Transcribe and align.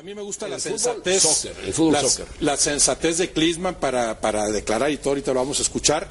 A 0.00 0.02
mí 0.02 0.14
me 0.14 0.22
gusta 0.22 0.48
la 0.48 0.54
El 0.54 0.62
fútbol, 0.62 0.78
sensatez, 0.78 1.22
soccer, 1.22 1.54
el 1.66 1.74
fútbol, 1.74 1.92
la, 1.92 2.00
soccer. 2.00 2.26
la 2.40 2.56
sensatez 2.56 3.18
de 3.18 3.32
Klinsmann 3.32 3.74
para, 3.74 4.18
para 4.18 4.48
declarar 4.48 4.90
y 4.90 4.96
todo 4.96 5.10
ahorita 5.10 5.34
lo 5.34 5.40
vamos 5.40 5.58
a 5.58 5.62
escuchar. 5.62 6.10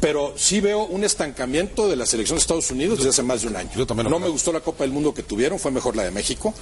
Pero 0.00 0.34
sí 0.36 0.60
veo 0.60 0.84
un 0.84 1.04
estancamiento 1.04 1.88
de 1.88 1.96
la 1.96 2.04
selección 2.06 2.36
de 2.36 2.40
Estados 2.42 2.70
Unidos 2.70 2.98
desde 2.98 3.10
hace 3.10 3.22
más 3.22 3.42
de 3.42 3.48
un 3.48 3.56
año. 3.56 3.70
Yo 3.76 3.86
también 3.86 4.04
no 4.10 4.16
creo. 4.16 4.26
me 4.26 4.32
gustó 4.32 4.52
la 4.52 4.60
Copa 4.60 4.84
del 4.84 4.92
Mundo 4.92 5.14
que 5.14 5.22
tuvieron, 5.22 5.58
fue 5.58 5.70
mejor 5.70 5.96
la 5.96 6.04
de 6.04 6.10
México. 6.10 6.52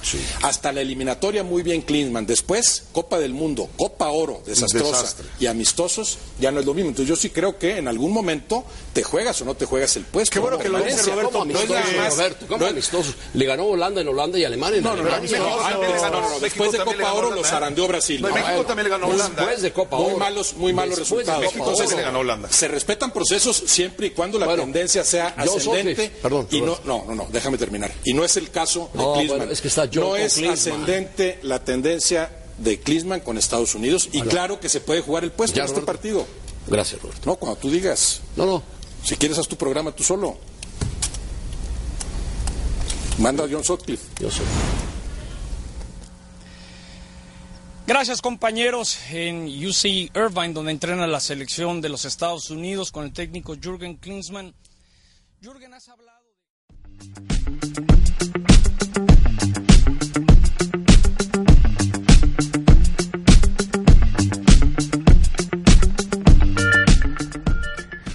Hasta 0.41 0.71
la 0.71 0.81
eliminatoria 0.81 1.43
muy 1.43 1.61
bien 1.61 1.81
Klinsmann. 1.81 2.25
Después, 2.25 2.83
Copa 2.93 3.19
del 3.19 3.33
Mundo, 3.33 3.69
Copa 3.77 4.09
Oro, 4.09 4.41
desastrosa 4.45 5.01
desastre. 5.01 5.25
y 5.39 5.47
amistosos, 5.47 6.17
ya 6.39 6.51
no 6.51 6.59
es 6.61 6.65
lo 6.65 6.73
mismo. 6.73 6.89
Entonces 6.89 7.09
yo 7.09 7.15
sí 7.15 7.29
creo 7.29 7.57
que 7.59 7.77
en 7.77 7.87
algún 7.87 8.11
momento 8.13 8.63
te 8.93 9.03
juegas 9.03 9.41
o 9.41 9.45
no 9.45 9.55
te 9.55 9.65
juegas 9.65 9.95
el 9.97 10.03
puesto. 10.05 10.33
Qué 10.33 10.39
bueno 10.39 10.57
¿no? 10.57 10.63
que 10.63 10.69
lo 10.69 10.79
dice. 10.79 11.11
Roberto. 11.11 11.31
¿Cómo 11.31 11.45
No 11.45 11.59
es 11.59 11.69
más- 11.69 12.11
Roberto? 12.15 12.45
¿Cómo 12.47 12.59
no 12.59 12.65
es- 12.67 12.71
amistosos? 12.71 13.15
Le 13.33 13.45
ganó 13.45 13.65
Holanda 13.65 14.01
en 14.01 14.07
Holanda 14.07 14.39
y 14.39 14.45
Alemania 14.45 14.77
en 14.77 14.83
No, 14.83 14.95
no, 14.95 15.03
no, 15.03 15.09
Alemania. 15.13 15.39
no, 15.39 15.45
no, 15.57 15.65
antes, 15.65 16.01
no, 16.01 16.09
no, 16.09 16.29
no, 16.29 16.39
después 16.39 16.71
de 16.71 16.77
Copa 16.79 17.13
Oro 17.13 17.31
los 17.31 17.47
zarandeó 17.47 17.87
Brasil. 17.87 18.21
México 18.21 18.39
bueno, 18.41 18.65
también 18.65 18.83
le 18.85 18.89
ganó 18.91 19.07
Holanda. 19.07 19.41
Después 19.41 19.61
de 19.61 19.73
Copa 19.73 19.97
muy 19.97 20.07
Oro. 20.07 20.17
malos, 20.19 20.53
muy 20.53 20.73
malos 20.73 20.99
Después 20.99 21.25
de 21.25 21.33
resultados. 21.33 21.91
Le 21.95 22.01
ganó 22.01 22.19
Holanda. 22.19 22.49
se 22.51 22.67
respetan 22.67 23.11
procesos 23.27 23.63
siempre 23.71 24.07
y 24.07 24.09
cuando 24.11 24.37
la 24.39 24.45
Bueno, 24.45 24.63
tendencia 24.63 25.03
sea 25.03 25.27
ascendente. 25.37 26.11
Perdón, 26.21 26.47
y 26.51 26.61
no, 26.61 26.77
no, 26.85 27.03
no, 27.07 27.15
no, 27.15 27.27
déjame 27.31 27.57
terminar. 27.57 27.91
Y 28.03 28.13
no 28.13 28.23
es 28.23 28.37
el 28.37 28.49
caso 28.51 28.89
de 28.93 28.99
No, 28.99 29.13
Klinsmann. 29.13 29.37
bueno, 29.39 29.51
es 29.53 29.61
que 29.61 29.67
está 29.67 29.85
no 29.87 30.15
es 30.15 30.33
Klinsmann. 30.35 30.53
ascendente 30.53 31.39
la 31.43 31.63
tendencia 31.63 32.29
de 32.57 32.79
Klinsmann 32.79 33.19
con 33.21 33.37
Estados 33.37 33.75
Unidos 33.75 34.09
y 34.11 34.21
claro 34.21 34.59
que 34.59 34.69
se 34.69 34.79
puede 34.79 35.01
jugar 35.01 35.23
el 35.23 35.31
puesto 35.31 35.57
Ya, 35.57 35.63
en 35.63 35.69
este 35.69 35.81
partido. 35.81 36.25
Gracias, 36.67 37.01
Roberto. 37.01 37.21
No, 37.25 37.35
cuando 37.35 37.57
tú 37.59 37.69
digas, 37.69 38.21
No, 38.35 38.45
no. 38.45 38.63
si 39.03 39.15
quieres 39.15 39.37
haz 39.37 39.47
tu 39.47 39.55
programa 39.55 39.91
tú 39.91 40.03
solo. 40.03 40.37
Manda 43.19 43.45
a 43.45 43.47
John 43.49 43.63
Sutcliffe. 43.63 44.03
Yo 44.19 44.29
sé. 44.31 44.41
Gracias 47.87 48.19
compañeros 48.19 48.99
en 49.11 49.45
UC 49.45 50.09
Irvine, 50.15 50.53
donde 50.53 50.71
entrena 50.71 51.05
la 51.05 51.19
selección 51.19 51.81
de 51.81 51.89
los 51.89 52.03
Estados 52.03 52.49
Unidos 52.49 52.91
con 52.91 53.03
el 53.03 53.13
técnico 53.13 53.55
Jürgen 53.61 53.97
Klinsmann. 53.97 54.55
Jürgen, 55.39 55.71
has 55.71 55.87
hablado 55.89 56.25
de... 56.25 56.35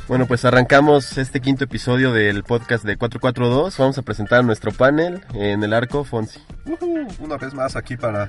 Bueno, 0.08 0.27
pues 0.27 0.44
arrancamos 0.44 1.16
este 1.18 1.40
quinto 1.40 1.62
episodio 1.62 2.12
del 2.12 2.42
podcast 2.42 2.84
de 2.84 2.96
442. 2.96 3.78
Vamos 3.78 3.96
a 3.96 4.02
presentar 4.02 4.44
nuestro 4.44 4.72
panel 4.72 5.22
en 5.34 5.62
el 5.62 5.72
arco, 5.72 6.02
Fonsi. 6.02 6.40
Una 7.20 7.36
vez 7.36 7.55
más 7.55 7.77
aquí 7.77 7.96
para 7.96 8.27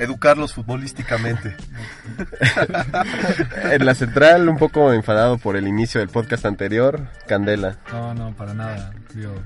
educarlos 0.00 0.54
futbolísticamente. 0.54 1.56
En 3.70 3.86
la 3.86 3.94
central, 3.94 4.48
un 4.48 4.56
poco 4.58 4.92
enfadado 4.92 5.38
por 5.38 5.56
el 5.56 5.68
inicio 5.68 6.00
del 6.00 6.08
podcast 6.08 6.44
anterior, 6.46 7.06
Candela. 7.26 7.76
No, 7.92 8.14
no, 8.14 8.32
para 8.34 8.54
nada. 8.54 8.92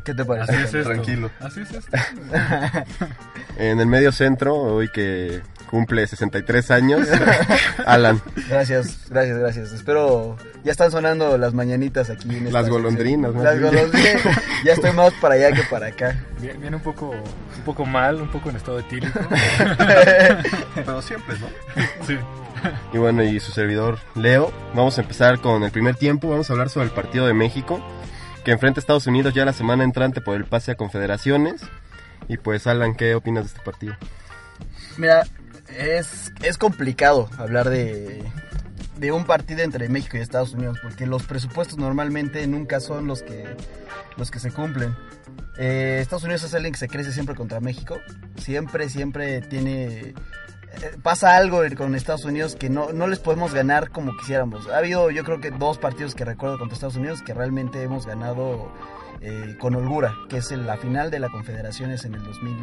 ¿Qué 0.05 0.15
te 0.15 0.25
parece? 0.25 0.53
Así 0.53 0.63
es 0.63 0.75
esto. 0.75 0.91
Tranquilo. 0.91 1.31
Así 1.41 1.61
es 1.61 1.71
esto. 1.73 1.97
En 3.57 3.79
el 3.79 3.87
medio 3.87 4.11
centro, 4.11 4.57
hoy 4.57 4.89
que 4.89 5.41
cumple 5.71 6.05
63 6.09 6.71
años, 6.73 7.07
Alan. 7.87 8.21
Gracias, 8.49 9.09
gracias, 9.09 9.39
gracias. 9.39 9.73
Espero. 9.73 10.37
Ya 10.65 10.73
están 10.73 10.91
sonando 10.91 11.39
las 11.39 11.55
mañanitas 11.55 12.11
aquí. 12.11 12.37
En 12.37 12.53
Las 12.53 12.69
golondrinas, 12.69 13.33
Las 13.35 13.61
golondrinas. 13.61 14.23
Ya 14.65 14.73
estoy 14.73 14.93
más 14.93 15.13
para 15.21 15.35
allá 15.37 15.53
que 15.53 15.63
para 15.71 15.87
acá. 15.87 16.19
Viene, 16.41 16.59
viene 16.59 16.77
un 16.77 16.83
poco 16.83 17.11
un 17.11 17.63
poco 17.65 17.85
mal, 17.87 18.21
un 18.21 18.29
poco 18.29 18.51
en 18.51 18.57
estado 18.57 18.81
etílico. 18.81 19.21
Pero 20.75 21.01
siempre, 21.01 21.37
¿no? 21.39 21.47
Sí. 22.07 22.19
Y 22.93 22.99
bueno, 22.99 23.23
y 23.23 23.39
su 23.41 23.53
servidor 23.53 23.99
Leo. 24.17 24.53
Vamos 24.75 24.99
a 24.99 25.03
empezar 25.03 25.41
con 25.41 25.63
el 25.63 25.71
primer 25.71 25.95
tiempo. 25.97 26.29
Vamos 26.29 26.51
a 26.51 26.55
hablar 26.55 26.71
sobre 26.71 26.87
el 26.87 26.93
partido 26.93 27.27
de 27.27 27.35
México, 27.35 27.81
que 28.45 28.53
enfrenta 28.53 28.79
a 28.79 28.83
Estados 28.83 29.07
Unidos 29.07 29.35
ya 29.35 29.45
la 29.45 29.53
semana 29.53 29.85
entrante 29.85 30.21
por 30.21 30.37
el 30.37 30.45
pase 30.45 30.73
a 30.73 30.75
confederaciones. 30.77 31.63
Y 32.29 32.37
pues, 32.37 32.67
Alan, 32.67 32.95
¿qué 32.95 33.15
opinas 33.15 33.45
de 33.45 33.49
este 33.49 33.61
partido? 33.61 33.97
Mira, 34.97 35.25
es, 35.69 36.33
es 36.43 36.59
complicado 36.59 37.29
hablar 37.39 37.69
de, 37.69 38.23
de 38.99 39.13
un 39.13 39.25
partido 39.25 39.63
entre 39.63 39.89
México 39.89 40.17
y 40.17 40.21
Estados 40.21 40.53
Unidos, 40.55 40.79
porque 40.83 41.07
los 41.07 41.25
presupuestos 41.25 41.79
normalmente 41.79 42.47
nunca 42.47 42.81
son 42.81 43.07
los 43.07 43.23
que, 43.23 43.45
los 44.17 44.31
que 44.31 44.39
se 44.39 44.53
cumplen. 44.53 44.95
Eh, 45.59 45.99
Estados 46.01 46.25
Unidos 46.25 46.45
es 46.45 46.55
alguien 46.55 46.73
que 46.73 46.79
se 46.79 46.89
crece 46.89 47.13
siempre 47.13 47.35
contra 47.35 47.61
México, 47.61 47.99
siempre, 48.37 48.89
siempre 48.89 49.41
tiene... 49.41 50.15
eh, 50.83 50.97
Pasa 51.03 51.37
algo 51.37 51.63
con 51.77 51.95
Estados 51.95 52.25
Unidos 52.25 52.57
que 52.57 52.69
no, 52.71 52.93
no 52.93 53.07
les 53.07 53.19
podemos 53.19 53.53
ganar 53.55 53.91
como 53.91 54.17
quisiéramos. 54.17 54.69
Ha 54.69 54.79
habido 54.79 55.11
yo 55.11 55.25
creo 55.25 55.41
que 55.41 55.51
dos 55.51 55.79
partidos 55.79 56.15
que 56.15 56.25
recuerdo 56.25 56.59
contra 56.59 56.75
Estados 56.75 56.97
Unidos 56.97 57.23
que 57.23 57.35
realmente 57.35 57.83
hemos 57.83 58.07
ganado 58.07 58.71
eh, 59.21 59.57
con 59.61 59.75
holgura, 59.75 60.15
que 60.29 60.39
es 60.39 60.51
la 60.53 60.77
final 60.77 61.11
de 61.11 61.19
la 61.21 61.29
Confederaciones 61.29 62.05
en 62.05 62.15
el 62.15 62.23
2000... 62.25 62.57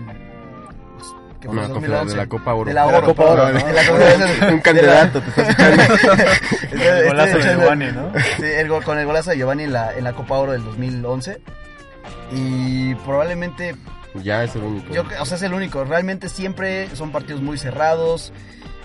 que 1.39 1.47
fue 1.47 1.57
Una 1.57 1.65
el 1.65 1.71
confederación 1.71 2.07
2011. 2.07 2.11
de 2.11 2.17
la 2.17 2.27
Copa 2.27 2.53
Oro. 2.53 2.65
De 2.67 2.73
la 2.73 2.85
De 2.85 2.91
la 2.91 2.97
Oro, 2.99 3.07
Copa 3.07 3.23
Oro, 3.25 3.49
¿no? 3.49 3.59
¿no? 3.59 3.65
De 3.65 3.73
la 3.73 3.81
Confederación- 3.83 4.53
Un 4.53 4.59
candidato, 4.61 5.21
te 5.21 5.29
estás 5.29 5.57
El 6.71 7.07
golazo 7.07 7.37
de 7.37 7.43
Giovanni, 7.55 7.91
¿no? 7.91 8.11
Sí, 8.37 8.43
el 8.45 8.67
con 8.83 8.97
el 8.99 9.05
golazo 9.05 9.31
de 9.31 9.37
Giovanni 9.37 9.63
en 9.63 9.73
la, 9.73 9.95
en 9.97 10.03
la 10.03 10.13
Copa 10.13 10.37
Oro 10.37 10.51
del 10.51 10.63
2011. 10.63 11.41
Y 12.33 12.95
probablemente, 12.95 13.75
Ya 14.23 14.43
es 14.43 14.55
el 14.55 14.63
único. 14.63 14.93
yo, 14.93 15.03
o 15.19 15.25
sea, 15.25 15.37
es 15.37 15.43
el 15.43 15.53
único. 15.53 15.83
Realmente 15.83 16.27
siempre 16.29 16.87
son 16.95 17.11
partidos 17.11 17.41
muy 17.41 17.57
cerrados. 17.57 18.33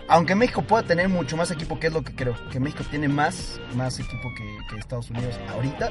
Aunque 0.08 0.36
México 0.36 0.62
pueda 0.62 0.84
tener 0.84 1.08
mucho 1.08 1.36
más 1.36 1.50
equipo, 1.50 1.80
que 1.80 1.88
es 1.88 1.92
lo 1.92 2.02
que 2.02 2.14
creo, 2.14 2.36
que 2.52 2.60
México 2.60 2.84
tiene 2.88 3.08
más, 3.08 3.60
más 3.74 3.98
equipo 3.98 4.28
que, 4.36 4.44
que 4.70 4.78
Estados 4.78 5.10
Unidos 5.10 5.34
ahorita. 5.52 5.90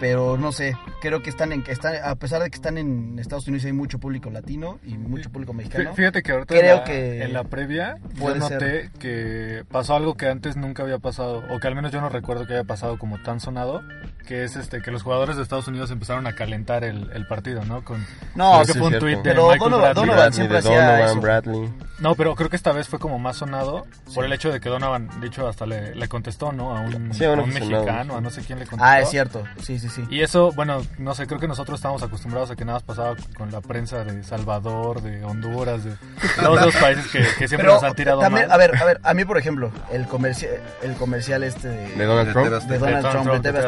Pero 0.00 0.36
no 0.36 0.50
sé, 0.52 0.76
creo 1.00 1.22
que 1.22 1.30
están 1.30 1.52
en 1.52 1.62
que 1.62 1.70
están, 1.72 1.94
a 2.04 2.14
pesar 2.16 2.42
de 2.42 2.50
que 2.50 2.56
están 2.56 2.78
en 2.78 3.16
Estados 3.18 3.46
Unidos 3.46 3.64
hay 3.64 3.72
mucho 3.72 3.98
público 4.00 4.28
latino 4.28 4.78
y 4.84 4.98
mucho 4.98 5.30
público 5.30 5.52
mexicano. 5.52 5.90
Fí- 5.92 5.94
Fíjate 5.94 6.22
que 6.22 6.32
ahorita 6.32 6.54
Creo 6.54 6.72
en, 6.72 6.78
la, 6.78 6.84
que 6.84 7.22
en 7.22 7.32
la 7.32 7.44
previa 7.44 7.96
yo 8.14 8.34
noté 8.34 8.90
que 8.98 9.64
pasó 9.70 9.94
algo 9.94 10.14
que 10.16 10.28
antes 10.28 10.56
nunca 10.56 10.82
había 10.82 10.98
pasado, 10.98 11.44
o 11.50 11.60
que 11.60 11.68
al 11.68 11.76
menos 11.76 11.92
yo 11.92 12.00
no 12.00 12.08
recuerdo 12.08 12.44
que 12.46 12.54
haya 12.54 12.64
pasado 12.64 12.98
como 12.98 13.22
tan 13.22 13.38
sonado, 13.40 13.82
que 14.24 14.44
es 14.44 14.56
este 14.56 14.82
que 14.82 14.90
los 14.90 15.02
jugadores 15.02 15.36
de 15.36 15.42
Estados 15.42 15.68
Unidos 15.68 15.90
empezaron 15.90 16.26
a 16.26 16.34
calentar 16.34 16.82
el, 16.84 17.10
el 17.12 17.26
partido, 17.26 17.64
¿no? 17.64 17.84
Con, 17.84 18.04
No, 18.34 18.52
creo 18.54 18.64
sí, 18.64 18.72
que 18.72 18.78
fue 18.78 18.88
un 18.88 18.94
es 18.94 19.00
tweet 19.00 19.12
cierto. 19.14 19.28
de 19.28 19.34
Pero 19.34 19.48
Michael 19.48 19.60
Donovan- 19.72 19.80
Bradley. 19.94 20.06
Donovan 20.06 20.32
siempre 20.32 20.54
de 20.62 20.68
hacía 20.68 20.80
Donovan, 20.86 21.08
eso. 21.10 21.20
Bradley. 21.20 21.72
No, 22.00 22.14
pero 22.16 22.34
creo 22.34 22.50
que 22.50 22.56
esta 22.56 22.72
vez 22.72 22.88
fue 22.88 22.98
como 22.98 23.18
más 23.18 23.36
sonado 23.36 23.86
por 24.14 24.24
el 24.24 24.32
hecho 24.32 24.50
de 24.52 24.58
que 24.60 24.68
Donovan, 24.68 25.08
de 25.20 25.26
hecho, 25.28 25.46
hasta 25.46 25.64
le, 25.64 25.94
le 25.94 26.08
contestó, 26.08 26.50
¿no? 26.52 26.76
A 26.76 26.80
un, 26.80 27.14
Sí, 27.14 27.24
a 27.24 27.30
un 27.30 27.48
mexicano, 27.48 28.16
a 28.16 28.20
no 28.20 28.30
sé 28.30 28.42
quién 28.42 28.58
le 28.58 28.64
contestó. 28.66 28.84
Ah, 28.84 29.00
es 29.00 29.08
cierto. 29.10 29.44
Sí, 29.62 29.78
sí, 29.78 29.88
sí. 29.88 30.04
Y 30.10 30.20
eso, 30.22 30.50
bueno, 30.52 30.82
no 30.98 31.14
sé, 31.14 31.26
creo 31.26 31.38
que 31.38 31.46
nosotros 31.48 31.78
estamos 31.78 32.02
acostumbrados 32.02 32.50
a 32.50 32.56
que 32.56 32.64
nada 32.64 32.76
más 32.78 32.82
pasaba 32.82 33.14
con 33.38 33.52
la 33.52 33.60
prensa 33.60 34.02
de 34.04 34.22
Salvador, 34.24 35.02
de 35.02 35.22
Honduras, 35.24 35.84
de 35.84 35.94
todos 36.42 36.60
esos 36.60 36.76
países 36.76 37.06
que, 37.12 37.18
que 37.38 37.48
siempre 37.48 37.58
Pero 37.58 37.74
nos 37.74 37.82
han 37.84 37.94
tirado 37.94 38.20
también, 38.20 38.48
mal. 38.48 38.54
a 38.54 38.58
ver, 38.58 38.76
a 38.82 38.84
ver, 38.84 39.00
a 39.02 39.14
mí 39.14 39.24
por 39.24 39.38
ejemplo, 39.38 39.70
el 39.92 40.06
comercial, 40.06 40.52
el 40.82 40.94
comercial 40.94 41.44
este 41.44 41.68
de, 41.68 41.88
De 41.94 42.04
Donald 42.04 42.26
De 42.28 42.32
Trump. 42.32 42.46
De 42.46 42.50
Donald 42.78 42.96
de 42.96 43.10
Trump, 43.10 43.24
Trump, 43.24 43.42
de 43.44 43.52
de 43.52 43.58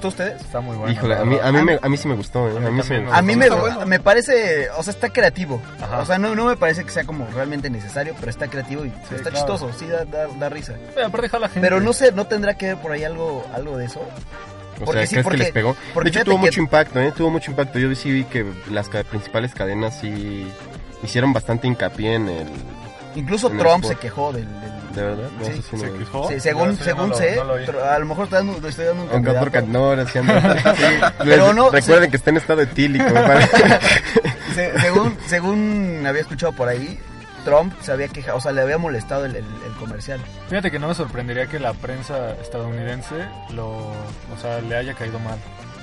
gustó 0.00 0.06
a 0.06 0.10
ustedes? 0.10 0.40
Está 0.40 0.60
muy 0.60 0.76
bueno. 0.76 0.92
Híjole, 0.92 1.14
la 1.14 1.20
a 1.20 1.24
mí, 1.24 1.36
a, 1.42 1.52
mí 1.52 1.62
me, 1.62 1.78
a 1.82 1.88
mí 1.88 1.96
sí 1.96 2.08
me 2.08 2.14
gustó, 2.14 2.48
¿eh? 2.48 2.56
A 2.56 2.70
mí 2.70 2.82
sí 2.82 2.90
me 2.92 3.00
gustó. 3.00 3.14
A 3.14 3.22
mí 3.22 3.36
me, 3.36 3.48
me 3.86 4.00
parece, 4.00 4.68
o 4.76 4.82
sea, 4.82 4.92
está 4.92 5.08
creativo. 5.10 5.60
Ajá. 5.80 5.98
O 5.98 6.06
sea, 6.06 6.18
no, 6.18 6.34
no 6.34 6.46
me 6.46 6.56
parece 6.56 6.84
que 6.84 6.90
sea 6.90 7.04
como 7.04 7.26
realmente 7.34 7.70
necesario, 7.70 8.14
pero 8.18 8.30
está 8.30 8.48
creativo 8.48 8.84
y 8.84 8.88
está 8.88 9.16
claro. 9.30 9.36
chistoso, 9.36 9.70
sí, 9.78 9.86
da, 9.86 10.04
da, 10.04 10.26
da 10.28 10.48
risa. 10.48 10.74
Pero 10.94 11.06
aparte 11.06 11.28
jala 11.28 11.48
gente. 11.48 11.60
Pero 11.60 11.80
no 11.80 11.92
sé, 11.92 12.12
¿no 12.12 12.26
tendrá 12.26 12.54
que 12.54 12.66
ver 12.68 12.76
por 12.78 12.92
ahí 12.92 13.04
algo, 13.04 13.46
algo 13.54 13.76
de 13.76 13.86
eso? 13.86 14.00
O 14.80 14.84
Porque 14.86 15.00
sea, 15.00 15.06
sí, 15.06 15.14
¿crees 15.16 15.24
porque- 15.24 15.36
que 15.38 15.44
les 15.44 15.52
pegó? 15.52 15.76
de 16.02 16.08
hecho, 16.08 16.24
tuvo 16.24 16.36
que- 16.36 16.40
mucho 16.46 16.60
impacto, 16.60 17.00
¿eh? 17.00 17.12
Tuvo 17.14 17.30
mucho 17.30 17.50
impacto. 17.50 17.78
Yo 17.78 17.94
sí 17.94 18.10
vi 18.10 18.24
que 18.24 18.46
las 18.70 18.88
ca- 18.88 19.04
principales 19.04 19.52
cadenas 19.54 19.98
sí 20.00 20.50
hicieron 21.02 21.32
bastante 21.34 21.66
hincapié 21.66 22.14
en 22.14 22.28
el... 22.28 22.48
Incluso 23.14 23.48
En 23.48 23.54
el 23.54 23.58
Trump 23.58 23.84
sport. 23.84 23.94
se 23.94 24.00
quejó 24.00 24.32
del... 24.32 24.46
del- 24.46 24.79
¿De 24.94 25.02
verdad? 25.02 25.28
No, 25.38 25.44
Sí. 25.46 25.52
sí 25.62 25.68
no 25.72 25.78
¿Se 25.78 25.86
lo 25.86 25.98
quejó? 25.98 26.28
Sí, 26.28 26.40
según, 26.40 26.68
No, 26.70 26.76
según 26.84 27.02
no 27.02 27.08
lo- 27.08 27.16
sé, 27.16 27.36
no 27.36 27.44
lo 27.44 27.56
vi. 27.56 27.64
tr- 27.64 27.82
a 27.82 27.98
lo 27.98 28.06
mejor 28.06 28.24
estoy 28.24 28.38
dando, 28.46 28.68
estoy 28.68 28.84
dando 28.86 29.02
un 29.02 29.08
otro 29.08 29.22
candidato. 29.22 29.50
can- 29.52 29.72
no, 29.72 29.84
ahora 29.84 30.06
sí 30.12 30.18
Pero 31.24 31.52
no, 31.52 31.70
Recuerden 31.70 32.04
se- 32.06 32.10
que 32.10 32.16
está 32.16 32.30
en 32.30 32.36
estado 32.38 32.60
etílico. 32.62 33.04
Se- 34.54 34.78
según, 34.80 35.16
según 35.26 36.04
había 36.06 36.22
escuchado 36.22 36.52
por 36.52 36.68
ahí, 36.68 36.98
Trump 37.44 37.72
se 37.80 37.92
había 37.92 38.08
quejado, 38.08 38.38
o 38.38 38.40
sea, 38.40 38.52
le 38.52 38.60
había 38.62 38.78
molestado 38.78 39.24
el, 39.24 39.36
el- 39.36 39.44
el 39.44 39.72
comercial. 39.78 40.20
Fíjate 40.48 40.70
que 40.70 40.78
no 40.78 40.88
me 40.88 40.94
sorprendería 40.94 41.46
que 41.46 41.58
la 41.58 41.72
prensa 41.72 42.32
estadounidense 42.42 43.14
lo, 43.50 43.68
o 43.68 44.36
sea, 44.40 44.60
le 44.60 44.76
haya 44.76 44.94
caído 44.94 45.18
mal. 45.20 45.38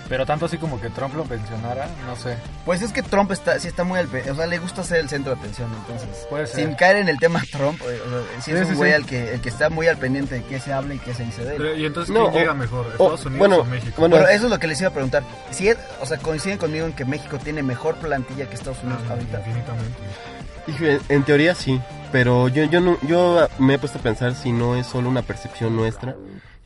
Pero 0.09 0.25
tanto 0.25 0.45
así 0.45 0.57
como 0.57 0.79
que 0.79 0.89
Trump 0.89 1.15
lo 1.15 1.25
mencionara, 1.25 1.87
no 2.07 2.15
sé. 2.15 2.37
Pues 2.65 2.81
es 2.81 2.93
que 2.93 3.03
Trump 3.03 3.31
está, 3.31 3.59
sí 3.59 3.67
está 3.67 3.83
muy 3.83 3.99
al 3.99 4.07
o 4.07 4.35
sea, 4.35 4.45
le 4.47 4.57
gusta 4.57 4.83
ser 4.83 4.99
el 4.99 5.09
centro 5.09 5.33
de 5.33 5.39
atención, 5.41 5.69
entonces. 5.81 6.25
Puede 6.29 6.47
ser. 6.47 6.55
Sin 6.65 6.75
caer 6.75 6.97
en 6.97 7.09
el 7.09 7.17
tema 7.19 7.41
Trump, 7.51 7.81
eh, 7.81 7.99
o 8.05 8.09
sea, 8.09 8.41
sí 8.41 8.51
es 8.51 8.65
sí, 8.67 8.71
un 8.71 8.75
güey 8.77 8.91
sí. 8.91 8.95
al 8.95 9.05
que, 9.05 9.33
el 9.33 9.41
que 9.41 9.49
está 9.49 9.69
muy 9.69 9.87
al 9.87 9.97
pendiente 9.97 10.35
de 10.35 10.43
qué 10.43 10.59
se 10.59 10.71
habla 10.71 10.93
y 10.93 10.99
qué 10.99 11.13
se 11.13 11.23
dice 11.25 11.43
de 11.43 11.51
él. 11.55 11.57
Pero, 11.57 11.75
¿Y 11.75 11.85
entonces 11.85 12.13
No, 12.13 12.21
quién 12.25 12.35
o- 12.35 12.39
llega 12.39 12.53
mejor? 12.53 12.85
o- 12.85 12.91
¿Estados 12.91 13.25
Unidos 13.25 13.39
bueno, 13.39 13.57
o 13.57 13.65
México? 13.65 13.93
bueno, 13.97 14.15
Bueno, 14.15 14.29
eso 14.29 14.45
es 14.45 14.51
lo 14.51 14.59
que 14.59 14.67
les 14.67 14.79
iba 14.79 14.89
a 14.89 14.93
preguntar. 14.93 15.23
Si 15.51 15.67
es- 15.67 15.77
o 16.01 16.05
sea, 16.05 16.17
coinciden 16.17 16.57
conmigo 16.57 16.85
en 16.85 16.93
que 16.93 17.03
México 17.05 17.37
tiene 17.37 17.61
mejor 17.61 17.95
plantilla 17.95 18.47
que 18.47 18.55
Estados 18.55 18.81
Unidos 18.83 19.01
Ah, 19.09 19.13
ahorita. 19.13 19.39
Infinitamente. 19.39 19.97
En, 20.67 20.99
en 21.17 21.23
teoría 21.23 21.55
sí, 21.55 21.79
pero 22.11 22.47
yo, 22.49 22.63
yo, 22.65 22.79
no, 22.81 22.97
yo 23.03 23.47
me 23.59 23.75
he 23.75 23.79
puesto 23.79 23.99
a 23.99 24.01
pensar 24.01 24.35
si 24.35 24.51
no 24.51 24.75
es 24.75 24.85
solo 24.87 25.07
una 25.09 25.21
percepción 25.21 25.75
nuestra 25.75 26.15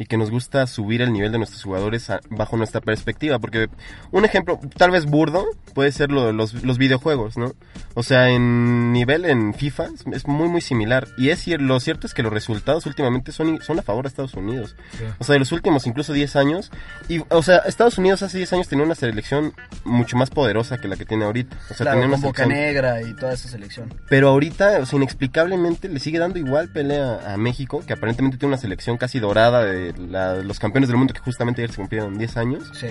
y 0.01 0.06
que 0.07 0.18
nos 0.18 0.31
gusta 0.31 0.65
subir 0.65 1.03
el 1.03 1.13
nivel 1.13 1.31
de 1.31 1.38
nuestros 1.38 1.62
jugadores 1.63 2.09
a- 2.09 2.19
bajo 2.31 2.57
nuestra 2.57 2.81
perspectiva, 2.81 3.38
porque 3.38 3.68
un 4.12 4.25
ejemplo, 4.25 4.59
tal 4.77 4.89
vez 4.89 5.06
burdo, 5.06 5.45
puede 5.75 5.92
ser 5.92 6.09
lo- 6.12 6.31
los, 6.31 6.63
los 6.63 6.77
videojuegos, 6.80 7.38
¿no? 7.38 7.53
O 7.94 8.01
sea, 8.01 8.30
en 8.30 8.92
nivel 8.94 9.25
en 9.25 9.53
FIFA 9.53 9.89
es- 10.13 10.27
muy 10.27 10.50
muy 10.50 10.62
similar 10.62 11.07
y 11.18 11.30
es 11.30 11.45
lo 11.48 11.80
cierto 11.80 12.07
es 12.07 12.13
que 12.13 12.24
los 12.24 12.33
resultados 12.33 12.86
últimamente 12.88 13.31
son, 13.31 13.62
son 13.62 13.77
a 13.77 13.81
favor 13.83 14.06
de 14.06 14.09
Estados 14.09 14.33
Unidos. 14.33 14.75
Sí. 14.98 15.03
O 15.19 15.24
sea, 15.24 15.33
de 15.33 15.39
los 15.39 15.51
últimos 15.51 15.86
incluso 15.86 16.13
10 16.13 16.36
años. 16.36 16.71
Y, 17.07 17.21
o 17.30 17.44
sea, 17.44 17.57
Estados 17.59 17.98
Unidos 17.98 18.24
hace 18.24 18.38
10 18.38 18.53
años 18.53 18.68
tenía 18.68 18.86
una 18.86 18.95
selección 18.95 19.53
mucho 19.83 20.18
más 20.18 20.30
poderosa 20.31 20.77
que 20.80 20.88
la 20.88 20.95
que 20.95 21.06
tiene 21.06 21.25
ahorita. 21.25 21.56
O 21.69 21.74
sea, 21.74 21.77
Claro, 21.77 21.92
tenía 22.00 22.07
una 22.07 22.15
con 22.18 22.24
Boca 22.24 22.44
selección- 22.44 22.65
Negra 22.74 23.01
y 23.01 23.13
toda 23.15 23.33
esa 23.33 23.50
selección. 23.50 23.94
pero 24.09 24.30
ahorita, 24.30 24.80
o 24.81 24.86
sea, 24.86 24.98
inexplicablemente 24.98 25.89
le 25.89 26.00
sigue 26.00 26.18
dando 26.19 26.39
igual 26.39 26.69
pelea 26.69 27.33
a 27.33 27.38
México, 27.38 27.83
que 27.86 27.94
aparentemente 27.94 28.38
tiene 28.38 28.53
una 28.53 28.62
selección 28.62 28.98
casi 28.98 29.19
dorada 29.19 29.63
de 29.63 29.90
la- 29.97 30.35
los 30.43 30.59
campeones 30.59 30.89
del 30.89 30.97
mundo 30.97 31.13
que 31.13 31.19
justamente 31.21 31.61
ayer 31.61 31.71
se 31.71 31.77
cumplieron 31.77 32.17
10 32.17 32.38
años. 32.38 32.71
Sí. 32.73 32.88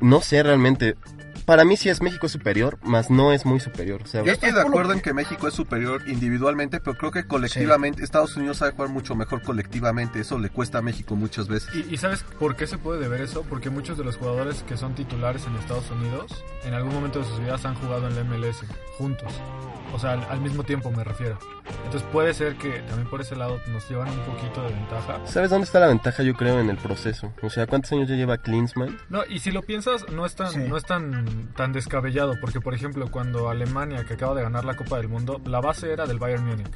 No 0.00 0.20
sé 0.20 0.42
realmente. 0.42 0.96
Para 1.48 1.64
mí 1.64 1.78
sí 1.78 1.88
es 1.88 2.02
México 2.02 2.28
superior, 2.28 2.76
más 2.82 3.08
no 3.08 3.32
es 3.32 3.46
muy 3.46 3.58
superior. 3.58 4.02
O 4.04 4.06
sea, 4.06 4.22
Yo 4.22 4.32
estoy 4.32 4.52
de 4.52 4.60
acuerdo 4.60 4.92
en 4.92 5.00
que 5.00 5.14
México 5.14 5.48
es 5.48 5.54
superior 5.54 6.02
individualmente, 6.06 6.78
pero 6.78 6.94
creo 6.98 7.10
que 7.10 7.24
colectivamente 7.26 8.04
Estados 8.04 8.36
Unidos 8.36 8.58
sabe 8.58 8.72
jugar 8.72 8.90
mucho 8.90 9.14
mejor 9.14 9.40
colectivamente. 9.40 10.20
Eso 10.20 10.38
le 10.38 10.50
cuesta 10.50 10.76
a 10.76 10.82
México 10.82 11.16
muchas 11.16 11.48
veces. 11.48 11.74
¿Y, 11.74 11.94
y 11.94 11.96
sabes 11.96 12.22
por 12.38 12.54
qué 12.54 12.66
se 12.66 12.76
puede 12.76 13.00
deber 13.00 13.22
eso? 13.22 13.44
Porque 13.48 13.70
muchos 13.70 13.96
de 13.96 14.04
los 14.04 14.18
jugadores 14.18 14.62
que 14.64 14.76
son 14.76 14.94
titulares 14.94 15.46
en 15.46 15.56
Estados 15.56 15.90
Unidos, 15.90 16.44
en 16.66 16.74
algún 16.74 16.92
momento 16.92 17.20
de 17.20 17.24
sus 17.24 17.40
vidas 17.40 17.64
han 17.64 17.76
jugado 17.76 18.08
en 18.08 18.14
la 18.16 18.24
MLS, 18.24 18.62
juntos. 18.98 19.32
O 19.94 19.98
sea, 19.98 20.12
al, 20.12 20.24
al 20.24 20.42
mismo 20.42 20.64
tiempo 20.64 20.90
me 20.90 21.02
refiero. 21.02 21.38
Entonces 21.86 22.06
puede 22.12 22.34
ser 22.34 22.56
que 22.56 22.80
también 22.82 23.08
por 23.08 23.22
ese 23.22 23.36
lado 23.36 23.58
nos 23.72 23.88
llevan 23.88 24.08
un 24.10 24.20
poquito 24.20 24.62
de 24.62 24.74
ventaja. 24.74 25.20
¿sabes 25.26 25.48
dónde 25.48 25.64
está 25.64 25.80
la 25.80 25.86
ventaja? 25.86 26.22
Yo 26.22 26.34
creo 26.34 26.60
en 26.60 26.68
el 26.68 26.76
proceso. 26.76 27.32
O 27.42 27.48
sea, 27.48 27.66
¿cuántos 27.66 27.92
años 27.92 28.06
ya 28.08 28.14
lleva 28.14 28.36
Klinsmann? 28.36 28.98
No, 29.08 29.24
y 29.26 29.38
si 29.38 29.50
lo 29.50 29.62
piensas, 29.62 30.06
no 30.10 30.26
es 30.26 30.34
tan, 30.34 30.52
Sí. 30.52 30.58
no 30.68 30.76
es 30.76 30.84
tan, 30.84 31.37
tan 31.56 31.72
descabellado, 31.72 32.34
porque 32.40 32.60
por 32.60 32.74
ejemplo, 32.74 33.10
cuando 33.10 33.48
Alemania, 33.50 34.04
que 34.06 34.14
acaba 34.14 34.34
de 34.34 34.42
ganar 34.42 34.64
la 34.64 34.76
Copa 34.76 34.96
del 34.98 35.08
Mundo, 35.08 35.40
la 35.44 35.60
base 35.60 35.92
era 35.92 36.06
del 36.06 36.18
Bayern 36.18 36.44
Múnich. 36.46 36.68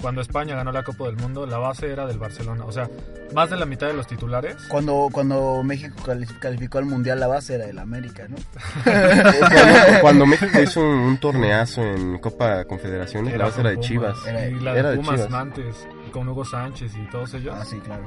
Cuando 0.00 0.20
España 0.20 0.56
ganó 0.56 0.72
la 0.72 0.82
Copa 0.82 1.04
del 1.06 1.16
Mundo, 1.16 1.46
la 1.46 1.58
base 1.58 1.88
era 1.92 2.06
del 2.06 2.18
Barcelona. 2.18 2.64
O 2.64 2.72
sea, 2.72 2.88
más 3.36 3.50
de 3.50 3.56
la 3.56 3.66
mitad 3.66 3.86
de 3.86 3.92
los 3.94 4.08
titulares. 4.08 4.56
Cuando, 4.68 5.08
cuando 5.12 5.62
México 5.62 5.94
cali- 6.04 6.26
calificó 6.40 6.78
al 6.78 6.86
Mundial, 6.86 7.20
la 7.20 7.28
base 7.28 7.54
era 7.54 7.66
el 7.66 7.78
América, 7.78 8.26
¿no? 8.28 8.36
cuando, 8.84 10.00
cuando 10.00 10.26
México 10.26 10.60
hizo 10.60 10.80
un, 10.80 10.86
un 10.98 11.18
torneazo 11.18 11.82
en 11.82 12.18
Copa 12.18 12.64
Confederaciones, 12.64 13.36
la 13.36 13.44
base 13.44 13.60
era 13.60 13.70
de 13.70 13.80
Chivas. 13.80 14.26
Era- 14.26 14.48
y 14.48 14.58
la 14.60 14.76
era 14.76 14.90
de 14.90 14.96
Pumas 14.96 15.20
Chivas. 15.24 15.32
antes, 15.40 15.86
con 16.12 16.28
Hugo 16.28 16.44
Sánchez 16.44 16.92
y 16.96 17.08
todos 17.10 17.32
ellos. 17.34 17.54
Ah, 17.56 17.64
sí, 17.64 17.78
claro. 17.78 18.02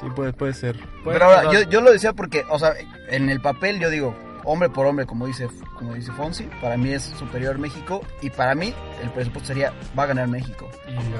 Sí, 0.00 0.06
puede, 0.16 0.32
puede 0.32 0.54
ser. 0.54 0.76
Pero 1.04 1.24
ahora, 1.26 1.52
yo, 1.52 1.62
yo 1.68 1.80
lo 1.82 1.92
decía 1.92 2.12
porque, 2.14 2.42
o 2.48 2.58
sea, 2.58 2.72
en 3.10 3.28
el 3.28 3.40
papel 3.42 3.78
yo 3.78 3.90
digo, 3.90 4.14
hombre 4.44 4.68
por 4.68 4.86
hombre, 4.86 5.06
como 5.06 5.26
dice, 5.26 5.48
como 5.74 5.94
dice 5.94 6.12
Fonsi, 6.12 6.44
para 6.60 6.76
mí 6.76 6.90
es 6.90 7.02
superior 7.02 7.58
México 7.58 8.02
y 8.20 8.30
para 8.30 8.54
mí 8.54 8.74
el 9.02 9.10
presupuesto 9.10 9.48
sería, 9.48 9.72
va 9.98 10.04
a 10.04 10.06
ganar 10.06 10.28
México. 10.28 10.68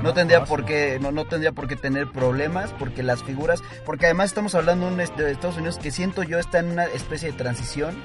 No 0.03 0.13
tendría 0.13 0.45
por 0.45 0.65
qué, 0.65 0.99
no, 1.01 1.13
no 1.13 1.25
tendría 1.25 1.53
por 1.53 1.69
qué 1.69 1.77
tener 1.77 2.11
problemas 2.11 2.73
porque 2.79 3.03
las 3.03 3.23
figuras, 3.23 3.63
porque 3.85 4.07
además 4.07 4.31
estamos 4.31 4.55
hablando 4.55 4.91
de 4.91 5.05
Estados 5.31 5.57
Unidos 5.57 5.79
que 5.79 5.91
siento 5.91 6.23
yo 6.23 6.39
está 6.39 6.59
en 6.59 6.71
una 6.73 6.85
especie 6.87 7.31
de 7.31 7.39
transición 7.39 7.97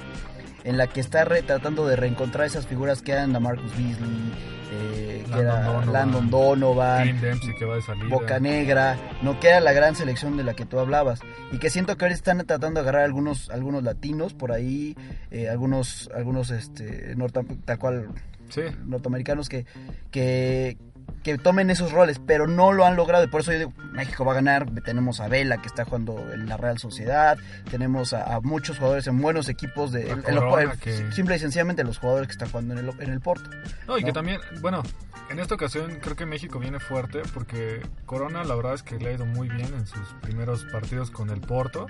en 0.64 0.78
la 0.78 0.88
que 0.88 1.00
está 1.00 1.24
re- 1.26 1.42
tratando 1.44 1.88
de 1.88 1.96
reencontrar 1.96 2.46
esas 2.48 2.66
figuras 2.68 3.02
que 3.02 3.12
eran 3.14 3.34
la 3.34 3.40
Marcus 3.40 3.72
Beasley, 3.78 4.34
eh, 4.72 5.24
que 5.26 5.30
Landon 5.32 5.46
era 5.46 5.64
Donovan. 5.64 5.94
Landon 5.94 6.30
Donovan, 6.30 7.22
Dempsey 7.22 7.56
que 7.56 7.66
va 7.66 7.76
de 7.76 7.82
salida. 7.82 8.08
Boca 8.10 8.40
Negra, 8.40 8.98
no 9.22 9.40
que 9.40 9.50
era 9.50 9.60
la 9.60 9.74
gran 9.74 9.96
selección 9.96 10.36
de 10.38 10.44
la 10.44 10.54
que 10.54 10.66
tú 10.66 10.80
hablabas 10.80 11.20
y 11.52 11.58
que 11.60 11.70
siento 11.70 11.96
que 11.98 12.06
ahora 12.06 12.16
están 12.16 12.38
tratando 12.46 12.80
de 12.80 12.82
agarrar 12.82 13.04
algunos 13.06 13.50
algunos 13.50 13.84
latinos 13.84 14.34
por 14.34 14.52
ahí, 14.52 14.96
eh, 15.32 15.48
algunos 15.50 16.10
algunos 16.16 16.52
este 16.52 17.16
norte, 17.16 17.42
tal 17.66 17.78
cual 17.80 18.08
Sí. 18.50 18.62
norteamericanos 18.86 19.50
que, 19.50 19.66
que, 20.10 20.78
que 21.24 21.38
tomen 21.38 21.70
esos 21.70 21.92
roles, 21.92 22.20
pero 22.26 22.48
no 22.48 22.72
lo 22.72 22.86
han 22.86 22.96
logrado 22.96 23.24
y 23.24 23.28
por 23.28 23.42
eso 23.42 23.52
yo 23.52 23.58
digo, 23.60 23.74
México 23.92 24.24
va 24.24 24.32
a 24.32 24.36
ganar, 24.36 24.70
tenemos 24.84 25.20
a 25.20 25.28
Vela 25.28 25.58
que 25.58 25.68
está 25.68 25.84
jugando 25.84 26.32
en 26.34 26.48
la 26.48 26.56
Real 26.58 26.78
Sociedad, 26.78 27.38
tenemos 27.70 28.14
a, 28.14 28.36
a 28.36 28.40
muchos 28.42 28.78
jugadores 28.78 29.08
en 29.08 29.20
buenos 29.22 29.50
equipos, 29.50 29.92
de, 29.92 30.08
los- 30.16 30.24
Corona, 30.24 30.76
que- 30.80 31.12
simple 31.12 31.36
y 31.36 31.40
sencillamente 31.40 31.84
los 31.84 31.98
jugadores 31.98 32.28
que 32.28 32.34
están 32.34 32.50
jugando 32.50 32.78
en 32.80 32.88
el, 32.88 33.02
en 33.02 33.12
el 33.12 33.20
Porto. 33.20 33.50
No, 33.88 33.98
y 33.98 34.04
que 34.04 34.14
también, 34.14 34.40
bueno, 34.62 34.84
en 35.30 35.40
esta 35.40 35.56
ocasión 35.56 35.98
creo 36.02 36.16
que 36.16 36.26
México 36.26 36.60
viene 36.60 36.80
fuerte 36.80 37.22
porque 37.34 37.82
Corona 38.06 38.46
la 38.46 38.56
verdad 38.56 38.76
es 38.76 38.84
que 38.84 38.98
le 38.98 39.10
ha 39.10 39.14
ido 39.14 39.26
muy 39.26 39.50
bien 39.50 39.74
en 39.74 39.86
sus 39.86 40.08
primeros 40.22 40.64
partidos 40.72 41.12
con 41.12 41.30
el 41.30 41.42
Porto. 41.42 41.88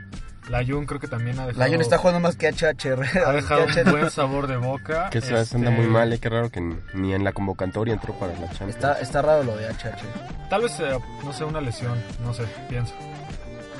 La 0.50 0.64
Jun 0.66 0.86
creo 0.86 1.00
que 1.00 1.08
también 1.08 1.38
ha 1.40 1.46
dejado, 1.48 1.60
La 1.66 1.70
Jun 1.72 1.82
está 1.82 1.98
jugando 1.98 2.20
más 2.22 2.36
que 2.38 2.48
HH 2.50 2.86
Herrera. 2.86 3.24
ha 3.30 3.34
dejado 3.34 3.66
que 3.68 3.84
un 3.84 3.92
buen 3.92 4.10
sabor 4.10 4.48
de 4.48 4.58
boca. 4.58 5.10
Que 5.10 5.20
se 5.22 5.38
Este, 5.40 5.58
anda 5.58 5.72
muy 5.72 5.88
mal, 5.88 6.12
eh, 6.14 6.20
qué 6.20 6.30
raro 6.30 6.50
que 6.50 6.62
ni- 6.94 7.14
en 7.14 7.24
la 7.24 7.34
convocatoria 7.34 7.94
entró 7.94 8.14
para 8.14 8.34
la 8.34 8.48
Champions. 8.50 8.76
Está, 8.76 9.00
está 9.00 9.22
raro 9.22 9.44
lo 9.44 9.56
de 9.58 9.68
HH. 9.68 10.50
Tal 10.50 10.62
vez 10.62 10.72
sea, 10.72 11.00
no 11.24 11.34
sé, 11.34 11.44
una 11.44 11.60
lesión, 11.62 12.02
no 12.24 12.34
sé, 12.34 12.44
pienso. 12.70 12.94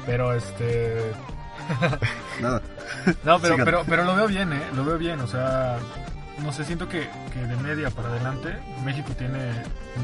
Pero 0.06 0.34
este... 0.34 1.12
Nada. 2.42 2.62
No, 3.24 3.40
pero, 3.40 3.56
pero, 3.64 3.84
pero 3.88 4.04
lo 4.06 4.16
veo 4.16 4.28
bien, 4.28 4.52
¿eh? 4.54 4.62
Lo 4.76 4.84
veo 4.86 4.98
bien, 4.98 5.20
o 5.22 5.28
sea... 5.28 5.78
No 6.44 6.54
sé, 6.54 6.64
siento 6.66 6.88
que, 6.88 7.10
que 7.34 7.40
de 7.46 7.56
media 7.58 7.90
para 7.90 8.10
adelante 8.10 8.58
México 8.86 9.12
tiene 9.18 9.52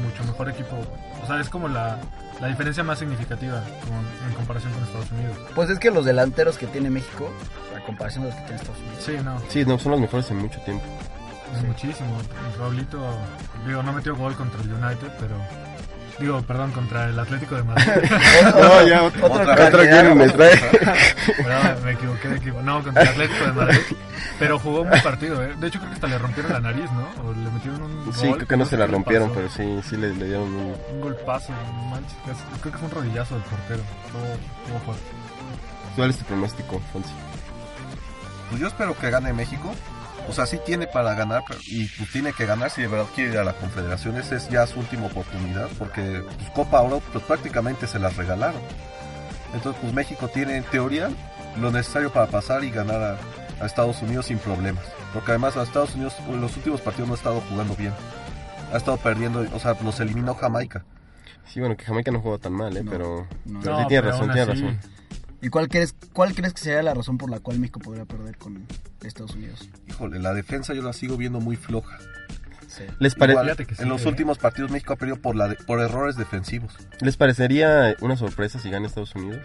mucho 0.02 0.24
mejor 0.24 0.48
equipo. 0.50 0.76
O 1.22 1.26
sea, 1.26 1.40
es 1.40 1.48
como 1.48 1.68
la, 1.68 1.98
la 2.40 2.48
diferencia 2.48 2.82
más 2.82 2.98
significativa 2.98 3.62
con- 3.62 4.28
en 4.28 4.34
comparación 4.34 4.72
con 4.72 4.82
Estados 4.82 5.10
Unidos. 5.12 5.36
Pues 5.54 5.70
es 5.70 5.78
que 5.78 5.90
los 5.90 6.04
delanteros 6.04 6.58
que 6.58 6.66
tiene 6.66 6.90
México, 6.90 7.30
a 7.76 7.80
comparación 7.86 8.24
de 8.24 8.30
los 8.30 8.36
que 8.38 8.44
tiene 8.46 8.56
Estados 8.60 8.80
Unidos. 8.80 9.04
Sí, 9.04 9.12
no, 9.24 9.40
Sí, 9.48 9.64
no, 9.64 9.78
son 9.78 9.92
los 9.92 10.00
mejores 10.00 10.30
en 10.32 10.38
mucho 10.38 10.60
tiempo. 10.62 10.84
es 11.56 11.62
muchísimo. 11.62 12.18
Raulito, 12.58 12.98
digo, 13.66 13.82
no 13.84 13.92
metió 13.92 14.16
gol 14.16 14.34
contra 14.34 14.60
el 14.60 14.72
United, 14.72 15.12
pero... 15.20 15.36
Digo, 16.18 16.40
perdón, 16.42 16.70
contra 16.70 17.08
el 17.08 17.18
Atlético 17.18 17.56
de 17.56 17.64
Madrid. 17.64 17.84
No, 18.54 18.86
ya, 18.86 19.02
otro, 19.02 19.26
Otro 19.26 19.42
otra- 19.42 19.70
que 19.70 20.14
me 20.14 20.28
trae. 20.28 20.60
Me 21.84 21.92
equivoqué 21.92 22.28
de 22.28 22.36
equipo. 22.36 22.62
No, 22.62 22.82
contra 22.82 23.02
el 23.02 23.08
Atlético 23.08 23.44
de 23.46 23.52
Madrid. 23.52 23.78
Pero 24.38 24.58
jugó 24.58 24.82
un 24.82 24.88
buen 24.90 25.02
partido, 25.02 25.42
¿eh? 25.42 25.54
De 25.58 25.66
hecho, 25.68 25.78
creo 25.78 25.90
que 25.90 25.94
hasta 25.96 26.06
le 26.06 26.18
rompieron 26.18 26.52
la 26.52 26.60
nariz, 26.60 26.90
¿no? 26.92 27.08
O 27.28 27.32
le 27.32 27.50
metieron 27.50 27.82
un 27.82 28.04
gol. 28.04 28.14
Sí, 28.14 28.32
creo 28.32 28.46
que 28.46 28.56
no 28.56 28.64
se 28.66 28.76
la 28.76 28.86
rompieron, 28.86 29.32
pero 29.34 29.48
sí, 29.48 29.80
sí 29.88 29.96
le, 29.96 30.14
le 30.14 30.24
dieron 30.26 30.44
un... 30.54 30.74
Un 30.92 31.00
golpazo, 31.00 31.52
no 31.52 31.82
manches. 31.88 32.16
casi- 32.26 32.60
Creo 32.60 32.72
que 32.72 32.78
fue 32.78 32.88
un 32.88 32.94
rodillazo 32.94 33.34
del 33.34 33.44
portero. 33.44 33.82
Todo, 34.12 34.22
todo 34.68 34.78
fuerte. 34.86 35.02
¿Cuál 35.96 36.10
es 36.10 36.18
tu 36.18 36.24
pronóstico, 36.24 36.80
Fonsi? 36.92 37.10
Pues 38.50 38.60
yo 38.60 38.66
espero 38.68 38.96
que 38.98 39.10
gane 39.10 39.32
México. 39.32 39.72
O 40.28 40.32
sea, 40.32 40.46
sí 40.46 40.58
tiene 40.64 40.86
para 40.86 41.14
ganar 41.14 41.42
pero- 41.46 41.60
y 41.66 41.86
pues 41.98 42.10
tiene 42.10 42.32
que 42.32 42.46
ganar 42.46 42.70
si 42.70 42.82
de 42.82 42.88
verdad 42.88 43.06
quiere 43.14 43.32
ir 43.32 43.38
a 43.38 43.44
la 43.44 43.52
Confederación. 43.52 44.16
Esa 44.16 44.36
es 44.36 44.48
ya 44.48 44.66
su 44.66 44.80
última 44.80 45.06
oportunidad 45.06 45.68
porque 45.78 46.22
pues, 46.36 46.50
Copa 46.50 46.80
Oro 46.80 47.02
pues 47.12 47.24
prácticamente 47.24 47.86
se 47.86 47.98
las 47.98 48.16
regalaron. 48.16 48.60
Entonces 49.54 49.80
pues 49.82 49.92
México 49.92 50.28
tiene 50.28 50.56
en 50.56 50.64
teoría 50.64 51.10
lo 51.60 51.70
necesario 51.70 52.12
para 52.12 52.26
pasar 52.26 52.64
y 52.64 52.70
ganar 52.70 53.00
a, 53.02 53.62
a 53.62 53.66
Estados 53.66 54.00
Unidos 54.02 54.26
sin 54.26 54.38
problemas. 54.38 54.84
Porque 55.12 55.30
además 55.32 55.56
a 55.56 55.62
Estados 55.62 55.94
Unidos 55.94 56.14
en 56.28 56.40
los 56.40 56.56
últimos 56.56 56.80
partidos 56.80 57.08
no 57.08 57.14
ha 57.14 57.18
estado 57.18 57.40
jugando 57.48 57.76
bien. 57.76 57.92
Ha 58.72 58.76
estado 58.78 58.96
perdiendo, 58.96 59.46
o 59.54 59.60
sea, 59.60 59.76
los 59.84 60.00
eliminó 60.00 60.34
Jamaica. 60.34 60.84
Sí, 61.46 61.60
bueno, 61.60 61.76
que 61.76 61.84
Jamaica 61.84 62.10
no 62.10 62.20
jugó 62.20 62.38
tan 62.38 62.52
mal, 62.54 62.76
¿eh? 62.76 62.82
No, 62.82 62.90
pero... 62.90 63.28
no. 63.44 63.60
pero 63.60 63.72
No, 63.76 63.82
sí 63.82 63.86
tiene 63.88 64.02
pero 64.02 64.12
razón, 64.12 64.32
tiene 64.32 64.52
así, 64.52 64.62
razón. 64.62 64.80
¿Y 65.44 65.50
cuál 65.50 65.68
crees, 65.68 65.94
cuál 66.14 66.34
crees 66.34 66.54
que 66.54 66.62
sería 66.62 66.82
la 66.82 66.94
razón 66.94 67.18
por 67.18 67.28
la 67.30 67.38
cual 67.38 67.58
México 67.58 67.78
podría 67.78 68.06
perder 68.06 68.38
con 68.38 68.66
Estados 69.02 69.34
Unidos? 69.34 69.68
Híjole, 69.86 70.18
la 70.18 70.32
defensa 70.32 70.72
yo 70.72 70.80
la 70.82 70.94
sigo 70.94 71.18
viendo 71.18 71.38
muy 71.38 71.56
floja. 71.56 71.98
Sí. 72.66 72.84
¿Les, 72.98 73.14
pare- 73.14 73.34
Igual, 73.34 73.46
Fíjate 73.46 73.66
que 73.66 73.74
sí, 73.76 73.82
en 73.82 73.90
los 73.90 74.04
¿eh? 74.04 74.08
últimos 74.08 74.38
partidos 74.38 74.70
México 74.70 74.94
ha 74.94 74.96
perdido 74.96 75.18
por, 75.20 75.36
la 75.36 75.48
de- 75.48 75.56
por 75.56 75.80
errores 75.80 76.16
defensivos. 76.16 76.74
¿Les 77.02 77.16
parecería 77.18 77.94
una 78.00 78.16
sorpresa 78.16 78.58
si 78.58 78.70
gana 78.70 78.86
Estados 78.86 79.14
Unidos? 79.14 79.42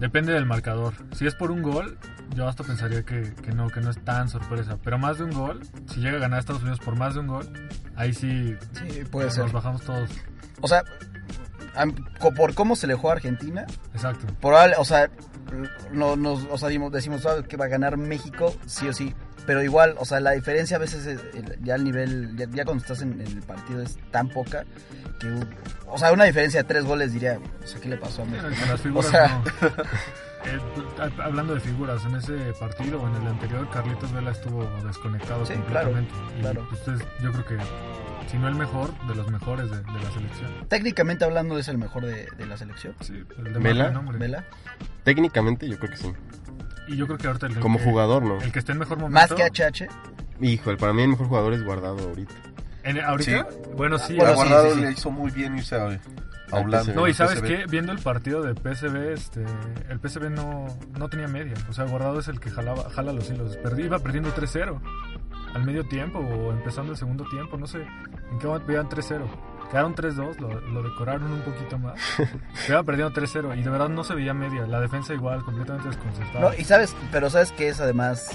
Depende 0.00 0.32
del 0.32 0.46
marcador. 0.46 0.94
Si 1.12 1.26
es 1.26 1.34
por 1.34 1.50
un 1.50 1.62
gol, 1.62 1.98
yo 2.34 2.48
hasta 2.48 2.64
pensaría 2.64 3.04
que, 3.04 3.32
que 3.42 3.52
no, 3.52 3.68
que 3.68 3.80
no 3.80 3.90
es 3.90 4.02
tan 4.02 4.28
sorpresa. 4.28 4.78
Pero 4.82 4.98
más 4.98 5.18
de 5.18 5.24
un 5.24 5.30
gol, 5.32 5.60
si 5.92 6.00
llega 6.00 6.16
a 6.16 6.20
ganar 6.20 6.40
Estados 6.40 6.62
Unidos 6.62 6.80
por 6.80 6.96
más 6.96 7.14
de 7.14 7.20
un 7.20 7.26
gol, 7.26 7.46
ahí 7.96 8.12
sí 8.14 8.56
Sí, 8.72 9.04
puede 9.10 9.26
nos 9.26 9.34
ser. 9.34 9.50
bajamos 9.52 9.82
todos. 9.82 10.10
O 10.62 10.68
sea, 10.68 10.82
por 12.36 12.54
cómo 12.54 12.76
se 12.76 12.86
le 12.86 12.94
juega 12.94 13.14
a 13.14 13.16
Argentina, 13.16 13.66
Exacto. 13.94 14.26
o 14.78 14.84
sea, 14.84 15.10
no, 15.92 16.16
nos, 16.16 16.44
o 16.50 16.58
sea, 16.58 16.68
dimos- 16.68 16.92
decimos 16.92 17.26
"Ah, 17.26 17.42
que 17.46 17.56
va 17.56 17.64
a 17.64 17.68
ganar 17.68 17.96
México, 17.96 18.54
sí 18.66 18.88
o 18.88 18.92
sí. 18.92 19.14
Pero 19.46 19.62
igual, 19.62 19.94
o 19.98 20.04
sea, 20.04 20.20
la 20.20 20.32
diferencia 20.32 20.76
a 20.76 20.80
veces 20.80 21.06
es, 21.06 21.18
el- 21.34 21.58
ya 21.64 21.74
al 21.74 21.82
nivel, 21.82 22.36
ya, 22.36 22.46
ya 22.50 22.64
cuando 22.64 22.82
estás 22.82 23.00
en, 23.02 23.14
en 23.20 23.26
el 23.26 23.42
partido 23.42 23.82
es 23.82 23.98
tan 24.10 24.28
poca 24.28 24.64
que, 25.18 25.28
o 25.88 25.98
sea, 25.98 26.12
una 26.12 26.24
diferencia 26.24 26.62
de 26.62 26.68
tres 26.68 26.84
goles 26.84 27.12
diría, 27.12 27.38
o 27.62 27.66
sea, 27.66 27.80
¿qué 27.80 27.88
le 27.88 27.96
pasó 27.96 28.22
a 28.22 28.26
México? 28.26 28.48
Con 28.60 28.68
las 28.68 28.80
figuras 28.82 29.06
O 29.06 29.10
sea, 29.10 29.28
no. 29.28 29.68
Eh, 30.44 30.58
hab- 30.98 31.22
hablando 31.22 31.54
de 31.54 31.60
figuras, 31.60 32.02
en 32.04 32.14
ese 32.16 32.32
partido 32.60 33.00
o 33.02 33.08
en 33.08 33.14
el 33.22 33.28
anterior, 33.28 33.68
Carlitos 33.70 34.12
Vela 34.12 34.30
estuvo 34.30 34.64
desconectado 34.86 35.44
Sí, 35.46 35.54
completamente. 35.54 36.10
claro, 36.12 36.32
Y, 36.36 36.40
claro. 36.40 36.68
pues, 36.70 37.00
yo 37.22 37.32
creo 37.32 37.44
que, 37.46 37.56
si 38.28 38.38
no 38.38 38.48
el 38.48 38.54
mejor, 38.54 38.90
de 39.06 39.14
los 39.14 39.30
mejores 39.30 39.70
de, 39.70 39.76
de 39.78 39.92
la 40.02 40.10
selección. 40.12 40.50
técnicamente 40.68 41.24
hablando 41.24 41.58
es 41.58 41.68
el 41.68 41.78
mejor 41.78 42.04
de, 42.06 42.26
de 42.36 42.46
la 42.46 42.56
selección. 42.56 42.94
Sí, 43.00 43.22
el 43.38 43.52
de 43.52 43.58
¿Vela? 43.60 43.90
¿Vela? 44.14 44.44
Técnicamente 45.04 45.68
yo 45.68 45.78
creo 45.78 45.90
que 45.90 45.96
sí. 45.96 46.12
Y 46.88 46.96
yo 46.96 47.06
creo 47.06 47.18
que 47.18 47.26
ahorita 47.28 47.46
el 47.46 47.58
Como 47.60 47.78
que- 47.78 47.84
jugador, 47.84 48.22
¿no? 48.24 48.40
El 48.40 48.52
que 48.52 48.58
esté 48.58 48.72
en 48.72 48.78
mejor 48.78 48.98
momento. 48.98 49.34
Más 49.36 49.52
que 49.52 49.62
HH. 49.62 49.88
Híjole, 50.40 50.76
para 50.76 50.92
mí 50.92 51.02
el 51.02 51.08
mejor 51.08 51.26
jugador 51.28 51.52
es 51.54 51.62
guardado 51.62 51.98
ahorita. 52.08 52.34
en- 52.82 53.00
¿Ahorita? 53.00 53.46
Bueno, 53.76 53.98
sí. 53.98 54.14
Bueno, 54.16 54.32
a 54.32 54.36
sí, 54.36 54.42
Guardado 54.44 54.70
sí, 54.70 54.74
sí. 54.74 54.80
le 54.80 54.92
hizo 54.92 55.10
muy 55.10 55.30
bien 55.30 55.56
irse 55.56 55.76
a, 55.76 56.00
a 56.50 56.56
Holanda. 56.58 56.92
No, 56.94 57.06
y 57.06 57.14
sabes 57.14 57.40
qué, 57.42 57.64
viendo 57.68 57.92
el 57.92 57.98
partido 57.98 58.42
de 58.42 58.54
PSV, 58.54 59.12
este, 59.12 59.44
el 59.88 60.00
PSV 60.00 60.30
no, 60.30 60.66
no 60.98 61.08
tenía 61.08 61.28
media. 61.28 61.54
O 61.68 61.72
sea, 61.72 61.84
Guardado 61.84 62.18
es 62.20 62.28
el 62.28 62.40
que 62.40 62.50
jalaba, 62.50 62.88
jala 62.90 63.12
los 63.12 63.28
hilos. 63.30 63.56
Perdí, 63.58 63.84
iba 63.84 63.98
perdiendo 63.98 64.34
3-0 64.34 64.80
al 65.54 65.64
medio 65.64 65.84
tiempo 65.84 66.18
o 66.18 66.52
empezando 66.52 66.92
el 66.92 66.98
segundo 66.98 67.24
tiempo, 67.24 67.56
no 67.56 67.66
sé. 67.66 67.86
¿En 68.30 68.38
qué 68.38 68.46
momento 68.46 68.72
iban 68.72 68.88
3-0? 68.88 69.22
Quedaron 69.70 69.94
3-2, 69.94 70.38
lo, 70.38 70.60
lo 70.60 70.82
decoraron 70.82 71.30
un 71.32 71.42
poquito 71.42 71.78
más. 71.78 72.00
Iba 72.68 72.82
perdiendo 72.82 73.14
3-0 73.20 73.58
y 73.58 73.62
de 73.62 73.70
verdad 73.70 73.88
no 73.88 74.02
se 74.02 74.14
veía 74.14 74.34
media. 74.34 74.66
La 74.66 74.80
defensa 74.80 75.14
igual, 75.14 75.44
completamente 75.44 75.88
desconcertada. 75.88 76.40
No, 76.40 76.54
y 76.58 76.64
sabes, 76.64 76.94
pero 77.12 77.30
sabes 77.30 77.52
que 77.52 77.68
es 77.68 77.80
además 77.80 78.30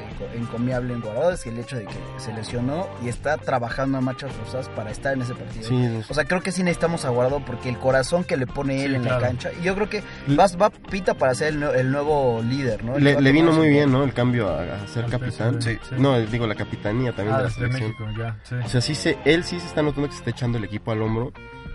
eh, 0.00 0.09
encomiable 0.34 0.94
en 0.94 1.00
Guardado 1.00 1.32
es 1.32 1.42
que 1.44 1.50
el 1.50 1.58
hecho 1.58 1.76
de 1.76 1.84
que 1.86 1.94
se 2.18 2.32
lesionó 2.32 2.88
y 3.04 3.08
está 3.08 3.36
trabajando 3.38 3.98
a 3.98 4.00
marchas 4.00 4.32
forzadas 4.32 4.68
para 4.70 4.90
estar 4.90 5.12
en 5.14 5.22
ese 5.22 5.34
partido. 5.34 5.68
Sí, 5.68 6.02
O 6.08 6.14
sea, 6.14 6.24
creo 6.24 6.40
que 6.42 6.52
sí 6.52 6.62
necesitamos 6.62 7.04
a 7.04 7.10
Guardado 7.10 7.44
porque 7.44 7.68
el 7.68 7.78
corazón 7.78 8.24
que 8.24 8.36
le 8.36 8.46
pone 8.46 8.84
él 8.84 8.90
Sí, 8.92 8.96
en 8.96 9.02
claro. 9.02 9.20
la 9.20 9.26
cancha. 9.26 9.50
Y 9.60 9.64
yo 9.64 9.74
creo 9.74 9.88
que 9.88 10.02
va, 10.38 10.46
va 10.60 10.70
pinta 10.70 11.14
para 11.14 11.34
ser 11.34 11.48
el, 11.54 11.60
nue- 11.62 11.74
el 11.76 11.90
nuevo 11.90 12.42
líder, 12.42 12.84
¿no? 12.84 12.98
Le, 12.98 13.32
vino 13.32 13.52
muy 13.52 13.68
bien, 13.68 13.90
¿no? 13.92 14.04
El 14.04 14.12
cambio 14.12 14.48
a, 14.48 14.62
a 14.82 14.86
ser 14.86 15.04
Al 15.04 15.10
capitán. 15.10 15.60
Sí. 15.62 15.78
sí. 15.88 15.94
No, 15.98 16.18
digo, 16.20 16.46
la 16.46 16.54
capitanía 16.54 17.12
también 17.14 17.34
Ah, 17.34 17.38
de 17.38 17.44
la 17.44 17.50
selección. 17.50 17.90
México, 17.98 18.04
ya, 18.18 18.36
sí. 18.44 18.54
O 18.64 18.68
sea, 18.68 18.80
sí 18.80 18.94
se, 18.94 19.18
él 19.24 19.44
sí 19.44 19.58
se 19.60 19.66
está 19.66 19.82
notando 19.82 20.08
que 20.08 20.12
se 20.14 20.18
está 20.20 20.30
echando 20.30 20.58
el 20.58 20.64
equipo 20.64 20.90
al 20.92 21.02
hombro. 21.02 21.32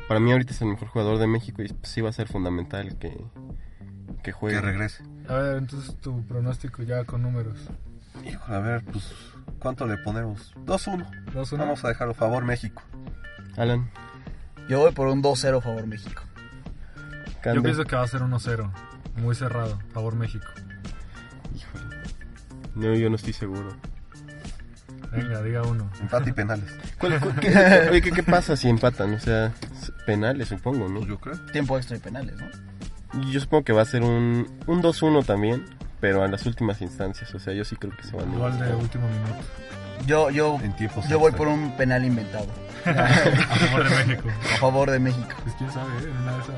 Para 0.07 0.19
mí 0.19 0.31
ahorita 0.31 0.51
es 0.53 0.61
el 0.61 0.67
mejor 0.67 0.87
jugador 0.89 1.17
de 1.17 1.25
México 1.27 1.63
y 1.63 1.73
sí 1.83 2.01
va 2.01 2.09
a 2.09 2.13
ser 2.13 2.27
fundamental 2.27 2.97
que, 2.99 3.17
que 4.23 4.31
juegue. 4.31 4.55
Que 4.57 4.61
regrese. 4.61 5.03
A 5.27 5.33
ver, 5.35 5.57
entonces 5.57 5.95
tu 5.99 6.21
pronóstico 6.27 6.83
ya 6.83 7.03
con 7.05 7.23
números. 7.23 7.57
Híjole, 8.23 8.55
a 8.55 8.59
ver, 8.59 8.83
pues, 8.85 9.11
¿cuánto 9.59 9.85
le 9.87 9.97
ponemos? 9.97 10.53
2-1. 10.65 11.05
2-1. 11.33 11.57
Vamos 11.57 11.83
a 11.85 11.89
dejarlo 11.89 12.11
a 12.13 12.15
favor 12.17 12.43
México. 12.45 12.81
Alan, 13.57 13.89
Yo 14.69 14.79
voy 14.79 14.91
por 14.91 15.07
un 15.07 15.21
2-0 15.21 15.61
favor 15.61 15.85
México. 15.87 16.21
Cande. 17.41 17.57
Yo 17.57 17.63
pienso 17.63 17.83
que 17.85 17.95
va 17.95 18.03
a 18.03 18.07
ser 18.07 18.21
1-0. 18.21 18.71
Muy 19.17 19.35
cerrado, 19.35 19.79
favor 19.93 20.15
México. 20.15 20.45
Híjole. 21.55 21.95
No, 22.75 22.93
yo 22.95 23.09
no 23.09 23.15
estoy 23.15 23.33
seguro. 23.33 23.75
Venga, 25.11 25.41
diga 25.41 25.61
uno. 25.63 25.89
Empate 26.01 26.31
y 26.31 26.33
penales. 26.33 26.65
¿Cuál- 26.99 27.19
cuál- 27.21 27.39
qué, 27.39 27.87
oye, 27.89 28.01
¿qué, 28.01 28.11
qué 28.11 28.23
pasa 28.23 28.57
si 28.57 28.67
empatan? 28.67 29.13
O 29.13 29.19
sea, 29.19 29.53
penales 30.05 30.49
supongo, 30.49 30.89
¿no? 30.89 30.95
Pues 30.99 31.07
yo 31.07 31.19
creo. 31.19 31.37
Tiempo 31.53 31.77
extra 31.77 31.95
y 31.95 31.99
penales, 32.01 32.35
¿no? 32.35 33.21
Yo 33.31 33.39
supongo 33.39 33.63
que 33.63 33.71
va 33.71 33.83
a 33.83 33.85
ser 33.85 34.01
un, 34.03 34.45
un 34.67 34.81
2-1 34.83 35.25
también, 35.25 35.63
pero 36.05 36.21
a 36.21 36.27
las 36.27 36.45
últimas 36.45 36.79
instancias. 36.83 37.33
O 37.33 37.39
sea, 37.39 37.51
yo 37.51 37.65
sí 37.65 37.75
creo 37.77 37.91
que 37.97 38.03
se 38.03 38.15
van 38.15 38.31
a 38.31 38.37
Gol 38.37 38.59
de 38.59 38.75
último 38.75 39.07
minuto. 39.07 39.41
Yo, 40.05 40.29
yo, 40.29 40.59
en 40.61 40.75
yo 41.09 41.17
voy 41.17 41.31
por 41.31 41.47
un 41.47 41.75
penal 41.77 42.05
inventado. 42.05 42.45
a 42.85 43.07
favor 43.07 43.89
de 43.89 44.05
México. 44.05 44.29
A 44.29 44.57
favor 44.57 44.91
de 44.91 44.99
México. 44.99 45.35
Pues 45.41 45.55
quién 45.55 45.71
sabe, 45.71 45.89
¿eh? 45.97 46.11
una 46.21 46.33
de 46.33 46.43
esas 46.43 46.57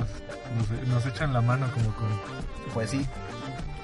nos, 0.89 1.05
echan 1.05 1.31
la 1.31 1.39
mano 1.39 1.71
como 1.71 1.95
con. 1.95 2.09
Pues 2.73 2.89
sí. 2.89 3.07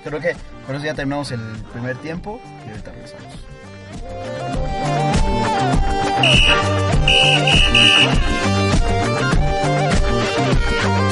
Creo 0.04 0.20
que 0.20 0.36
por 0.68 0.76
eso 0.76 0.84
ya 0.84 0.96
terminamos 0.96 1.32
el 1.32 1.40
primer 1.72 1.96
tiempo 2.00 2.42
y 2.68 2.72
ahorita 2.72 2.92
regresamos. 2.92 3.40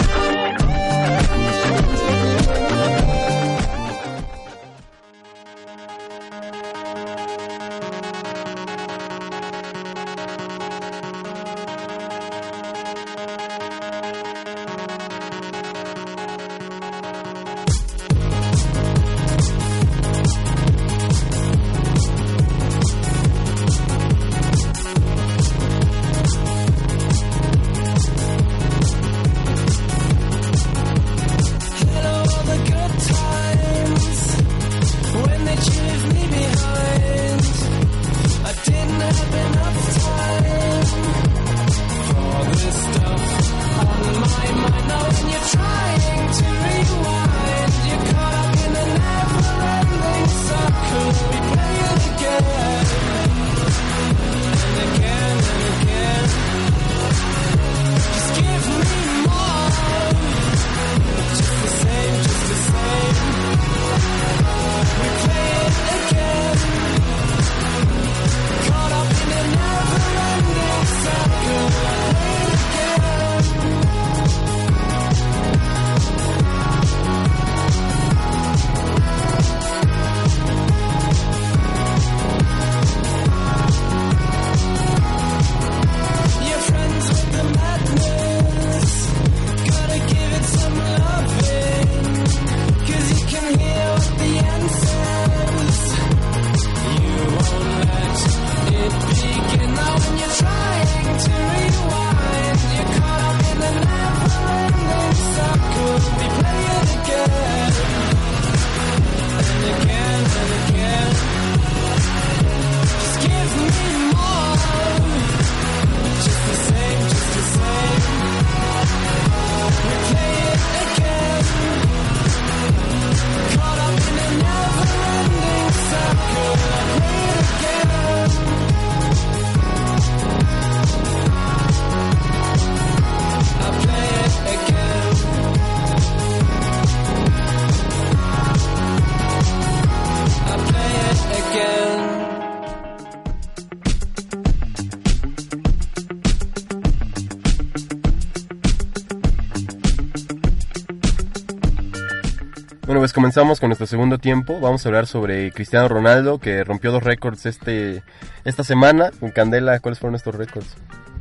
comenzamos 153.31 153.61
con 153.61 153.69
nuestro 153.69 153.87
segundo 153.87 154.17
tiempo. 154.17 154.59
Vamos 154.59 154.85
a 154.85 154.89
hablar 154.89 155.07
sobre 155.07 155.53
Cristiano 155.53 155.87
Ronaldo, 155.87 156.37
que 156.37 156.65
rompió 156.65 156.91
dos 156.91 157.01
récords 157.01 157.45
este, 157.45 158.03
esta 158.43 158.65
semana. 158.65 159.09
Con 159.21 159.31
Candela, 159.31 159.79
¿cuáles 159.79 159.99
fueron 159.99 160.15
estos 160.15 160.35
récords? 160.35 160.75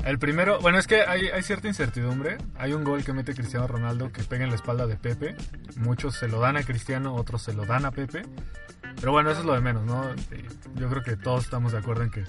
El 0.04 0.18
primero, 0.18 0.58
bueno, 0.60 0.80
es 0.80 0.88
que 0.88 1.02
hay, 1.02 1.28
hay 1.28 1.44
cierta 1.44 1.68
incertidumbre. 1.68 2.38
Hay 2.58 2.72
un 2.72 2.82
gol 2.82 3.04
que 3.04 3.12
mete 3.12 3.32
Cristiano 3.32 3.68
Ronaldo 3.68 4.10
que 4.10 4.24
pega 4.24 4.42
en 4.42 4.50
la 4.50 4.56
espalda 4.56 4.88
de 4.88 4.96
Pepe. 4.96 5.36
Muchos 5.76 6.16
se 6.16 6.26
lo 6.26 6.40
dan 6.40 6.56
a 6.56 6.64
Cristiano, 6.64 7.14
otros 7.14 7.42
se 7.42 7.52
lo 7.52 7.64
dan 7.64 7.84
a 7.84 7.92
Pepe. 7.92 8.22
Pero 8.98 9.12
bueno, 9.12 9.30
eso 9.30 9.38
es 9.38 9.46
lo 9.46 9.54
de 9.54 9.60
menos, 9.60 9.84
¿no? 9.84 10.12
Yo 10.74 10.88
creo 10.88 11.04
que 11.04 11.14
todos 11.14 11.44
estamos 11.44 11.70
de 11.70 11.78
acuerdo 11.78 12.02
en 12.02 12.10
que 12.10 12.24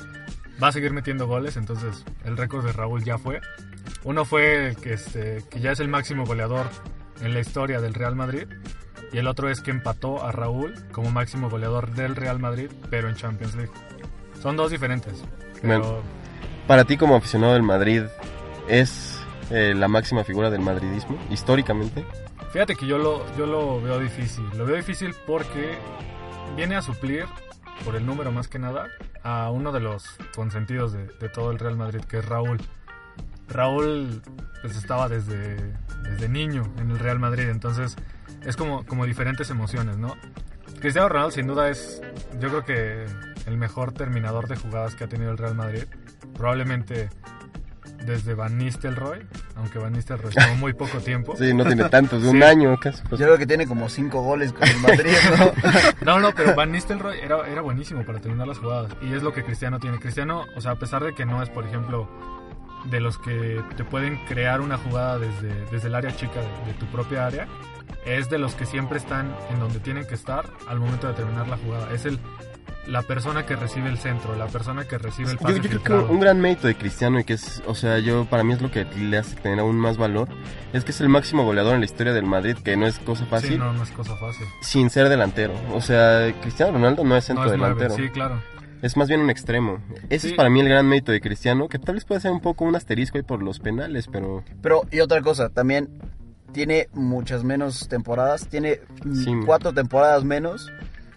va 0.62 0.68
a 0.68 0.72
seguir 0.72 0.94
metiendo 0.94 1.26
goles, 1.26 1.58
entonces 1.58 2.06
el 2.24 2.38
récord 2.38 2.64
de 2.64 2.72
Raúl 2.72 3.04
ya 3.04 3.18
fue. 3.18 3.42
Uno 4.04 4.26
fue 4.26 4.68
el 4.68 4.76
que, 4.76 4.94
este, 4.94 5.44
que 5.50 5.60
ya 5.60 5.72
es 5.72 5.80
el 5.80 5.88
máximo 5.88 6.24
goleador 6.24 6.68
en 7.22 7.34
la 7.34 7.40
historia 7.40 7.82
del 7.82 7.96
Real 7.96 8.16
Madrid. 8.16 8.46
Y 9.14 9.18
el 9.18 9.28
otro 9.28 9.50
es 9.50 9.62
que 9.62 9.72
empató 9.72 10.24
a 10.24 10.32
Raúl 10.32 10.74
como 10.92 11.12
máximo 11.12 11.50
goleador 11.50 11.92
del 11.92 12.16
Real 12.16 12.40
Madrid, 12.40 12.70
pero 12.90 13.10
en 13.10 13.16
Champions 13.16 13.56
League. 13.56 13.72
Son 14.42 14.56
dos 14.56 14.72
diferentes. 14.72 15.24
Pero 15.62 16.02
Para 16.68 16.86
ti 16.86 16.98
como 16.98 17.16
aficionado 17.16 17.54
del 17.54 17.64
Madrid, 17.64 18.04
¿es 18.68 19.20
eh, 19.50 19.74
la 19.76 19.88
máxima 19.88 20.24
figura 20.24 20.50
del 20.50 20.62
madridismo, 20.62 21.18
históricamente? 21.30 22.06
Fíjate 22.52 22.76
que 22.76 22.88
yo 22.88 22.98
lo, 22.98 23.26
yo 23.38 23.46
lo 23.46 23.82
veo 23.82 24.00
difícil. 24.00 24.46
Lo 24.58 24.66
veo 24.66 24.78
difícil 24.78 25.14
porque 25.28 25.78
viene 26.56 26.76
a 26.76 26.82
suplir, 26.82 27.26
por 27.84 27.96
el 27.96 28.06
número 28.06 28.32
más 28.32 28.48
que 28.48 28.60
nada, 28.60 28.88
a 29.24 29.52
uno 29.52 29.72
de 29.72 29.82
los 29.82 30.06
consentidos 30.36 30.94
de, 30.94 31.06
de 31.08 31.30
todo 31.30 31.52
el 31.52 31.60
Real 31.60 31.76
Madrid, 31.76 32.02
que 32.02 32.20
es 32.20 32.26
Raúl. 32.26 32.60
Raúl 33.48 34.22
pues 34.62 34.78
estaba 34.78 35.10
desde, 35.10 35.58
desde 36.04 36.30
niño 36.30 36.64
en 36.78 36.92
el 36.92 37.00
Real 37.00 37.20
Madrid, 37.20 37.50
entonces 37.50 37.98
es 38.46 38.56
como, 38.56 38.86
como 38.86 39.06
diferentes 39.06 39.50
emociones, 39.50 39.98
¿no? 39.98 40.16
Cristiano 40.80 41.10
Ronaldo 41.10 41.32
sin 41.32 41.48
duda 41.48 41.70
es, 41.70 42.02
yo 42.40 42.50
creo 42.50 42.66
que 42.66 43.06
el 43.46 43.58
mejor 43.58 43.92
terminador 43.92 44.48
de 44.48 44.56
jugadas 44.56 44.96
que 44.96 45.04
ha 45.04 45.08
tenido 45.08 45.32
el 45.32 45.38
Real 45.38 45.56
Madrid. 45.56 45.84
Probablemente 46.34 47.10
desde 48.06 48.34
Van 48.34 48.58
Nistelrooy, 48.58 49.20
aunque 49.56 49.78
Van 49.78 49.94
Nistelrooy 49.94 50.34
estuvo 50.36 50.56
muy 50.60 50.74
poco 50.74 50.98
tiempo. 51.00 51.36
Sí, 51.38 51.54
no 51.54 51.66
tiene 51.66 51.88
tantos, 51.90 52.24
de 52.24 52.30
un 52.30 52.38
Sí. 52.42 52.44
año 52.44 52.76
casi. 52.80 53.02
pues. 53.08 53.20
Yo 53.20 53.28
creo 53.28 53.38
que 53.38 53.46
tiene 53.46 53.68
como 53.68 53.90
cinco 53.90 54.22
goles 54.24 54.54
con 54.54 54.68
el 54.68 54.78
Madrid, 54.80 55.14
¿no? 55.38 55.52
No, 56.14 56.20
no, 56.20 56.34
pero 56.34 56.56
Van 56.56 56.72
Nistelrooy 56.72 57.20
era, 57.20 57.48
era 57.48 57.62
buenísimo 57.62 58.04
para 58.04 58.20
terminar 58.20 58.48
las 58.48 58.58
jugadas. 58.58 58.92
Y 59.02 59.14
es 59.14 59.22
lo 59.22 59.34
que 59.34 59.44
Cristiano 59.44 59.80
tiene. 59.80 60.00
Cristiano, 60.00 60.46
o 60.56 60.62
sea, 60.62 60.72
a 60.72 60.76
pesar 60.76 61.04
de 61.04 61.14
que 61.14 61.26
no 61.26 61.44
es, 61.44 61.50
por 61.50 61.66
ejemplo, 61.66 62.10
de 62.86 63.00
los 63.00 63.20
que 63.20 63.62
te 63.78 63.84
pueden 63.84 64.18
crear 64.26 64.62
una 64.62 64.78
jugada 64.78 65.20
desde, 65.20 65.54
desde 65.72 65.88
el 65.88 65.94
área 65.96 66.16
chica 66.16 66.40
de, 66.40 66.72
de 66.72 66.74
tu 66.80 66.88
propia 66.88 67.28
área, 67.28 67.48
es 68.06 68.30
de 68.30 68.38
los 68.40 68.56
que 68.56 68.66
siempre 68.66 68.98
están 68.98 69.36
en 69.52 69.60
donde 69.60 69.80
tienen 69.80 70.06
que 70.06 70.16
estar 70.16 70.46
al 70.68 70.80
momento 70.80 71.08
de 71.08 71.14
terminar 71.14 71.48
la 71.48 71.58
jugada. 71.58 71.94
Es 71.94 72.06
el 72.06 72.20
la 72.88 73.04
persona 73.04 73.46
que 73.46 73.56
recibe 73.56 73.90
el 73.90 74.00
centro, 74.00 74.36
la 74.36 74.48
persona 74.48 74.86
que 74.86 74.98
recibe 74.98 75.30
el 75.32 75.38
Yo, 75.38 75.44
pase 75.44 75.60
yo 75.62 75.70
creo 75.82 76.08
que 76.08 76.14
un 76.14 76.20
gran 76.20 76.42
mérito 76.42 76.66
de 76.66 76.74
Cristiano 76.76 77.20
y 77.20 77.24
que 77.24 77.34
es, 77.34 77.62
o 77.68 77.76
sea, 77.76 78.00
yo 78.00 78.26
para 78.26 78.44
mí 78.44 78.54
es 78.54 78.62
lo 78.62 78.72
que 78.72 78.86
le 78.86 79.20
hace 79.20 79.36
tener 79.36 79.60
aún 79.60 79.76
más 79.78 79.98
valor, 79.98 80.28
es 80.74 80.84
que 80.84 80.90
es 80.90 81.00
el 81.00 81.08
máximo 81.08 81.44
goleador 81.46 81.76
en 81.76 81.82
la 81.82 81.86
historia 81.86 82.12
del 82.12 82.26
Madrid, 82.26 82.58
que 82.58 82.76
no 82.78 82.88
es 82.88 82.98
cosa 82.98 83.24
fácil, 83.28 83.52
Sí, 83.52 83.58
no, 83.60 83.72
no 83.72 83.84
es 83.84 83.92
cosa 83.92 84.16
fácil. 84.18 84.48
sin 84.62 84.90
ser 84.90 85.10
delantero. 85.10 85.54
O 85.76 85.80
sea, 85.80 86.34
Cristiano 86.42 86.72
Ronaldo 86.74 87.04
no 87.04 87.16
es 87.16 87.24
centro 87.24 87.46
No 87.46 87.52
es 87.54 87.58
nueve, 87.60 87.76
delantero, 87.76 88.04
sí, 88.04 88.12
claro. 88.12 88.42
es 88.82 88.98
más 88.98 89.08
bien 89.08 89.22
un 89.22 89.30
extremo. 89.30 89.78
Ese 90.10 90.20
Sí. 90.20 90.28
es 90.30 90.34
para 90.34 90.50
mí 90.50 90.60
el 90.60 90.68
gran 90.68 90.88
mérito 90.88 91.12
de 91.12 91.22
Cristiano, 91.22 91.70
que 91.70 91.78
tal 91.78 91.94
vez 91.96 92.04
puede 92.06 92.20
ser 92.20 92.32
un 92.32 92.42
poco 92.42 92.66
un 92.66 92.76
asterisco 92.76 93.20
ahí 93.20 93.24
por 93.24 93.44
los 93.44 93.60
penales, 93.60 94.08
pero 94.12 94.44
Pero, 94.64 94.82
y 94.90 95.02
otra 95.02 95.22
cosa, 95.22 95.50
también 95.50 95.88
tiene 96.54 96.90
muchas 96.94 97.44
menos 97.44 97.88
temporadas. 97.88 98.48
Tiene 98.48 98.80
mm, 99.06 99.24
Sí. 99.24 99.32
cuatro 99.46 99.74
temporadas 99.74 100.24
menos. 100.24 100.72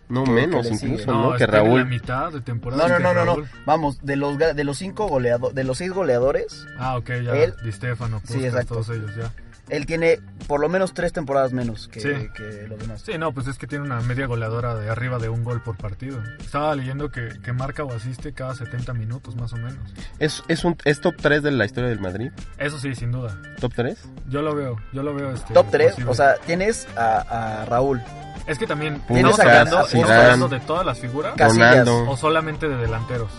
no 0.07 0.23
Que- 0.25 0.33
menos 0.33 0.67
incluso, 0.67 0.87
sigue. 0.99 1.07
¿no? 1.07 1.35
Que 1.35 1.45
en 1.45 1.50
la 1.50 1.57
Raúl. 1.62 1.87
mitad 1.87 2.31
de 2.31 2.43
temporada. 2.43 2.87
No, 2.87 2.99
no, 2.99 3.00
no, 3.00 3.14
no, 3.14 3.25
no. 3.25 3.35
Raúl. 3.37 3.49
Vamos, 3.64 4.05
de 4.05 4.17
los, 4.17 4.37
ga- 4.37 4.53
de 4.53 4.62
los 4.62 4.76
cinco 4.76 5.09
goleadores, 5.09 5.55
de 5.55 5.64
los 5.64 5.79
seis 5.79 5.93
goleadores, 5.93 6.67
Ah, 6.79 6.99
ok, 6.99 7.09
ya. 7.25 7.33
Él- 7.37 7.55
Di 7.64 7.73
Stefano, 7.73 8.21
Sí, 8.21 8.35
Puskas, 8.35 8.45
exacto. 8.45 8.75
todos 8.75 8.91
ellos, 8.91 9.11
ya. 9.17 9.33
Él 9.68 9.87
tiene 9.87 10.21
por 10.47 10.61
lo 10.61 10.68
menos 10.68 10.92
tres 10.92 11.12
temporadas 11.12 11.52
menos 11.52 11.88
que, 11.88 12.00
Sí. 12.00 12.09
que 12.37 12.66
los 12.68 12.78
demás. 12.78 13.02
Sí, 13.04 13.16
no, 13.18 13.33
pues 13.33 13.47
es 13.47 13.56
que 13.56 13.66
tiene 13.66 13.85
una 13.85 14.00
media 14.00 14.26
goleadora 14.26 14.75
de 14.75 14.90
arriba 14.90 15.18
de 15.18 15.28
un 15.30 15.42
gol 15.42 15.62
por 15.62 15.76
partido. 15.76 16.23
Estaba 16.38 16.75
leyendo 16.75 17.11
que, 17.11 17.30
que 17.42 17.52
marca 17.52 17.83
o 17.85 17.92
asiste 17.92 18.33
cada 18.35 18.54
70 18.54 18.92
minutos, 18.92 19.37
más 19.37 19.52
o 19.54 19.56
menos. 19.56 19.78
Es, 20.18 20.42
es, 20.49 20.64
un, 20.64 20.76
es 20.85 21.00
top 21.00 21.14
3 21.21 21.42
de 21.42 21.50
la 21.52 21.64
historia 21.64 21.88
del 21.88 22.00
Madrid, 22.00 22.30
Eso 22.59 22.78
sí, 22.78 22.94
sin 22.94 23.11
duda. 23.12 23.40
top 23.61 23.73
3. 23.75 23.99
Yo 24.28 24.42
lo 24.42 24.54
veo, 24.54 24.76
yo 24.92 25.02
lo 25.02 25.14
veo. 25.14 25.33
Este, 25.33 25.54
Top 25.54 25.66
3, 25.71 25.90
posible. 25.92 26.11
o 26.11 26.14
sea, 26.14 26.35
tienes 26.46 26.87
a, 26.96 27.61
a 27.62 27.64
Raúl, 27.64 28.03
Es 28.46 28.59
que 28.59 28.66
también, 28.66 29.00
Tienes 29.07 29.31
¿estamos 29.31 29.38
a- 29.40 29.61
hablando, 29.61 29.81
estamos 29.87 30.50
de 30.50 30.61
todas 30.61 30.85
las 30.85 30.98
figuras? 30.98 31.35
Casillas. 31.37 31.88
¿O 31.88 32.16
solamente 32.18 32.68
de 32.68 32.77
delanteros? 32.77 33.31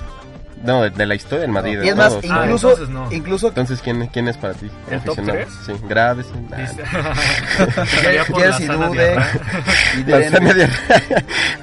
No, 0.66 0.82
de, 0.84 0.90
de 0.90 1.06
la 1.06 1.16
historia 1.16 1.42
del 1.42 1.52
Madrid. 1.52 1.74
y 1.74 1.76
de 1.78 1.88
es 1.90 1.96
más, 1.96 2.10
todos. 2.10 2.26
Ah, 2.30 2.42
incluso, 2.44 2.70
entonces 2.72 2.90
no. 2.94 3.12
incluso 3.12 3.48
Entonces, 3.50 3.82
¿quién, 3.82 4.08
¿quién 4.08 4.28
es 4.28 4.38
para 4.38 4.54
ti? 4.54 4.70
¿El 4.90 5.02
top? 5.02 5.16
Sí, 5.66 5.74
Graves. 5.88 6.28
Dude 8.66 9.18
y 9.98 10.04
La 10.04 10.20
Deren- 10.20 10.32
sana 10.32 10.54
de- 10.54 10.70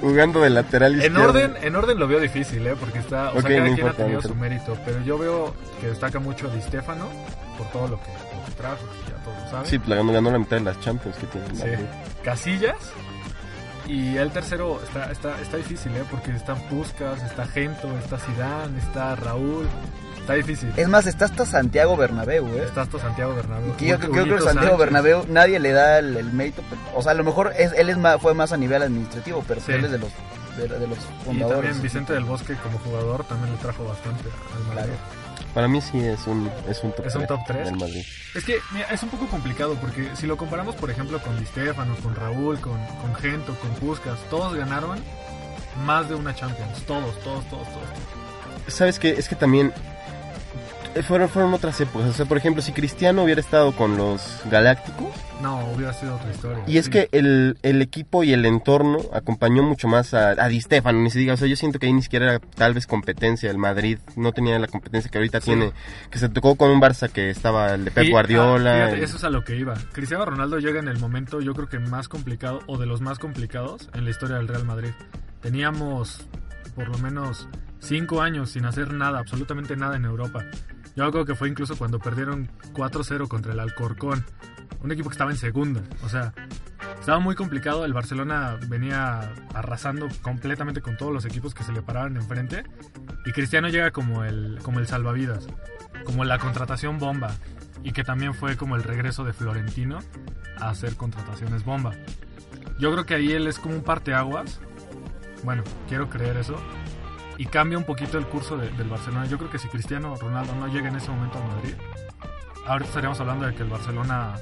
jugando 0.01 0.41
de 0.41 0.51
lateral 0.51 0.93
En 0.95 0.99
izquierdo. 1.01 1.29
orden, 1.29 1.55
en 1.62 1.77
orden 1.77 1.99
lo 1.99 2.09
veo 2.09 2.21
difícil, 2.21 2.67
¿eh? 2.67 2.75
Porque 2.79 2.99
está, 2.99 3.31
o 3.31 3.38
Ok, 3.38 3.43
sea, 3.43 3.51
cada 3.51 3.59
no 3.61 3.65
quien 3.65 3.67
ha 3.67 3.71
importa, 3.91 3.97
tenido 4.05 4.21
no 4.21 4.29
su 4.29 4.35
mérito, 4.35 4.79
pero 4.85 5.01
yo 5.03 5.19
veo 5.19 5.55
que 5.81 5.88
destaca 5.88 6.19
mucho 6.19 6.49
Di 6.49 6.61
Stefano 6.62 7.09
por 7.59 7.69
todo 7.71 7.88
lo 7.88 8.01
que, 8.03 8.11
lo 8.11 8.45
que 8.45 8.53
trajo, 8.53 8.79
ya 9.09 9.15
todos 9.25 9.43
lo 9.45 9.51
saben. 9.51 9.67
Sí, 9.67 9.81
la 9.87 9.97
ganó, 9.97 10.12
ganó 10.12 10.31
la 10.31 10.38
mitad 10.38 10.57
de 10.57 10.62
las 10.65 10.81
Champions 10.81 11.17
que 11.17 11.27
tiene. 11.27 11.47
Sí. 11.55 11.59
Madrid. 11.62 11.87
Casillas. 12.25 12.77
Y 13.87 14.16
el 14.16 14.31
tercero 14.31 14.81
está, 14.83 15.11
está, 15.11 15.40
está 15.40 15.57
difícil, 15.57 15.95
¿eh? 15.97 16.05
Porque 16.11 16.31
está 16.33 16.55
Puskas, 16.55 17.23
está 17.23 17.47
Gento, 17.47 17.88
está 17.99 18.18
Zidane, 18.18 18.79
está 18.79 19.16
Raúl. 19.16 19.66
Está 20.21 20.35
difícil. 20.35 20.73
Es 20.77 20.88
más, 20.88 21.07
está 21.07 21.25
hasta 21.25 21.45
Santiago 21.45 21.97
Bernabéu, 21.97 22.47
¿eh? 22.57 22.62
Está 22.64 22.83
hasta 22.83 22.99
Santiago 23.01 23.35
Bernabéu. 23.35 23.77
Que 23.77 23.87
yo 23.88 23.99
creo, 23.99 24.12
que 24.12 24.21
Santiago 24.21 24.45
Sánchez. 24.53 24.79
Bernabéu 24.79 25.25
nadie 25.29 25.59
le 25.59 25.73
da 25.73 25.99
el, 25.99 26.16
el 26.16 26.33
mérito. 26.33 26.62
pero- 26.71 26.81
O 26.95 27.03
sea, 27.03 27.11
a 27.12 27.14
lo 27.16 27.25
mejor 27.25 27.53
es, 27.59 27.73
él 27.73 27.88
es 27.90 27.99
más, 27.99 28.21
fue 28.23 28.33
más 28.33 28.53
a 28.53 28.57
nivel 28.57 28.83
administrativo, 28.83 29.45
pero 29.49 29.61
Sí. 29.61 29.73
él 29.73 29.85
es 29.85 29.90
de 29.90 29.99
los, 29.99 30.11
de, 30.57 30.68
de 30.68 30.87
los 30.87 30.99
Y 30.99 31.25
fundadores. 31.25 31.62
también 31.62 31.83
Vicente 31.83 32.12
del 32.12 32.25
Bosque 32.25 32.55
como 32.62 32.79
jugador 32.79 33.25
también 33.25 33.53
le 33.53 33.59
trajo 33.61 33.85
bastante 33.85 34.23
al 34.55 34.75
Madrid. 34.77 34.92
Claro. 34.92 35.22
Para 35.55 35.69
mí 35.69 35.81
sí 35.81 35.99
es 35.99 36.27
un, 36.27 36.51
es 36.69 36.83
un 36.83 36.93
top 36.93 37.07
¿Es 37.07 37.15
un 37.15 37.27
3 37.27 37.29
top 37.29 37.41
tres? 37.47 37.67
del 37.67 37.77
Madrid. 37.77 38.03
Es 38.35 38.45
que 38.45 38.59
mira, 38.73 38.87
es 38.88 39.03
un 39.03 39.11
poco 39.11 39.27
complicado 39.27 39.75
porque 39.75 40.09
si 40.17 40.27
lo 40.27 40.37
comparamos, 40.37 40.75
por 40.77 40.91
ejemplo, 40.91 41.21
con 41.21 41.38
Di 41.38 41.45
Stefano, 41.47 41.95
con 42.03 42.15
Raúl, 42.15 42.59
con, 42.61 42.79
con 43.03 43.15
Gento, 43.17 43.55
con 43.57 43.71
Puskas, 43.75 44.19
todos 44.31 44.55
ganaron 44.55 44.99
más 45.85 46.09
de 46.09 46.15
una 46.15 46.35
Champions. 46.35 46.83
Todos, 46.87 47.19
todos, 47.21 47.45
todos, 47.51 47.67
todos. 47.69 47.88
¿Sabes 48.69 48.99
qué? 48.99 49.11
Es 49.11 49.29
que 49.29 49.35
también 49.37 49.73
fueron, 51.02 51.28
fueron 51.28 51.55
otras 51.55 51.81
épocas. 51.81 52.09
O 52.11 52.12
sea, 52.12 52.26
por 52.26 52.37
ejemplo, 52.37 52.61
si 52.62 52.72
Cristiano 52.72 53.22
hubiera 53.24 53.40
estado 53.40 53.72
con 53.72 53.96
los 53.96 54.40
Galácticos, 54.50 55.09
No, 55.40 55.64
hubiera 55.74 55.92
sido 55.94 56.14
otra 56.16 56.31
historia. 56.31 56.62
y 56.66 56.76
es 56.76 56.88
que 56.88 57.09
el, 57.12 57.57
el 57.62 57.81
equipo 57.83 58.22
y 58.24 58.33
el 58.33 58.44
entorno 58.44 58.98
acompañó 59.12 59.62
mucho 59.62 59.88
más 59.88 60.12
a, 60.14 60.31
a 60.31 60.48
Di 60.48 60.61
Stefano, 60.61 61.00
ni 61.00 61.11
se 61.11 61.18
diga. 61.18 61.35
O 61.35 61.37
sea, 61.37 61.48
yo 61.48 61.57
siento 61.57 61.78
que 61.78 61.87
ahí 61.87 61.92
ni 61.92 62.02
siquiera 62.02 62.26
era 62.35 62.38
tal 62.38 62.74
vez 62.74 62.87
competencia. 62.87 63.50
El 63.50 63.59
Madrid 63.59 63.98
no 64.16 64.33
tenía 64.33 64.59
la 64.59 64.66
competencia 64.68 65.11
que 65.11 65.18
ahorita 65.18 65.40
Sí. 65.40 65.46
tiene. 65.46 65.72
Que 66.11 66.18
se 66.18 66.28
tocó 66.28 66.55
con 66.57 66.70
un 66.70 66.81
Barça 66.81 67.09
que 67.11 67.31
estaba 67.31 67.74
el 67.74 67.85
de 67.87 67.90
Pep 67.90 68.05
Y, 68.05 68.09
ah, 68.09 68.11
Guardiola. 68.11 68.74
fíjate, 68.74 68.94
el- 68.98 69.02
eso 69.05 69.16
es 69.16 69.24
a 69.24 69.31
lo 69.31 69.42
que 69.44 69.57
iba. 69.57 69.74
Cristiano 69.92 70.24
Ronaldo 70.26 70.59
llega 70.59 70.78
en 70.81 70.88
el 70.88 70.98
momento, 70.98 71.40
yo 71.40 71.55
creo 71.55 71.68
que 71.68 71.78
más 71.78 72.09
complicado, 72.09 72.61
o 72.66 72.76
de 72.78 72.87
los 72.87 73.00
más 73.00 73.18
complicados 73.18 73.88
en 73.94 74.05
la 74.05 74.11
historia 74.11 74.37
del 74.37 74.48
Real 74.48 74.64
Madrid. 74.64 74.90
Teníamos 75.40 76.26
por 76.76 76.88
lo 76.88 76.98
menos 76.98 77.48
cinco 77.81 78.22
años 78.22 78.50
sin 78.50 78.64
hacer 78.64 78.92
nada, 78.94 79.18
absolutamente 79.18 79.76
nada 79.76 79.96
en 79.96 80.05
Europa. 80.05 80.44
Yo 80.94 81.11
creo 81.11 81.24
que 81.24 81.35
fue 81.35 81.48
incluso 81.48 81.76
cuando 81.76 81.98
perdieron 81.98 82.50
4-0 82.74 83.28
contra 83.28 83.52
el 83.52 83.61
Alcorcón, 83.61 84.24
un 84.83 84.92
equipo 84.92 85.09
que 85.09 85.14
estaba 85.14 85.31
en 85.31 85.37
segunda. 85.37 85.83
O 86.05 86.09
sea, 86.09 86.35
estaba 87.00 87.18
muy 87.18 87.35
complicado. 87.35 87.85
El 87.85 87.92
Barcelona 87.92 88.59
venía 88.68 89.33
arrasando 89.55 90.09
completamente 90.22 90.81
con 90.81 90.96
todos 90.96 91.12
los 91.12 91.24
equipos 91.24 91.55
que 91.55 91.64
se 91.64 91.72
le 91.72 91.83
paraban 91.83 92.16
enfrente. 92.16 92.64
Y 93.24 93.33
Cristiano 93.33 93.68
llega 93.68 93.90
como 93.90 94.24
el, 94.24 94.59
como 94.62 94.81
el 94.81 94.87
salvavidas, 94.87 95.46
como 96.05 96.24
la 96.24 96.38
contratación 96.38 96.98
bomba. 96.98 97.33
Y 97.83 97.92
que 97.92 98.05
también 98.05 98.35
fue 98.35 98.57
como 98.57 98.76
el 98.76 98.85
regreso 98.85 99.24
de 99.24 99.33
Florentino 99.33 99.98
a 100.61 100.70
hacer 100.70 100.96
contrataciones 100.96 101.64
bomba. 101.64 101.92
Yo 102.78 102.92
creo 102.92 103.07
que 103.07 103.14
ahí 103.14 103.33
él 103.33 103.46
es 103.46 103.59
como 103.59 103.74
un 103.76 103.83
parteaguas. 103.83 104.61
Bueno, 105.42 105.64
quiero 105.88 106.09
creer 106.09 106.37
eso. 106.37 106.57
Y 107.42 107.46
cambia 107.46 107.76
un 107.76 107.83
poquito 107.83 108.18
el 108.18 108.26
curso 108.26 108.57
de- 108.57 108.70
del 108.70 108.88
Barcelona. 108.88 109.26
Yo 109.26 109.37
creo 109.37 109.50
que 109.50 109.59
si 109.59 109.66
Cristiano 109.66 110.14
Ronaldo 110.14 110.55
no 110.55 110.68
llega 110.68 110.88
en 110.88 110.94
ese 110.94 111.11
momento 111.11 111.38
a 111.38 111.57
Madrid, 111.57 111.74
ahorita 112.68 112.88
estaríamos 112.88 113.18
hablando 113.18 113.46
de 113.46 113.55
que 113.57 113.64
el 113.64 113.68
Barcelona 113.68 114.35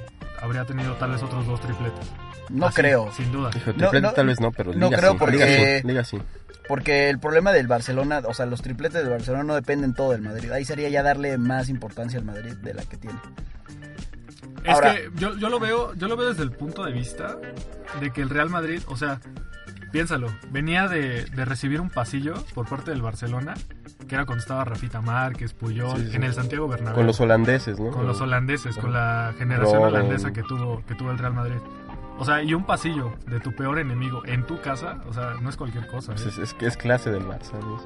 habría 0.43 0.67
tenido 0.67 0.93
tal 0.97 1.13
vez 1.13 1.23
otros 1.23 1.47
dos 1.47 1.59
tripletes. 1.63 2.11
No 2.51 2.67
Así, 2.67 2.77
creo. 2.77 3.11
Sin 3.13 3.33
duda. 3.33 3.49
Hijo, 3.57 3.71
No, 3.71 3.73
triplete 3.79 4.01
no, 4.03 4.13
tal 4.13 4.27
vez 4.27 4.39
no, 4.39 4.53
pero 4.53 4.75
no 4.75 4.87
liga 4.89 4.99
creo 4.99 5.13
sí, 5.13 5.19
porque- 5.19 5.37
liga 5.37 5.47
sí, 5.81 5.87
liga 5.87 6.05
sí. 6.05 6.19
Porque 6.69 7.09
el 7.09 7.19
problema 7.19 7.53
del 7.53 7.69
Barcelona, 7.69 8.21
o 8.27 8.35
sea, 8.35 8.45
los 8.45 8.61
tripletes 8.61 9.03
del 9.03 9.09
Barcelona 9.11 9.45
no 9.45 9.55
dependen 9.55 9.95
todo 9.95 10.11
del 10.11 10.21
Madrid. 10.21 10.53
Ahí 10.53 10.67
sería 10.67 10.91
ya 10.91 11.03
darle 11.03 11.39
más 11.39 11.71
importancia 11.71 12.19
al 12.19 12.27
Madrid 12.27 12.53
de 12.63 12.75
la 12.75 12.83
que 12.85 12.99
tiene. 12.99 13.19
Es 14.63 14.75
Ahora- 14.75 14.95
que 14.95 15.09
yo, 15.15 15.35
yo 15.39 15.49
lo 15.49 15.59
veo, 15.59 15.95
yo 15.95 16.07
lo 16.07 16.19
veo 16.19 16.29
desde 16.29 16.43
el 16.43 16.51
punto 16.51 16.85
de 16.85 16.93
vista 16.93 17.39
de 17.99 18.11
que 18.11 18.21
el 18.21 18.29
Real 18.29 18.51
Madrid, 18.51 18.83
o 18.89 18.97
sea, 18.97 19.21
piénsalo, 19.93 20.29
venía 20.51 20.89
de, 20.89 21.25
de 21.25 21.45
recibir 21.45 21.81
un 21.81 21.91
pasillo 21.91 22.35
por 22.55 22.69
parte 22.69 22.91
del 22.91 23.03
Barcelona, 23.03 23.55
que 24.09 24.15
era 24.15 24.25
cuando 24.27 24.43
estaba 24.43 24.65
Rafita 24.65 25.01
Márquez, 25.01 25.53
Puyol, 25.53 25.99
Sí, 25.99 26.09
sí. 26.11 26.17
en 26.17 26.25
el 26.25 26.33
Santiago 26.35 26.69
Bernabéu. 26.69 26.95
Con 26.97 27.07
los 27.07 27.21
holandeses, 27.21 27.79
¿no? 27.79 27.91
con 27.91 28.07
los 28.07 28.21
holandeses, 28.21 28.77
con 28.77 28.93
la 28.93 29.33
generación 29.39 29.83
holandesa 29.83 30.33
que 30.33 30.43
tuvo, 30.43 30.83
que 30.87 30.95
tuvo 30.95 31.11
el 31.11 31.19
Real 31.19 31.35
Madrid. 31.35 31.57
O 32.19 32.25
sea, 32.25 32.43
y 32.43 32.53
un 32.53 32.65
pasillo 32.65 33.15
de 33.29 33.41
tu 33.41 33.55
peor 33.55 33.79
enemigo 33.79 34.23
en 34.27 34.45
tu 34.47 34.61
casa, 34.61 34.99
o 35.09 35.13
sea, 35.15 35.37
no 35.41 35.49
es 35.49 35.57
cualquier 35.57 35.87
cosa. 35.87 36.13
¿eh? 36.13 36.17
Pues 36.17 36.27
es, 36.27 36.39
es 36.39 36.53
que 36.55 36.67
es 36.67 36.77
clase 36.77 37.11
del 37.11 37.23
Barça. 37.27 37.53
¿no? 37.63 37.81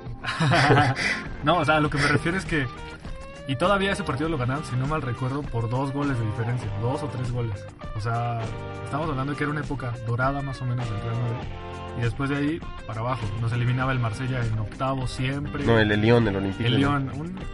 no, 1.44 1.58
o 1.60 1.64
sea, 1.64 1.78
lo 1.80 1.88
que 1.88 1.98
me 1.98 2.06
refiero 2.08 2.36
es 2.38 2.44
que. 2.44 2.66
Y 3.46 3.56
todavía 3.56 3.92
ese 3.92 4.02
partido 4.04 4.28
lo 4.30 4.38
ganaron, 4.38 4.64
si 4.64 4.74
no 4.74 4.86
mal 4.86 5.02
recuerdo, 5.02 5.42
por 5.42 5.68
dos 5.68 5.92
goles 5.92 6.18
de 6.18 6.24
diferencia, 6.26 6.66
dos 6.80 7.02
o 7.02 7.06
tres 7.08 7.30
goles. 7.30 7.62
O 7.94 8.00
sea, 8.00 8.40
estamos 8.84 9.08
hablando 9.08 9.32
de 9.32 9.38
que 9.38 9.44
era 9.44 9.52
una 9.52 9.60
época 9.60 9.92
dorada 10.06 10.40
más 10.42 10.60
o 10.62 10.64
menos 10.64 10.84
del 10.90 11.00
Real 11.00 11.14
Madrid. 11.14 11.48
Y 11.98 12.02
después 12.02 12.30
de 12.30 12.36
ahí, 12.36 12.60
para 12.86 13.00
abajo. 13.00 13.26
Nos 13.40 13.52
eliminaba 13.52 13.92
el 13.92 13.98
Marsella 13.98 14.44
en 14.44 14.58
octavo 14.58 15.06
siempre. 15.06 15.64
No, 15.64 15.78
el 15.78 15.88
de 15.88 15.96
Lyon, 15.96 16.26
el 16.28 16.36
Olympique. 16.36 16.66
El 16.66 16.76
Lyon, 16.76 17.10
un. 17.14 17.38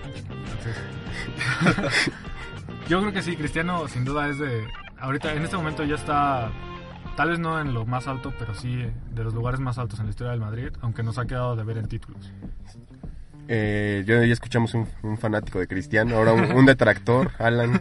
Yo 2.88 3.00
creo 3.00 3.12
que 3.12 3.22
sí, 3.22 3.36
Cristiano 3.36 3.86
sin 3.88 4.04
duda 4.04 4.28
es 4.28 4.38
de... 4.38 4.64
Ahorita, 4.98 5.32
en 5.32 5.44
este 5.44 5.56
momento 5.56 5.84
ya 5.84 5.94
está, 5.94 6.50
tal 7.16 7.30
vez 7.30 7.38
no 7.38 7.60
en 7.60 7.72
lo 7.72 7.86
más 7.86 8.08
alto, 8.08 8.32
pero 8.38 8.54
sí 8.54 8.84
de 9.14 9.24
los 9.24 9.32
lugares 9.32 9.60
más 9.60 9.78
altos 9.78 10.00
en 10.00 10.06
la 10.06 10.10
historia 10.10 10.32
del 10.32 10.40
Madrid, 10.40 10.70
aunque 10.80 11.02
nos 11.02 11.18
ha 11.18 11.26
quedado 11.26 11.54
de 11.54 11.64
ver 11.64 11.78
en 11.78 11.86
títulos. 11.86 12.32
Eh, 13.48 14.04
yo 14.06 14.22
ya 14.24 14.32
escuchamos 14.32 14.74
un, 14.74 14.86
un 15.02 15.18
fanático 15.18 15.58
de 15.58 15.66
Cristiano, 15.66 16.16
ahora 16.16 16.32
un, 16.32 16.52
un 16.52 16.66
detractor, 16.66 17.30
Alan. 17.38 17.80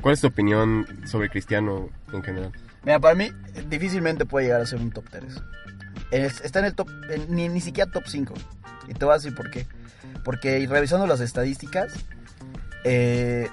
¿Cuál 0.00 0.14
es 0.14 0.20
tu 0.20 0.28
opinión 0.28 0.86
sobre 1.04 1.28
Cristiano 1.28 1.88
en 2.12 2.22
general? 2.22 2.52
Mira, 2.84 3.00
para 3.00 3.14
mí 3.16 3.30
difícilmente 3.68 4.24
puede 4.26 4.46
llegar 4.46 4.60
a 4.60 4.66
ser 4.66 4.80
un 4.80 4.92
top 4.92 5.04
3. 5.10 5.42
Es- 6.10 6.40
está 6.42 6.60
en 6.60 6.66
el 6.66 6.74
top, 6.74 6.88
ni, 7.28 7.48
ni 7.48 7.60
siquiera 7.60 7.90
top 7.90 8.04
5. 8.06 8.34
Y 8.88 8.94
te 8.94 9.04
voy 9.04 9.12
a 9.12 9.16
decir 9.16 9.34
por 9.34 9.50
qué. 9.50 9.66
Porque 10.24 10.66
revisando 10.68 11.06
las 11.06 11.20
estadísticas, 11.20 11.92
eh, 12.84 13.48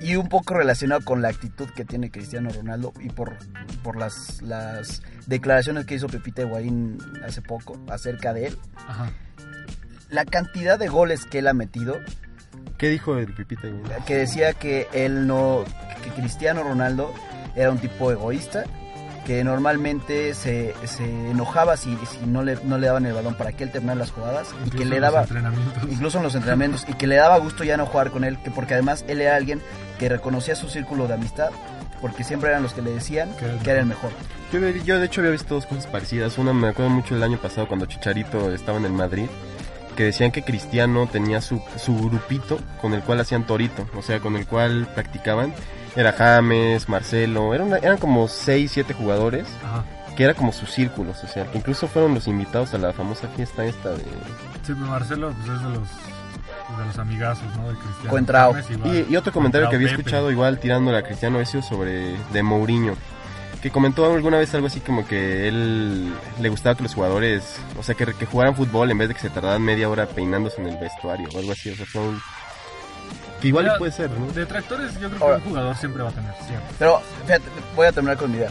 y 0.00 0.16
un 0.16 0.28
poco 0.28 0.54
relacionado 0.54 1.02
con 1.04 1.22
la 1.22 1.28
actitud 1.28 1.68
que 1.70 1.84
tiene 1.84 2.10
Cristiano 2.10 2.50
Ronaldo 2.50 2.92
y 3.00 3.08
por, 3.08 3.36
por 3.84 3.96
las, 3.96 4.42
las 4.42 5.02
declaraciones 5.26 5.86
que 5.86 5.94
hizo 5.94 6.08
Pepita 6.08 6.42
Higuaín 6.42 6.98
hace 7.24 7.40
poco 7.40 7.78
acerca 7.88 8.32
de 8.32 8.46
él, 8.48 8.58
Ajá. 8.88 9.10
la 10.10 10.24
cantidad 10.24 10.76
de 10.78 10.88
goles 10.88 11.24
que 11.24 11.38
él 11.38 11.46
ha 11.46 11.54
metido 11.54 11.98
¿Qué 12.78 12.88
dijo 12.88 13.16
el 13.16 13.32
Pipita? 13.32 13.68
güey? 13.68 13.82
que 14.04 14.16
decía 14.16 14.54
que 14.54 14.88
él 14.92 15.28
no 15.28 15.64
que 16.02 16.10
Cristiano 16.10 16.64
Ronaldo 16.64 17.14
era 17.54 17.70
un 17.70 17.78
tipo 17.78 18.10
egoísta 18.10 18.64
que 19.24 19.44
normalmente 19.44 20.34
se, 20.34 20.74
se 20.84 21.04
enojaba 21.30 21.76
si, 21.76 21.96
si 22.06 22.26
no, 22.26 22.42
le, 22.42 22.58
no 22.64 22.78
le 22.78 22.86
daban 22.88 23.06
el 23.06 23.12
balón 23.12 23.34
para 23.36 23.52
que 23.52 23.64
él 23.64 23.70
terminara 23.70 23.98
las 23.98 24.10
jugadas 24.10 24.48
y 24.66 24.70
que 24.70 24.82
Incluso 24.82 24.88
le 24.90 24.96
en 24.96 25.00
los 25.02 25.12
daba 25.12 25.22
entrenamientos. 25.22 25.82
incluso 25.90 26.18
en 26.18 26.24
los 26.24 26.34
entrenamientos 26.34 26.84
y 26.88 26.94
que 26.94 27.06
le 27.06 27.16
daba 27.16 27.38
gusto 27.38 27.62
ya 27.64 27.76
no 27.76 27.86
jugar 27.86 28.10
con 28.10 28.24
él 28.24 28.38
que 28.42 28.50
porque 28.50 28.74
además 28.74 29.04
él 29.08 29.20
era 29.20 29.36
alguien 29.36 29.62
que 29.98 30.08
reconocía 30.08 30.56
su 30.56 30.68
círculo 30.68 31.06
de 31.06 31.14
amistad 31.14 31.50
porque 32.00 32.24
siempre 32.24 32.50
eran 32.50 32.64
los 32.64 32.72
que 32.74 32.82
le 32.82 32.90
decían 32.92 33.30
Que 33.62 33.70
era 33.70 33.78
el 33.80 33.86
mejor 33.86 34.10
Yo, 34.52 34.60
de- 34.60 34.82
yo 34.82 34.98
de 34.98 35.06
hecho 35.06 35.20
había 35.20 35.30
visto 35.30 35.54
dos 35.54 35.66
cosas 35.66 35.86
parecidas. 35.86 36.36
Una 36.38 36.52
me 36.52 36.68
acuerdo 36.68 36.90
mucho 36.90 37.14
el 37.14 37.22
año 37.22 37.38
pasado 37.38 37.68
cuando 37.68 37.86
Chicharito 37.86 38.52
estaba 38.52 38.78
en 38.78 38.86
el 38.86 38.92
Madrid, 38.92 39.26
que 39.96 40.02
decían 40.04 40.32
que 40.32 40.42
Cristiano 40.42 41.06
tenía 41.06 41.40
su, 41.40 41.62
su 41.76 41.96
grupito 42.08 42.58
con 42.80 42.92
el 42.94 43.02
cual 43.02 43.20
hacían 43.20 43.46
torito, 43.46 43.86
o 43.94 44.02
sea, 44.02 44.18
con 44.18 44.34
el 44.36 44.46
cual 44.48 44.88
practicaban. 44.94 45.54
Era 45.96 46.12
James, 46.12 46.88
Marcelo, 46.88 47.54
era 47.54 47.64
una- 47.64 47.78
eran 47.78 47.98
como 47.98 48.26
6, 48.28 48.70
7 48.72 48.94
jugadores, 48.94 49.46
Ajá. 49.64 49.84
que 50.16 50.24
era 50.24 50.34
como 50.34 50.52
sus 50.52 50.70
círculos, 50.70 51.22
o 51.22 51.28
sea, 51.28 51.44
que 51.50 51.58
incluso 51.58 51.86
fueron 51.88 52.14
los 52.14 52.26
invitados 52.28 52.72
a 52.74 52.78
la 52.78 52.92
famosa 52.92 53.28
fiesta 53.28 53.64
esta 53.64 53.90
de... 53.90 53.98
Sí, 53.98 54.72
pues 54.72 54.78
Marcelo 54.78 55.32
pues 55.32 55.48
es 55.58 55.62
de 55.64 55.68
los, 55.70 55.88
de 56.78 56.84
los 56.86 56.98
amigazos, 56.98 57.44
¿no? 57.56 57.68
De 57.68 57.74
Cristiano. 57.74 58.10
Igual. 58.70 58.96
Y, 59.08 59.12
y 59.12 59.16
otro 59.16 59.32
comentario 59.32 59.68
que 59.68 59.76
había 59.76 59.88
Pepe. 59.88 60.00
escuchado 60.00 60.30
igual 60.30 60.58
tirándole 60.58 60.96
a 60.98 61.02
Cristiano 61.02 61.38
ha 61.38 61.44
sido 61.44 61.62
sobre 61.62 62.16
de 62.32 62.42
Mourinho. 62.42 62.94
Que 63.60 63.70
comentó 63.70 64.12
alguna 64.12 64.38
vez 64.38 64.52
algo 64.54 64.66
así 64.66 64.80
como 64.80 65.06
que 65.06 65.46
él 65.46 66.12
le 66.40 66.48
gustaba 66.48 66.74
que 66.74 66.82
los 66.82 66.94
jugadores, 66.94 67.60
o 67.78 67.82
sea, 67.84 67.94
que, 67.94 68.06
que 68.06 68.26
jugaran 68.26 68.56
fútbol 68.56 68.90
en 68.90 68.98
vez 68.98 69.08
de 69.08 69.14
que 69.14 69.20
se 69.20 69.30
tardaran 69.30 69.62
media 69.62 69.88
hora 69.88 70.06
peinándose 70.06 70.60
en 70.60 70.66
el 70.68 70.76
vestuario 70.78 71.28
o 71.32 71.38
algo 71.38 71.52
así. 71.52 71.70
O 71.70 71.76
sea, 71.76 71.86
son... 71.86 72.20
Que 73.42 73.48
igual 73.48 73.64
Mira, 73.64 73.76
puede 73.78 73.92
ser, 73.92 74.10
¿no? 74.10 74.26
Detractores 74.32 74.92
yo 74.94 75.08
creo 75.08 75.18
que 75.18 75.24
Ahora- 75.24 75.36
un 75.36 75.42
jugador 75.42 75.76
siempre 75.76 76.02
va 76.02 76.08
a 76.10 76.12
tener, 76.12 76.32
siempre. 76.46 76.68
Pero 76.78 77.00
fíjate, 77.26 77.44
voy 77.76 77.86
a 77.86 77.92
terminar 77.92 78.16
con 78.16 78.30
mi 78.30 78.36
idea. 78.38 78.50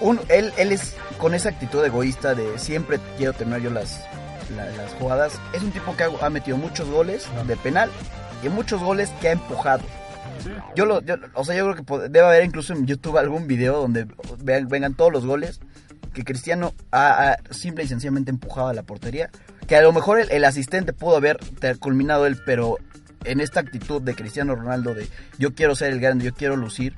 Un, 0.00 0.20
él, 0.28 0.52
él 0.58 0.72
es 0.72 0.94
con 1.18 1.34
esa 1.34 1.48
actitud 1.48 1.82
egoísta 1.84 2.34
de 2.34 2.58
siempre 2.58 3.00
quiero 3.16 3.32
terminar 3.32 3.60
yo 3.62 3.70
las, 3.70 4.00
la- 4.54 4.66
las 4.66 4.92
jugadas. 5.00 5.40
Es 5.54 5.62
un 5.62 5.70
tipo 5.72 5.96
que 5.96 6.04
ha, 6.04 6.10
ha 6.20 6.28
metido 6.30 6.58
muchos 6.58 6.88
goles 6.90 7.24
Claro. 7.24 7.44
de 7.46 7.56
penal 7.56 7.90
y 8.44 8.48
muchos 8.50 8.82
goles 8.82 9.10
que 9.22 9.28
ha 9.28 9.32
empujado. 9.32 9.82
Sí. 10.44 10.50
Yo 10.74 10.84
lo, 10.84 11.00
yo- 11.00 11.14
o 11.32 11.44
sea, 11.44 11.56
yo 11.56 11.72
creo 11.72 11.84
que 12.02 12.08
debe 12.10 12.26
haber 12.26 12.44
incluso 12.44 12.74
en 12.74 12.86
YouTube 12.86 13.16
algún 13.16 13.46
video 13.46 13.78
donde 13.80 14.06
vean- 14.42 14.68
vengan 14.68 14.92
todos 14.94 15.10
los 15.10 15.24
goles 15.24 15.60
que 16.12 16.22
Cristiano 16.24 16.74
ha, 16.92 17.30
ha 17.30 17.36
simple 17.50 17.84
y 17.84 17.88
sencillamente 17.88 18.30
empujado 18.30 18.68
a 18.68 18.74
la 18.74 18.82
portería. 18.82 19.30
Que 19.66 19.76
a 19.76 19.80
lo 19.82 19.92
mejor 19.92 20.20
el, 20.20 20.30
el 20.30 20.44
asistente 20.44 20.92
pudo 20.92 21.16
haber 21.16 21.38
culminado 21.80 22.26
él, 22.26 22.38
pero 22.44 22.76
en 23.26 23.40
esta 23.40 23.60
actitud 23.60 24.00
de 24.02 24.14
Cristiano 24.14 24.54
Ronaldo 24.54 24.94
de 24.94 25.08
yo 25.38 25.54
quiero 25.54 25.74
ser 25.74 25.92
el 25.92 26.00
grande, 26.00 26.24
yo 26.24 26.34
quiero 26.34 26.56
lucir, 26.56 26.94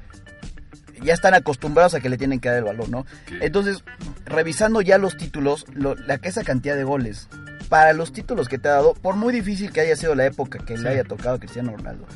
ya 1.02 1.14
están 1.14 1.34
acostumbrados 1.34 1.94
a 1.94 2.00
que 2.00 2.08
le 2.08 2.18
tienen 2.18 2.40
que 2.40 2.48
dar 2.48 2.58
el 2.58 2.64
balón, 2.64 2.90
¿no? 2.90 3.06
Entonces, 3.40 3.84
revisando 4.26 4.80
ya 4.80 4.98
los 4.98 5.16
títulos, 5.16 5.64
lo- 5.72 5.94
la 5.94 6.18
que 6.18 6.28
esa 6.28 6.42
cantidad 6.44 6.74
de 6.76 6.84
goles, 6.84 7.28
para 7.68 7.92
los 7.92 8.12
títulos 8.12 8.48
que 8.48 8.58
te 8.58 8.68
ha 8.68 8.72
dado, 8.72 8.94
por 8.94 9.14
muy 9.16 9.32
difícil 9.32 9.70
que 9.72 9.80
haya 9.80 9.94
sido 9.96 10.14
la 10.14 10.26
época 10.26 10.58
que 10.58 10.76
Sí. 10.76 10.82
le 10.82 10.88
haya 10.90 11.04
tocado 11.04 11.36
a 11.36 11.38
Cristiano 11.38 11.72
Ronaldo, 11.76 12.06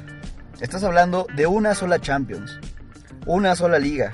estás 0.60 0.82
hablando 0.82 1.26
de 1.36 1.46
una 1.46 1.74
sola 1.74 2.00
Champions, 2.00 2.58
una 3.26 3.54
sola 3.54 3.78
liga. 3.78 4.12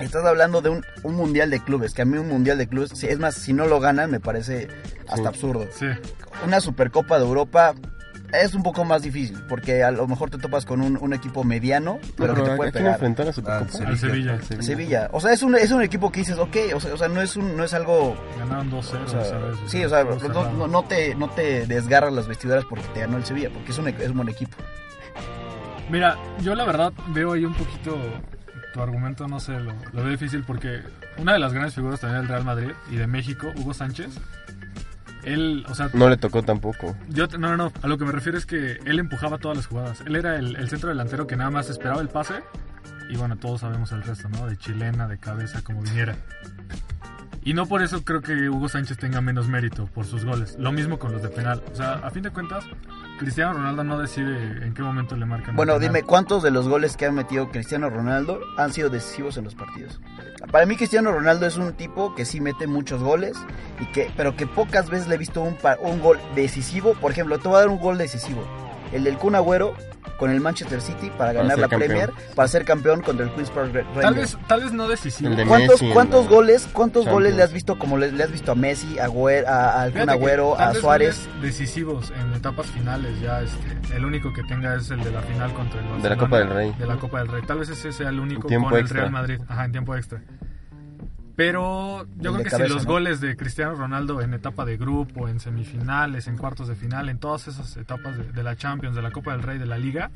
Estás 0.00 0.26
hablando 0.26 0.60
de 0.60 0.68
un, 0.68 0.84
un 1.04 1.14
mundial 1.14 1.48
de 1.48 1.58
clubes, 1.60 1.94
que 1.94 2.02
a 2.02 2.04
mí 2.04 2.18
un 2.18 2.28
mundial 2.28 2.58
de 2.58 2.66
clubes, 2.68 2.90
si- 2.94 3.06
es 3.06 3.18
más, 3.18 3.34
si 3.34 3.52
no 3.54 3.66
lo 3.66 3.80
ganan 3.80 4.10
me 4.10 4.20
parece 4.20 4.68
hasta 5.08 5.16
Sí. 5.22 5.26
absurdo. 5.26 5.66
Sí. 5.72 5.86
Una 6.44 6.60
Supercopa 6.60 7.18
de 7.18 7.24
Europa 7.24 7.74
es 8.32 8.54
un 8.54 8.62
poco 8.62 8.84
más 8.84 9.02
difícil, 9.02 9.42
porque 9.48 9.82
a 9.84 9.90
lo 9.90 10.06
mejor 10.06 10.30
te 10.30 10.38
topas 10.38 10.64
con 10.64 10.80
un, 10.80 10.98
un 11.00 11.12
equipo 11.14 11.44
mediano, 11.44 11.98
pero 12.16 12.34
que 12.34 12.42
te 12.42 12.50
¿a 12.52 12.56
puede 12.56 12.72
pegar. 12.72 12.92
enfrentaron 12.94 13.30
a 13.30 13.32
Supercopa? 13.32 13.78
Al 13.78 13.86
Al 13.86 13.98
Sevilla. 13.98 14.38
Sevilla. 14.60 15.08
O 15.12 15.20
sea, 15.20 15.32
es 15.32 15.42
un, 15.42 15.54
es 15.54 15.70
un 15.70 15.82
equipo 15.82 16.10
que 16.10 16.20
dices, 16.20 16.38
ok, 16.38 16.56
o 16.74 16.80
sea, 16.80 16.94
o 16.94 16.96
sea, 16.96 17.08
no, 17.08 17.20
es 17.22 17.36
un, 17.36 17.56
no 17.56 17.64
es 17.64 17.74
algo... 17.74 18.16
Ganaron 18.38 18.70
2-0. 18.70 18.78
o 18.78 18.82
sea, 18.82 19.24
¿sabes? 19.24 19.56
sí, 19.66 19.84
o 19.84 19.88
sea, 19.88 20.04
no 20.04 20.84
te, 20.84 21.14
no 21.14 21.30
te 21.30 21.66
desgarras 21.66 22.12
las 22.12 22.26
vestiduras 22.28 22.64
porque 22.68 22.84
te 22.94 23.00
ganó 23.00 23.16
el 23.16 23.24
Sevilla, 23.24 23.50
porque 23.52 23.72
es 23.72 23.78
un, 23.78 23.88
es 23.88 24.08
un 24.10 24.16
buen 24.16 24.28
equipo. 24.28 24.56
Mira, 25.90 26.16
yo 26.42 26.54
la 26.54 26.64
verdad 26.64 26.92
veo 27.08 27.32
ahí 27.32 27.44
un 27.44 27.54
poquito 27.54 27.96
tu 28.74 28.82
argumento, 28.82 29.26
no 29.28 29.38
sé, 29.40 29.52
lo, 29.52 29.72
lo 29.92 30.02
veo 30.02 30.10
difícil 30.10 30.42
porque 30.44 30.80
una 31.16 31.32
de 31.34 31.38
las 31.38 31.52
grandes 31.52 31.74
figuras 31.74 32.00
también 32.00 32.22
del 32.22 32.28
Real 32.28 32.44
Madrid 32.44 32.72
y 32.90 32.96
de 32.96 33.06
México, 33.06 33.52
Hugo 33.56 33.72
Sánchez, 33.72 34.18
él, 35.26 35.66
o 35.68 35.74
sea, 35.74 35.90
No 35.92 36.08
le 36.08 36.16
tocó 36.16 36.42
tampoco. 36.42 36.96
yo, 37.08 37.26
no, 37.38 37.50
no, 37.50 37.56
no, 37.56 37.72
a 37.82 37.86
lo 37.88 37.98
que 37.98 38.04
me 38.04 38.12
refiero 38.12 38.38
es 38.38 38.46
que 38.46 38.78
él 38.84 38.98
empujaba 38.98 39.38
todas 39.38 39.56
las 39.56 39.66
jugadas. 39.66 40.02
Él 40.06 40.16
era 40.16 40.36
el, 40.36 40.56
el 40.56 40.68
centro 40.70 40.88
delantero 40.88 41.26
que 41.26 41.36
nada 41.36 41.50
más 41.50 41.68
esperaba 41.68 42.00
el 42.00 42.08
pase 42.08 42.34
y 43.10 43.16
bueno, 43.16 43.36
todos 43.36 43.60
sabemos 43.60 43.92
el 43.92 44.02
resto, 44.02 44.28
¿no? 44.28 44.46
De 44.46 44.56
chilena, 44.56 45.06
de 45.06 45.18
cabeza, 45.18 45.62
como 45.62 45.82
viniera. 45.82 46.16
Y 47.42 47.54
no 47.54 47.66
por 47.66 47.80
eso 47.82 48.02
creo 48.04 48.22
que 48.22 48.48
Hugo 48.48 48.68
Sánchez 48.68 48.98
tenga 48.98 49.20
menos 49.20 49.46
mérito 49.46 49.86
por 49.86 50.04
sus 50.04 50.24
goles. 50.24 50.56
Lo 50.58 50.72
mismo 50.72 50.98
con 50.98 51.12
los 51.12 51.22
de 51.22 51.28
penal. 51.28 51.62
O 51.72 51.76
sea, 51.76 51.92
a 51.94 52.10
fin 52.10 52.24
de 52.24 52.30
cuentas, 52.30 52.64
Cristiano 53.18 53.54
Ronaldo 53.54 53.84
no 53.84 53.98
decide 53.98 54.64
en 54.64 54.74
qué 54.74 54.82
momento 54.82 55.16
le 55.16 55.26
marcan. 55.26 55.56
Bueno, 55.56 55.78
dime, 55.78 56.02
¿cuántos 56.02 56.42
de 56.42 56.50
los 56.50 56.68
goles 56.68 56.96
que 56.96 57.06
ha 57.06 57.12
metido 57.12 57.50
Cristiano 57.50 57.88
Ronaldo 57.88 58.40
han 58.58 58.72
sido 58.72 58.90
decisivos 58.90 59.36
en 59.36 59.44
los 59.44 59.54
partidos? 59.54 60.00
Para 60.50 60.66
mí 60.66 60.76
Cristiano 60.76 61.12
Ronaldo 61.12 61.46
es 61.46 61.56
un 61.56 61.72
tipo 61.72 62.14
que 62.14 62.24
sí 62.24 62.40
mete 62.40 62.66
muchos 62.66 63.02
goles, 63.02 63.36
y 63.80 63.86
que, 63.86 64.10
pero 64.16 64.36
que 64.36 64.46
pocas 64.46 64.90
veces 64.90 65.08
le 65.08 65.14
he 65.14 65.18
visto 65.18 65.42
un, 65.42 65.56
gol 66.00 66.18
decisivo. 66.34 66.94
Por 66.94 67.12
ejemplo, 67.12 67.38
te 67.38 67.48
voy 67.48 67.56
a 67.56 67.60
dar 67.60 67.68
un 67.68 67.78
gol 67.78 67.98
decisivo. 67.98 68.42
El 68.92 69.04
del 69.04 69.16
Kun 69.16 69.34
Agüero 69.34 69.74
con 70.18 70.30
el 70.30 70.40
Manchester 70.40 70.80
City 70.80 71.10
para 71.16 71.32
ganar 71.32 71.52
ser 71.52 71.58
la 71.60 71.68
campeón. 71.68 71.88
Premier, 71.90 72.10
para 72.34 72.48
ser 72.48 72.64
campeón 72.64 73.02
contra 73.02 73.26
el 73.26 73.32
Queen's 73.32 73.50
Park 73.50 73.72
Rangers. 73.74 74.00
Tal 74.00 74.14
vez, 74.14 74.38
tal 74.48 74.62
vez 74.62 74.72
no 74.72 74.88
decisivo. 74.88 75.34
De 75.34 75.44
¿Cuántos, 75.46 75.80
Messi 75.82 75.92
cuántos 75.94 76.24
la 76.24 76.30
goles, 76.30 76.68
cuántos 76.72 77.04
Champions. 77.04 77.12
goles 77.14 77.36
le 77.36 77.42
has 77.42 77.52
visto 77.52 77.78
como 77.78 77.98
le, 77.98 78.12
le 78.12 78.22
has 78.24 78.32
visto 78.32 78.52
a 78.52 78.54
Messi, 78.54 78.98
a, 78.98 79.04
Agüero, 79.04 79.46
a, 79.48 79.82
Kun 79.84 79.92
Fíjate 79.92 80.06
que 80.06 80.10
Agüero, 80.12 80.54
tal 80.56 80.68
a 80.70 80.74
Suárez? 80.80 81.28
decisivos 81.42 82.12
en 82.18 82.32
etapas 82.34 82.66
finales 82.66 83.20
ya 83.20 83.42
este, 83.42 83.96
el 83.96 84.04
único 84.04 84.32
que 84.32 84.42
tenga 84.44 84.74
es 84.76 84.90
el 84.90 85.02
de 85.02 85.10
la 85.10 85.20
final 85.22 85.52
contra 85.54 85.80
el 85.80 85.86
De 85.86 85.90
la 85.90 86.16
Barcelona, 86.16 86.16
Copa 86.18 86.38
del 86.38 86.50
Rey. 86.50 86.74
de 86.78 86.86
la 86.86 86.96
Copa 86.96 87.18
del 87.18 87.28
Rey 87.28 87.42
tal 87.46 87.58
vez 87.58 87.68
ese 87.68 87.92
sea 87.92 88.08
el 88.08 88.20
único 88.20 88.42
En 88.42 88.48
tiempo 88.48 88.70
con 88.70 88.78
extra. 88.78 88.98
el 88.98 89.02
Real 89.02 89.12
Madrid 89.12 89.40
ajá 89.48 89.64
en 89.64 89.72
tiempo 89.72 89.94
extra 89.96 90.20
pero 91.36 92.06
yo 92.16 92.32
creo 92.32 92.44
que 92.44 92.50
cabeza, 92.50 92.66
si 92.68 92.72
los 92.74 92.84
¿no? 92.84 92.90
goles 92.92 93.20
de 93.20 93.36
Cristiano 93.36 93.74
Ronaldo 93.74 94.20
en 94.22 94.34
etapa 94.34 94.64
de 94.64 94.76
grupo 94.76 95.28
en 95.28 95.38
semifinales 95.38 96.26
en 96.26 96.36
cuartos 96.38 96.66
de 96.68 96.74
final 96.74 97.08
en 97.08 97.18
todas 97.18 97.46
esas 97.48 97.76
etapas 97.76 98.16
de, 98.16 98.32
de 98.32 98.42
la 98.42 98.56
Champions 98.56 98.96
de 98.96 99.02
la 99.02 99.10
Copa 99.10 99.32
del 99.32 99.42
Rey 99.42 99.58
de 99.58 99.66
la 99.66 99.76
Liga 99.78 100.10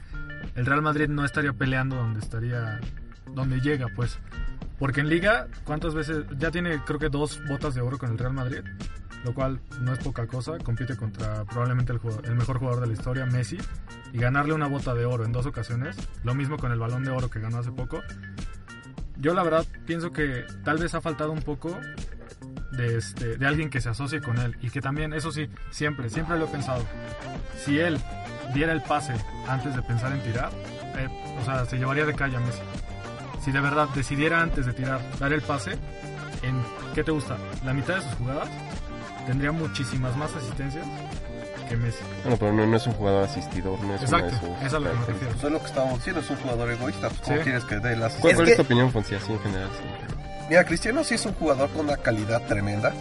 el 0.57 0.67
Real 0.67 0.83
Madrid 0.83 1.09
no 1.09 1.25
estaría 1.25 1.53
peleando 1.53 1.97
donde 1.97 2.21
estaría, 2.21 2.81
donde 3.35 3.61
llega, 3.61 3.87
pues. 3.95 4.19
Porque 4.79 5.01
en 5.01 5.09
Liga, 5.11 5.47
¿cuántas 5.65 5.95
veces? 5.95 6.25
Ya 6.39 6.51
tiene, 6.51 6.83
creo 6.85 6.99
que 6.99 7.11
dos 7.11 7.39
botas 7.47 7.75
de 7.75 7.83
oro 7.83 7.99
con 7.99 8.11
el 8.11 8.19
Real 8.19 8.33
Madrid, 8.33 8.61
lo 9.25 9.35
cual 9.35 9.61
no 9.83 9.93
es 9.93 9.99
poca 9.99 10.27
cosa. 10.27 10.57
Compite 10.59 10.97
contra 10.97 11.45
probablemente 11.45 11.93
el, 11.93 11.99
jugador- 11.99 12.27
el 12.27 12.35
mejor 12.35 12.59
jugador 12.59 12.81
de 12.81 12.87
la 12.87 12.93
historia, 12.95 13.27
Messi, 13.27 13.59
y 14.15 14.19
ganarle 14.19 14.55
una 14.55 14.67
bota 14.67 14.95
de 14.95 15.05
oro 15.05 15.25
en 15.27 15.33
dos 15.33 15.45
ocasiones. 15.45 15.97
Lo 16.25 16.35
mismo 16.35 16.57
con 16.57 16.73
el 16.73 16.79
balón 16.79 17.05
de 17.05 17.11
oro 17.11 17.29
que 17.29 17.41
ganó 17.41 17.59
hace 17.59 17.71
poco. 17.71 18.01
Yo 19.21 19.35
la 19.35 19.43
verdad 19.43 19.67
pienso 19.87 20.13
que 20.13 20.45
tal 20.65 20.79
vez 20.79 20.95
ha 20.95 21.01
faltado 21.01 21.31
un 21.31 21.43
poco 21.43 21.79
de, 22.73 22.97
este, 22.97 23.37
de 23.37 23.47
alguien 23.47 23.69
que 23.69 23.81
se 23.81 23.91
asocie 23.91 24.21
con 24.21 24.39
él 24.39 24.57
y 24.63 24.71
que 24.71 24.81
también, 24.81 25.13
eso 25.13 25.31
sí, 25.31 25.49
siempre, 25.71 26.09
siempre 26.09 26.39
lo 26.39 26.47
he 26.47 26.49
pensado. 26.49 26.83
Si 27.63 27.79
él 27.79 27.99
diera 28.55 28.73
el 28.73 28.83
pase 28.83 29.15
antes 29.47 29.77
de 29.77 29.83
pensar 29.83 30.13
en 30.13 30.23
tirar, 30.23 30.51
eh, 30.97 31.09
o 31.41 31.45
sea, 31.45 31.67
se 31.67 31.77
llevaría 31.77 32.07
de 32.07 32.15
calle 32.15 32.37
a 32.37 32.41
Messi. 32.41 32.63
Si 33.43 33.53
de 33.53 33.61
verdad 33.61 33.89
decidiera 33.95 34.41
antes 34.41 34.65
de 34.65 34.73
tirar, 34.73 35.01
dar 35.19 35.33
el 35.33 35.43
pase, 35.43 35.73
en, 36.43 36.63
¿qué 36.95 37.05
te 37.05 37.11
gusta? 37.11 37.37
La 37.65 37.75
mitad 37.75 37.97
de 37.97 38.03
sus 38.03 38.15
jugadas 38.15 38.49
tendría 39.27 39.53
muchísimas 39.53 40.17
más 40.17 40.35
asistencias 40.35 40.87
que 41.71 41.77
Messi. 41.77 41.99
Bueno, 42.25 42.37
pero 42.39 42.53
no, 42.53 42.67
no 42.67 42.77
es 42.77 42.87
un 42.87 42.93
jugador 42.93 43.25
asistidor, 43.25 43.79
no 43.81 43.95
es 43.95 44.03
una 44.03 44.19
de 44.21 44.27
Exacto, 44.29 44.47
sus 44.47 44.57
eso 44.59 44.67
es 44.67 44.75
a 44.75 44.79
lo 44.81 45.07
que 45.07 45.13
me. 45.15 45.31
Eso 45.31 45.47
es 45.47 45.53
lo 45.53 45.59
que 45.61 45.67
estábamos 45.67 45.95
diciendo, 46.01 46.21
es 46.21 46.31
un 46.31 46.37
jugador 46.37 46.71
egoísta. 46.71 47.09
Pues, 47.09 47.21
¿Cómo 47.23 47.37
Sí. 47.39 47.43
quieres 47.45 47.65
que 47.65 47.79
dé 47.79 47.97
las... 47.97 48.13
¿Cuál, 48.15 48.31
Es 48.33 48.37
cuál 48.37 48.49
que- 48.49 48.57
tu 48.57 48.63
opinión, 48.63 48.93
Fonsi, 48.93 49.15
así 49.15 49.33
en 49.33 49.41
general? 49.41 49.69
sí? 49.73 50.15
Mira, 50.51 50.65
Cristiano 50.65 51.05
sí 51.05 51.15
es 51.15 51.25
un 51.27 51.33
jugador 51.35 51.71
con 51.71 51.87
una 51.87 51.97
calidad 51.97 52.43
tremenda, 52.43 52.93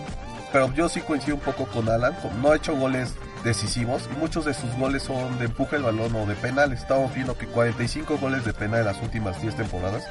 pero 0.54 0.72
yo 0.74 0.88
sí 0.88 1.02
coincido 1.02 1.36
un 1.36 1.42
poco 1.42 1.66
con 1.66 1.90
Alan, 1.90 2.16
no 2.42 2.52
ha 2.52 2.56
hecho 2.56 2.76
goles 2.76 3.14
decisivos 3.44 4.08
y 4.14 4.18
muchos 4.20 4.46
de 4.46 4.54
sus 4.54 4.70
goles 4.76 5.02
son 5.04 5.40
de 5.40 5.46
empuje 5.46 5.76
el 5.78 5.84
balón 5.84 6.16
o 6.16 6.26
de 6.26 6.36
penal. 6.36 6.72
Estamos 6.74 7.14
viendo 7.16 7.38
que 7.38 7.48
45 7.48 8.18
goles 8.18 8.46
de 8.46 8.54
penal 8.54 8.82
en 8.82 8.86
las 8.86 9.02
últimas 9.02 9.42
10 9.42 9.56
temporadas, 9.56 10.04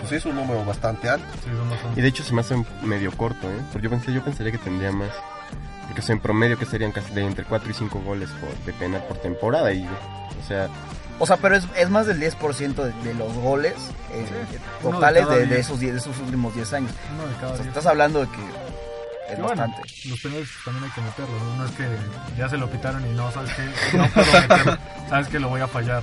pues 0.00 0.12
es 0.12 0.24
un 0.26 0.36
número 0.36 0.64
bastante 0.64 1.08
alto. 1.08 1.26
Sí, 1.42 1.50
son 1.56 1.68
bastante. 1.70 1.98
Y 1.98 2.02
de 2.02 2.08
hecho 2.08 2.22
se 2.22 2.32
me 2.34 2.42
hace 2.42 2.62
medio 2.82 3.10
corto, 3.12 3.50
¿eh? 3.50 3.58
Porque 3.72 3.86
yo 3.86 3.90
pensé, 3.90 4.12
yo 4.12 4.22
pensaría 4.22 4.52
que 4.52 4.58
tendría 4.58 4.92
más. 4.92 5.10
Porque 5.88 6.00
o 6.00 6.04
sea, 6.04 6.12
en 6.14 6.20
promedio 6.20 6.58
que 6.58 6.66
serían 6.66 6.92
casi 6.92 7.12
de 7.12 7.24
entre 7.24 7.44
4 7.44 7.70
y 7.70 7.74
5 7.74 8.00
goles 8.00 8.28
por, 8.40 8.54
de 8.64 8.72
penal 8.74 9.02
por 9.08 9.16
temporada. 9.18 9.72
Y, 9.72 9.84
o 9.84 10.46
sea, 10.46 10.68
O 11.18 11.26
sea, 11.26 11.36
pero 11.38 11.56
es, 11.56 11.64
es 11.76 11.88
más 11.90 12.06
del 12.06 12.20
10% 12.20 12.74
de, 12.74 12.92
de 13.02 13.14
los 13.14 13.32
goles 13.34 13.74
eh, 14.12 14.24
Sí, 14.28 14.34
de 14.54 14.90
totales 14.90 15.28
de, 15.28 15.36
de 15.40 15.46
diez. 15.46 15.58
esos, 15.60 15.80
die- 15.80 15.90
de 15.92 15.98
esos 15.98 16.16
últimos 16.20 16.54
10 16.54 16.72
años. 16.74 16.92
Uno 17.14 17.26
de 17.26 17.34
cada 17.36 17.46
O 17.52 17.56
sea, 17.56 17.64
diez. 17.64 17.68
estás 17.68 17.86
hablando 17.86 18.20
de 18.20 18.26
que 18.28 18.36
es 19.32 19.38
Y 19.38 19.42
bueno, 19.42 19.62
bastante. 19.62 19.82
los 20.08 20.20
penales 20.20 20.48
también 20.64 20.84
hay 20.84 20.90
que 20.90 21.00
meterlos, 21.00 21.42
¿no? 21.56 21.64
Es 21.64 21.70
que 21.72 21.86
ya 22.38 22.48
se 22.48 22.56
lo 22.58 22.70
pitaron 22.70 23.06
y 23.06 23.14
no, 23.14 23.30
sabes 23.32 23.50
que 23.54 23.96
no 23.98 24.06
puedo 24.08 24.26
meterlo, 24.32 24.78
sabes 25.08 25.28
que 25.28 25.38
lo 25.40 25.48
voy 25.48 25.60
a 25.62 25.66
fallar. 25.68 26.02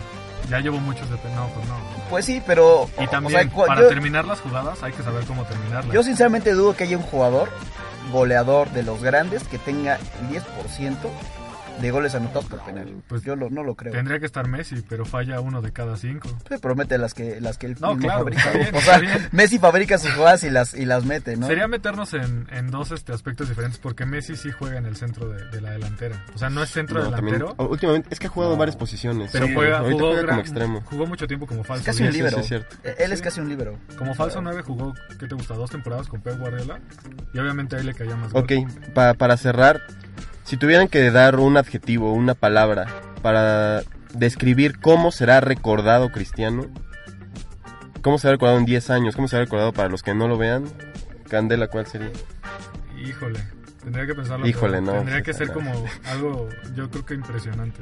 Ya 0.50 0.60
llevo 0.60 0.78
muchos 0.80 1.10
de 1.10 1.18
penal, 1.18 1.38
no, 1.40 1.48
pues 1.50 1.68
no. 1.68 1.76
Pues 2.10 2.26
sí, 2.26 2.40
pero... 2.46 2.88
Y 3.00 3.08
también, 3.08 3.50
o 3.50 3.52
sea, 3.56 3.66
para 3.68 3.82
yo, 3.82 3.88
terminar 3.88 4.26
las 4.26 4.42
jugadas 4.42 4.82
hay 4.84 4.92
que 4.94 5.02
saber 5.02 5.24
cómo 5.26 5.44
terminarlas. 5.46 5.92
yo 5.92 6.04
sinceramente 6.04 6.52
dudo 6.54 6.76
que 6.76 6.84
haya 6.84 6.98
un 6.98 7.04
jugador 7.04 7.50
goleador 8.12 8.70
de 8.72 8.84
los 8.84 9.02
grandes 9.02 9.44
que 9.44 9.58
tenga 9.58 9.96
el 9.96 10.30
10% 10.30 10.96
de 11.82 11.92
goles 11.92 12.16
anotados 12.16 12.46
por 12.46 12.60
penal. 12.64 13.04
Pues 13.08 13.24
yo 13.24 13.36
lo- 13.36 13.50
no 13.50 13.64
lo 13.64 13.76
creo. 13.76 13.92
Tendría 13.94 14.20
que 14.20 14.26
estar 14.26 14.48
Messi, 14.48 14.84
pero 14.88 15.06
falla 15.06 15.40
uno 15.42 15.62
de 15.62 15.72
cada 15.72 15.98
cinco. 15.98 16.30
Se 16.48 16.58
promete 16.60 16.98
las 16.98 17.14
que, 17.14 17.40
las 17.42 17.58
que 17.58 17.68
él 17.68 17.76
No, 17.80 17.90
mismo 17.96 18.08
claro, 18.08 18.20
fabrica. 18.20 18.42
está 18.44 18.58
bien, 18.58 18.76
o 18.76 18.82
sea. 18.82 19.30
Messi 19.32 19.60
fabrica 19.60 19.98
sus 19.98 20.12
jugadas 20.12 20.44
y 20.44 20.50
las, 20.50 20.74
y 20.74 20.86
las 20.86 21.06
mete, 21.06 21.36
¿no? 21.38 21.48
Sería 21.48 21.68
meternos 21.68 22.14
en, 22.14 22.48
en 22.52 22.72
dos 22.72 22.92
este, 22.92 23.14
aspectos 23.14 23.50
diferentes, 23.50 23.80
porque 23.80 24.06
Messi 24.06 24.36
sí 24.36 24.50
juega 24.52 24.78
en 24.78 24.86
el 24.86 24.96
centro 24.96 25.30
de, 25.30 25.46
de 25.50 25.62
la 25.62 25.72
delantera. 25.72 26.24
O 26.34 26.38
sea, 26.38 26.50
no 26.50 26.64
es 26.64 26.70
centro 26.72 27.00
no, 27.00 27.06
delantero, 27.06 27.56
últimamente 27.58 28.08
es 28.12 28.20
que 28.20 28.28
ha 28.28 28.30
jugado 28.30 28.54
en 28.54 28.60
varias 28.60 28.76
posiciones. 28.78 29.30
pero 29.32 29.48
Sí, 29.48 29.54
juega, 29.54 29.80
jugó, 29.80 29.98
juega 29.98 30.16
como 30.16 30.28
gran- 30.28 30.40
extremo. 30.40 30.82
jugó 30.86 31.06
mucho 31.06 31.28
tiempo 31.28 31.46
como 31.48 31.64
falso. 31.64 31.82
Es 31.82 31.86
casi 31.86 32.04
un 32.04 32.12
diez. 32.12 32.16
líbero. 32.18 32.36
sí, 32.38 32.42
es 32.42 32.48
cierto. 32.48 32.76
Él 32.98 33.12
es 33.12 33.20
Sí. 33.20 33.24
casi 33.24 33.42
un 33.42 33.50
líbero. 33.50 33.78
Como 33.98 34.14
falso 34.16 34.42
9 34.42 34.62
jugó, 34.64 34.94
¿qué 35.20 35.28
te 35.28 35.36
gusta? 35.36 35.56
Dos 35.56 35.70
temporadas 35.72 36.08
con 36.08 36.22
Pep 36.22 36.38
Guardiola. 36.40 36.80
Y 37.34 37.40
obviamente 37.40 37.76
ahí 37.76 37.84
le 37.84 37.94
caía 37.94 38.16
más. 38.16 38.34
Ok, 38.34 38.52
pa- 38.94 39.14
para 39.14 39.38
cerrar, 39.38 39.82
si 40.46 40.58
tuvieran 40.58 40.88
que 40.88 41.12
dar 41.12 41.40
un 41.40 41.58
adjetivo, 41.58 42.14
una 42.14 42.36
palabra 42.36 42.86
para 43.22 43.82
describir 44.14 44.80
cómo 44.80 45.12
será 45.12 45.42
recordado 45.42 46.12
Cristiano, 46.12 46.68
cómo 48.02 48.20
será 48.20 48.34
recordado 48.34 48.60
en 48.60 48.66
10 48.66 48.90
años, 48.92 49.16
cómo 49.16 49.28
será 49.28 49.44
recordado 49.44 49.74
para 49.74 49.90
los 49.90 50.04
que 50.04 50.14
no 50.14 50.28
lo 50.28 50.38
vean, 50.38 50.66
Candela, 51.30 51.68
¿cuál 51.68 51.88
sería? 51.88 52.12
Híjole, 53.04 53.40
tendría 53.84 54.06
que 54.06 54.14
pensarlo. 54.14 54.48
Híjole, 54.48 54.82
no, 54.82 54.94
Tendría 54.94 55.24
que 55.24 55.34
ser 55.34 55.52
como 55.52 55.72
algo, 56.06 56.48
yo 56.76 56.90
creo 56.90 57.06
que 57.06 57.14
impresionante. 57.16 57.82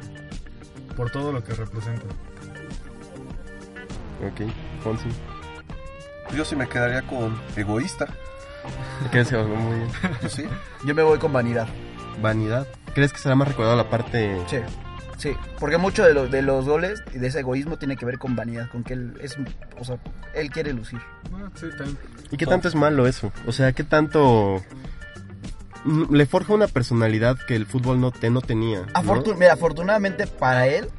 Por 0.96 1.12
todo 1.12 1.32
lo 1.34 1.44
que 1.44 1.54
representa. 1.54 2.06
Ok, 4.26 4.50
Fonsi. 4.84 5.10
Yo 6.36 6.46
sí 6.46 6.56
me 6.56 6.68
quedaría 6.70 7.02
con 7.02 7.38
egoísta, 7.58 8.08
¿Qué 9.12 9.26
se 9.26 9.38
muy 9.38 9.80
bien? 9.80 9.90
pues 10.22 10.34
sí. 10.34 10.46
Yo 10.86 10.96
me 10.96 11.04
voy 11.04 11.20
con 11.20 11.34
vanidad. 11.34 11.68
Vanidad. 12.22 12.68
¿Crees 12.94 13.12
que 13.14 13.20
será 13.20 13.36
más 13.36 13.48
recordado 13.48 13.76
la 13.76 13.90
parte... 13.90 14.38
Sí, 14.48 14.58
sí. 15.18 15.32
Porque 15.60 15.78
mucho 15.78 16.04
de, 16.04 16.14
lo- 16.14 16.28
de 16.28 16.42
los 16.42 16.66
goles 16.66 17.02
y 17.14 17.18
de 17.18 17.28
ese 17.28 17.40
egoísmo 17.40 17.78
tiene 17.78 17.96
que 17.98 18.06
ver 18.06 18.18
con 18.20 18.36
vanidad, 18.36 18.70
con 18.70 18.84
que 18.84 18.94
él 18.94 19.14
es, 19.22 19.38
o 19.80 19.84
sea, 19.84 19.98
él 20.36 20.50
quiere 20.52 20.74
lucir. 20.74 21.00
Ah, 21.34 21.50
sí, 21.56 21.68
también. 21.78 21.98
¿Y 22.32 22.38
qué 22.38 22.46
tanto 22.46 22.68
es 22.68 22.76
malo 22.76 23.08
eso? 23.08 23.32
O 23.48 23.52
sea, 23.52 23.72
¿qué 23.74 23.84
tanto 23.84 24.62
le 26.12 26.26
forja 26.26 26.54
una 26.54 26.68
personalidad 26.68 27.38
que 27.48 27.56
el 27.56 27.66
fútbol 27.66 28.00
no, 28.00 28.12
te, 28.12 28.30
no 28.30 28.42
tenía? 28.42 28.82
¿no? 28.82 28.88
Afortun- 28.94 29.36
Mira, 29.38 29.54
afortunadamente 29.54 30.28
para 30.28 30.68
él 30.68 30.90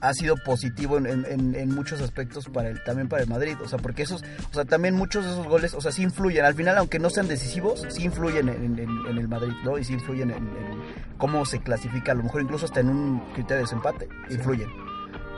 ha 0.00 0.14
sido 0.14 0.36
positivo 0.36 0.96
en, 0.98 1.06
en- 1.06 1.26
en- 1.28 1.54
en 1.54 1.74
muchos 1.74 2.00
aspectos 2.00 2.48
para 2.48 2.68
él, 2.70 2.80
también 2.84 3.08
para 3.08 3.22
el 3.22 3.28
Madrid. 3.28 3.56
O 3.62 3.68
sea, 3.68 3.78
porque 3.78 4.02
esos, 4.02 4.22
o 4.50 4.54
sea, 4.54 4.64
también 4.64 4.94
muchos 4.94 5.24
de 5.24 5.30
esos 5.32 5.46
goles, 5.46 5.74
o 5.74 5.80
sea, 5.80 5.92
sí 5.92 6.02
influyen. 6.02 6.44
Al 6.44 6.54
final, 6.54 6.78
aunque 6.78 6.98
no 6.98 7.10
sean 7.10 7.28
decisivos, 7.28 7.84
sí 7.90 8.04
influyen 8.04 8.48
en, 8.48 8.78
el 8.78 9.28
Madrid, 9.28 9.52
¿no? 9.64 9.76
Y 9.78 9.84
sí 9.84 9.92
influyen 9.92 10.30
en, 10.30 10.38
en 10.44 10.80
cómo 11.18 11.44
se 11.44 11.60
clasifica, 11.60 12.12
a 12.12 12.14
lo 12.14 12.22
mejor 12.22 12.42
incluso 12.42 12.64
hasta 12.66 12.80
en 12.80 12.88
un 12.88 13.20
criterio 13.34 13.56
de 13.56 13.62
desempate, 13.62 14.08
influyen. 14.30 14.68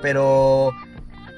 Pero, 0.00 0.72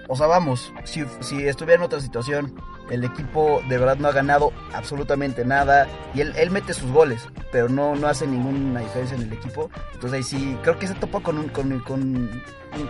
o 0.09 0.17
sea, 0.17 0.27
vamos, 0.27 0.73
si, 0.85 1.05
si 1.21 1.47
estuviera 1.47 1.81
en 1.81 1.87
otra 1.87 2.01
situación, 2.01 2.55
el 2.91 3.03
equipo 3.05 3.63
de 3.69 3.79
verdad 3.79 3.97
no 3.97 4.09
ha 4.09 4.13
ganado 4.13 4.53
absolutamente 4.75 5.45
nada 5.45 5.87
y 6.15 6.21
él, 6.21 6.35
él 6.37 6.51
mete 6.51 6.75
sus 6.75 6.91
goles, 6.91 7.27
pero 7.51 7.69
no, 7.69 7.95
no 7.97 8.09
hace 8.09 8.27
ninguna 8.27 8.81
diferencia 8.81 9.17
en 9.17 9.23
el 9.23 9.33
equipo. 9.33 9.71
Entonces 9.95 10.13
ahí 10.19 10.23
sí, 10.23 10.59
creo 10.63 10.79
que 10.79 10.87
se 10.87 10.95
topa 10.95 11.21
con, 11.21 11.39
un- 11.39 11.49
con, 11.49 11.79
con, 11.81 12.31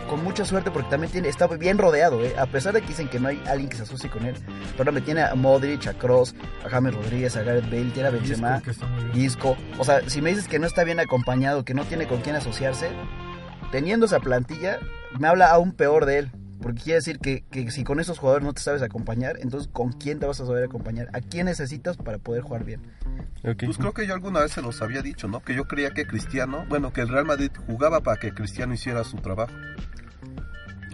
con 0.09 0.24
mucha 0.24 0.44
suerte 0.44 0.72
porque 0.72 0.90
también 0.90 1.12
tiene, 1.12 1.29
está 1.29 1.46
bien 1.46 1.79
rodeado, 1.79 2.24
¿eh? 2.24 2.35
a 2.37 2.46
pesar 2.46 2.72
de 2.74 2.81
que 2.81 2.88
dicen 2.88 3.09
que 3.09 3.20
no 3.20 3.29
hay 3.29 3.40
alguien 3.46 3.68
que 3.68 3.77
se 3.77 3.83
asocie 3.85 4.11
con 4.11 4.24
él. 4.27 4.35
Pero 4.77 4.90
me 4.90 5.00
tiene 5.00 5.22
a 5.22 5.35
Modric, 5.37 5.87
a 5.87 5.92
Cross, 5.94 6.35
a 6.66 6.68
James 6.68 6.92
Rodríguez, 6.94 7.37
a 7.37 7.42
Gareth 7.42 7.66
Bale, 7.70 7.90
tiene 7.90 8.09
a 8.09 8.11
Benzema. 8.11 8.61
Isco. 9.14 9.57
O 9.79 9.85
sea, 9.85 10.09
si 10.11 10.20
me 10.20 10.31
dices 10.31 10.48
que 10.48 10.59
no 10.59 10.66
está 10.66 10.83
bien 10.83 10.98
acompañado, 10.98 11.64
que 11.64 11.74
no 11.74 11.85
tiene 11.85 12.09
con 12.09 12.20
quién 12.22 12.35
asociarse, 12.35 12.88
teniendo 13.70 14.07
esa 14.07 14.18
plantilla, 14.20 14.79
me 15.20 15.29
habla 15.29 15.50
aún 15.53 15.72
peor 15.72 16.05
de 16.07 16.18
él. 16.18 16.33
Porque 16.64 16.81
quiere 16.81 16.96
decir 17.00 17.18
que, 17.18 17.44
que 17.50 17.70
si 17.70 17.85
con 17.85 18.00
esos 18.00 18.18
jugadores 18.18 18.46
no 18.46 18.55
te 18.55 18.62
sabes 18.62 18.81
acompañar, 18.81 19.37
entonces 19.38 19.68
¿con 19.70 19.92
quién 19.92 20.18
te 20.18 20.24
vas 20.24 20.40
a 20.40 20.46
saber 20.46 20.64
acompañar? 20.64 21.11
¿A 21.12 21.20
quién 21.20 21.44
necesitas 21.44 21.98
para 21.98 22.16
poder 22.16 22.40
jugar 22.40 22.64
bien? 22.64 22.81
Pues 23.42 23.77
creo 23.77 23.92
que 23.92 24.07
yo 24.07 24.14
alguna 24.14 24.40
vez 24.40 24.53
se 24.53 24.62
los 24.62 24.81
había 24.81 25.03
dicho, 25.03 25.29
¿no? 25.29 25.40
Que 25.40 25.55
yo 25.55 25.64
creía 25.66 25.90
que 25.90 26.07
Cristiano, 26.07 26.64
bueno, 26.70 26.90
que 26.90 27.03
el 27.03 27.09
Real 27.09 27.27
Madrid 27.27 27.50
jugaba 27.66 28.00
para 28.00 28.18
que 28.18 28.33
Cristiano 28.33 28.72
hiciera 28.72 29.05
su 29.05 29.18
trabajo. 29.18 29.53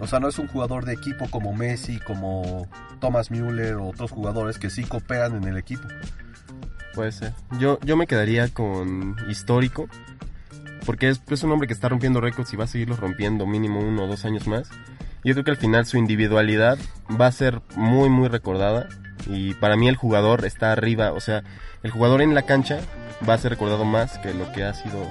O 0.01 0.07
sea, 0.07 0.19
no 0.19 0.27
es 0.27 0.37
un 0.39 0.47
jugador 0.47 0.83
de 0.83 0.91
equipo 0.91 1.29
como 1.29 1.53
Messi, 1.53 1.99
como 1.99 2.67
Thomas 2.99 3.31
Müller 3.31 3.75
o 3.75 3.87
otros 3.87 4.11
jugadores 4.11 4.59
que 4.59 4.69
sí 4.69 4.83
cooperan 4.83 5.37
en 5.37 5.45
el 5.45 5.55
equipo. 5.55 5.87
Puede 6.93 7.13
ser. 7.13 7.31
Yo, 7.61 7.79
yo 7.79 7.95
me 7.95 8.07
quedaría 8.07 8.49
con 8.49 9.15
histórico. 9.29 9.87
Porque 10.85 11.07
es, 11.07 11.21
es 11.29 11.43
un 11.43 11.51
hombre 11.51 11.67
que 11.67 11.73
está 11.73 11.87
rompiendo 11.87 12.19
récords 12.19 12.51
y 12.51 12.57
va 12.57 12.65
a 12.65 12.67
seguirlos 12.67 12.99
rompiendo 12.99 13.45
mínimo 13.45 13.79
uno 13.79 14.03
o 14.03 14.07
dos 14.07 14.25
años 14.25 14.47
más. 14.47 14.69
Yo 15.23 15.33
creo 15.33 15.43
que 15.43 15.51
al 15.51 15.57
final 15.57 15.85
su 15.85 15.97
individualidad 15.97 16.79
va 17.19 17.27
a 17.27 17.31
ser 17.31 17.61
muy, 17.75 18.09
muy 18.09 18.27
recordada. 18.27 18.89
Y 19.27 19.53
para 19.55 19.75
mí 19.77 19.87
el 19.87 19.95
jugador 19.95 20.45
está 20.45 20.71
arriba. 20.71 21.13
O 21.13 21.19
sea, 21.19 21.43
el 21.83 21.91
jugador 21.91 22.21
en 22.21 22.33
la 22.33 22.43
cancha 22.43 22.79
va 23.27 23.35
a 23.35 23.37
ser 23.37 23.51
recordado 23.51 23.85
más 23.85 24.17
que 24.19 24.33
lo 24.33 24.51
que 24.51 24.63
ha 24.63 24.73
sido 24.73 25.05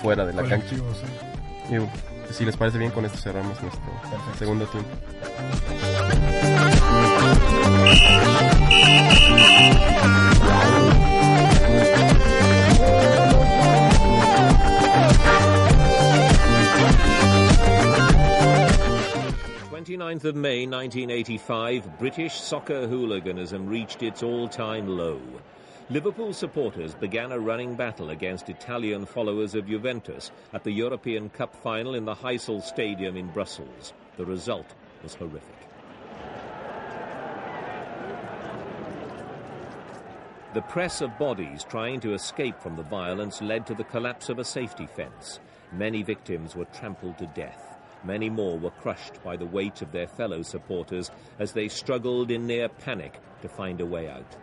fuera 0.00 0.24
de 0.24 0.32
la 0.32 0.42
cancha. 0.42 0.76
Colectivo, 0.76 0.94
sí. 0.94 1.74
Y, 1.74 2.32
si 2.32 2.44
les 2.44 2.56
parece 2.56 2.78
bien, 2.78 2.90
con 2.90 3.04
esto 3.04 3.18
cerramos 3.18 3.60
nuestro 3.62 3.90
segundo 4.38 4.66
tiempo. 4.66 4.90
Twenty-ninth 19.78 20.24
of 20.24 20.34
May 20.34 20.66
1985, 20.66 22.00
British 22.00 22.34
soccer 22.34 22.88
hooliganism 22.88 23.68
reached 23.68 24.02
its 24.02 24.24
all-time 24.24 24.88
low. 24.88 25.20
Liverpool 25.88 26.32
supporters 26.32 26.96
began 26.96 27.30
a 27.30 27.38
running 27.38 27.76
battle 27.76 28.10
against 28.10 28.48
Italian 28.48 29.06
followers 29.06 29.54
of 29.54 29.68
Juventus 29.68 30.32
at 30.52 30.64
the 30.64 30.72
European 30.72 31.28
Cup 31.28 31.54
final 31.54 31.94
in 31.94 32.04
the 32.04 32.14
Heysel 32.16 32.60
Stadium 32.60 33.16
in 33.16 33.28
Brussels. 33.28 33.92
The 34.16 34.24
result 34.24 34.66
was 35.04 35.14
horrific. 35.14 35.68
The 40.54 40.62
press 40.62 41.00
of 41.02 41.16
bodies 41.20 41.62
trying 41.62 42.00
to 42.00 42.14
escape 42.14 42.60
from 42.60 42.74
the 42.74 42.82
violence 42.82 43.40
led 43.40 43.64
to 43.68 43.76
the 43.76 43.84
collapse 43.84 44.28
of 44.28 44.40
a 44.40 44.44
safety 44.44 44.86
fence. 44.86 45.38
Many 45.70 46.02
victims 46.02 46.56
were 46.56 46.64
trampled 46.64 47.18
to 47.18 47.26
death. 47.26 47.77
Many 48.04 48.30
more 48.30 48.58
were 48.58 48.70
crushed 48.70 49.22
by 49.24 49.36
the 49.36 49.46
weight 49.46 49.82
of 49.82 49.92
their 49.92 50.06
fellow 50.06 50.42
supporters 50.42 51.10
as 51.38 51.52
they 51.52 51.68
struggled 51.68 52.30
in 52.30 52.46
near 52.46 52.68
panic 52.68 53.20
to 53.42 53.48
find 53.48 53.80
a 53.80 53.86
way 53.86 54.08
out. 54.08 54.36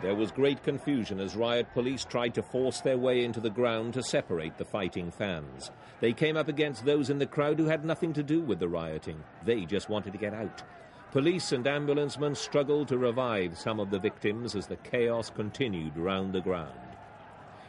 There 0.00 0.14
was 0.14 0.30
great 0.30 0.62
confusion 0.62 1.18
as 1.18 1.34
riot 1.34 1.66
police 1.74 2.04
tried 2.04 2.32
to 2.34 2.42
force 2.42 2.80
their 2.80 2.96
way 2.96 3.24
into 3.24 3.40
the 3.40 3.50
ground 3.50 3.94
to 3.94 4.02
separate 4.02 4.56
the 4.56 4.64
fighting 4.64 5.10
fans. 5.10 5.72
They 6.00 6.12
came 6.12 6.36
up 6.36 6.48
against 6.48 6.84
those 6.84 7.10
in 7.10 7.18
the 7.18 7.26
crowd 7.26 7.58
who 7.58 7.66
had 7.66 7.84
nothing 7.84 8.12
to 8.12 8.22
do 8.22 8.40
with 8.40 8.60
the 8.60 8.68
rioting. 8.68 9.22
They 9.44 9.64
just 9.64 9.88
wanted 9.88 10.12
to 10.12 10.18
get 10.18 10.34
out. 10.34 10.62
Police 11.10 11.52
and 11.52 11.64
ambulancemen 11.66 12.36
struggled 12.36 12.88
to 12.88 12.98
revive 12.98 13.56
some 13.56 13.80
of 13.80 13.90
the 13.90 13.98
victims 13.98 14.54
as 14.54 14.66
the 14.66 14.76
chaos 14.76 15.30
continued 15.30 15.96
round 15.96 16.34
the 16.34 16.40
ground. 16.42 16.78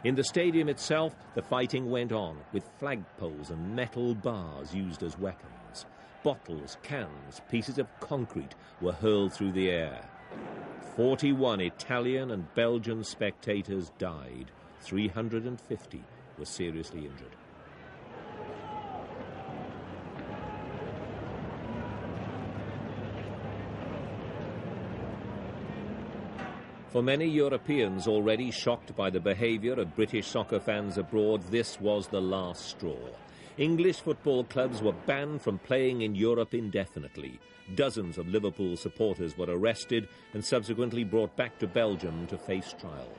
In 0.03 0.15
the 0.15 0.25
stadium 0.25 0.67
itself, 0.67 1.15
the 1.35 1.41
fighting 1.41 1.89
went 1.89 2.11
on, 2.11 2.37
with 2.51 2.77
flagpoles 2.81 3.49
and 3.49 3.73
metal 3.73 4.13
bars 4.13 4.75
used 4.75 5.03
as 5.03 5.17
weapons. 5.17 5.85
Bottles, 6.21 6.75
cans, 6.83 7.39
pieces 7.49 7.77
of 7.77 7.87
concrete 8.01 8.55
were 8.81 8.91
hurled 8.91 9.31
through 9.31 9.53
the 9.53 9.69
air. 9.69 10.09
41 10.97 11.61
Italian 11.61 12.31
and 12.31 12.53
Belgian 12.55 13.05
spectators 13.05 13.93
died. 13.97 14.51
350 14.81 16.03
were 16.37 16.45
seriously 16.45 17.05
injured. 17.05 17.38
For 26.89 27.03
many 27.03 27.27
Europeans 27.27 28.07
already 28.07 28.49
shocked 28.49 28.95
by 28.95 29.11
the 29.11 29.19
behaviour 29.19 29.73
of 29.73 29.95
British 29.95 30.25
soccer 30.25 30.59
fans 30.59 30.97
abroad, 30.97 31.43
this 31.51 31.79
was 31.79 32.07
the 32.07 32.19
last 32.19 32.65
straw. 32.65 32.97
English 33.59 33.99
football 33.99 34.43
clubs 34.43 34.81
were 34.81 34.95
banned 35.05 35.43
from 35.43 35.59
playing 35.59 36.01
in 36.01 36.15
Europe 36.15 36.55
indefinitely. 36.55 37.39
Dozens 37.75 38.17
of 38.17 38.27
Liverpool 38.27 38.75
supporters 38.75 39.37
were 39.37 39.45
arrested 39.55 40.07
and 40.33 40.43
subsequently 40.43 41.03
brought 41.03 41.35
back 41.35 41.59
to 41.59 41.67
Belgium 41.67 42.25
to 42.25 42.39
face 42.39 42.73
trial. 42.79 43.13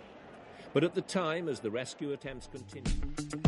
But 0.72 0.82
at 0.82 0.96
the 0.96 1.02
time, 1.02 1.48
as 1.48 1.60
the 1.60 1.70
rescue 1.70 2.12
attempts 2.12 2.48
continued, 2.48 3.39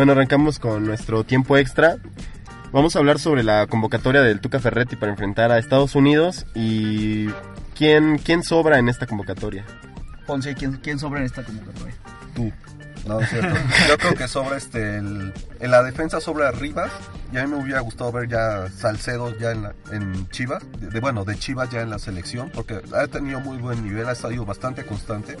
Bueno, 0.00 0.12
arrancamos 0.12 0.58
con 0.58 0.86
nuestro 0.86 1.24
tiempo 1.24 1.58
extra. 1.58 1.98
Vamos 2.72 2.96
a 2.96 3.00
hablar 3.00 3.18
sobre 3.18 3.42
la 3.42 3.66
convocatoria 3.66 4.22
del 4.22 4.40
Tuca 4.40 4.58
Ferretti 4.58 4.96
para 4.96 5.12
enfrentar 5.12 5.52
a 5.52 5.58
Estados 5.58 5.94
Unidos 5.94 6.46
y 6.54 7.28
quién, 7.76 8.16
quién 8.16 8.42
sobra 8.42 8.78
en 8.78 8.88
esta 8.88 9.04
convocatoria. 9.06 9.62
Ponce, 10.26 10.54
¿quién, 10.54 10.78
quién 10.82 10.98
sobra 10.98 11.20
en 11.20 11.26
esta 11.26 11.44
convocatoria? 11.44 11.94
Tú. 12.34 12.50
No, 13.06 13.20
es 13.20 13.28
cierto. 13.28 13.54
Yo 13.90 13.98
creo 13.98 14.14
que 14.14 14.26
sobra 14.26 14.56
este 14.56 14.96
el- 14.96 15.34
en 15.60 15.70
la 15.70 15.82
defensa 15.82 16.18
sobra 16.18 16.50
Rivas. 16.50 16.90
Y 17.30 17.36
a 17.36 17.44
mí 17.46 17.50
me 17.54 17.62
hubiera 17.62 17.80
gustado 17.80 18.10
ver 18.10 18.26
ya 18.26 18.68
Salcedo 18.70 19.36
ya 19.38 19.50
en, 19.50 19.64
la- 19.64 19.74
en 19.92 20.26
Chivas. 20.30 20.62
De, 20.80 20.88
de- 20.88 21.00
bueno, 21.00 21.26
de 21.26 21.36
Chivas 21.38 21.68
ya 21.68 21.82
en 21.82 21.90
la 21.90 21.98
selección. 21.98 22.50
Porque 22.54 22.80
ha 22.96 23.06
tenido 23.08 23.40
muy 23.40 23.58
buen 23.58 23.84
nivel, 23.84 24.08
ha 24.08 24.12
estado 24.12 24.46
bastante 24.46 24.82
constante. 24.86 25.36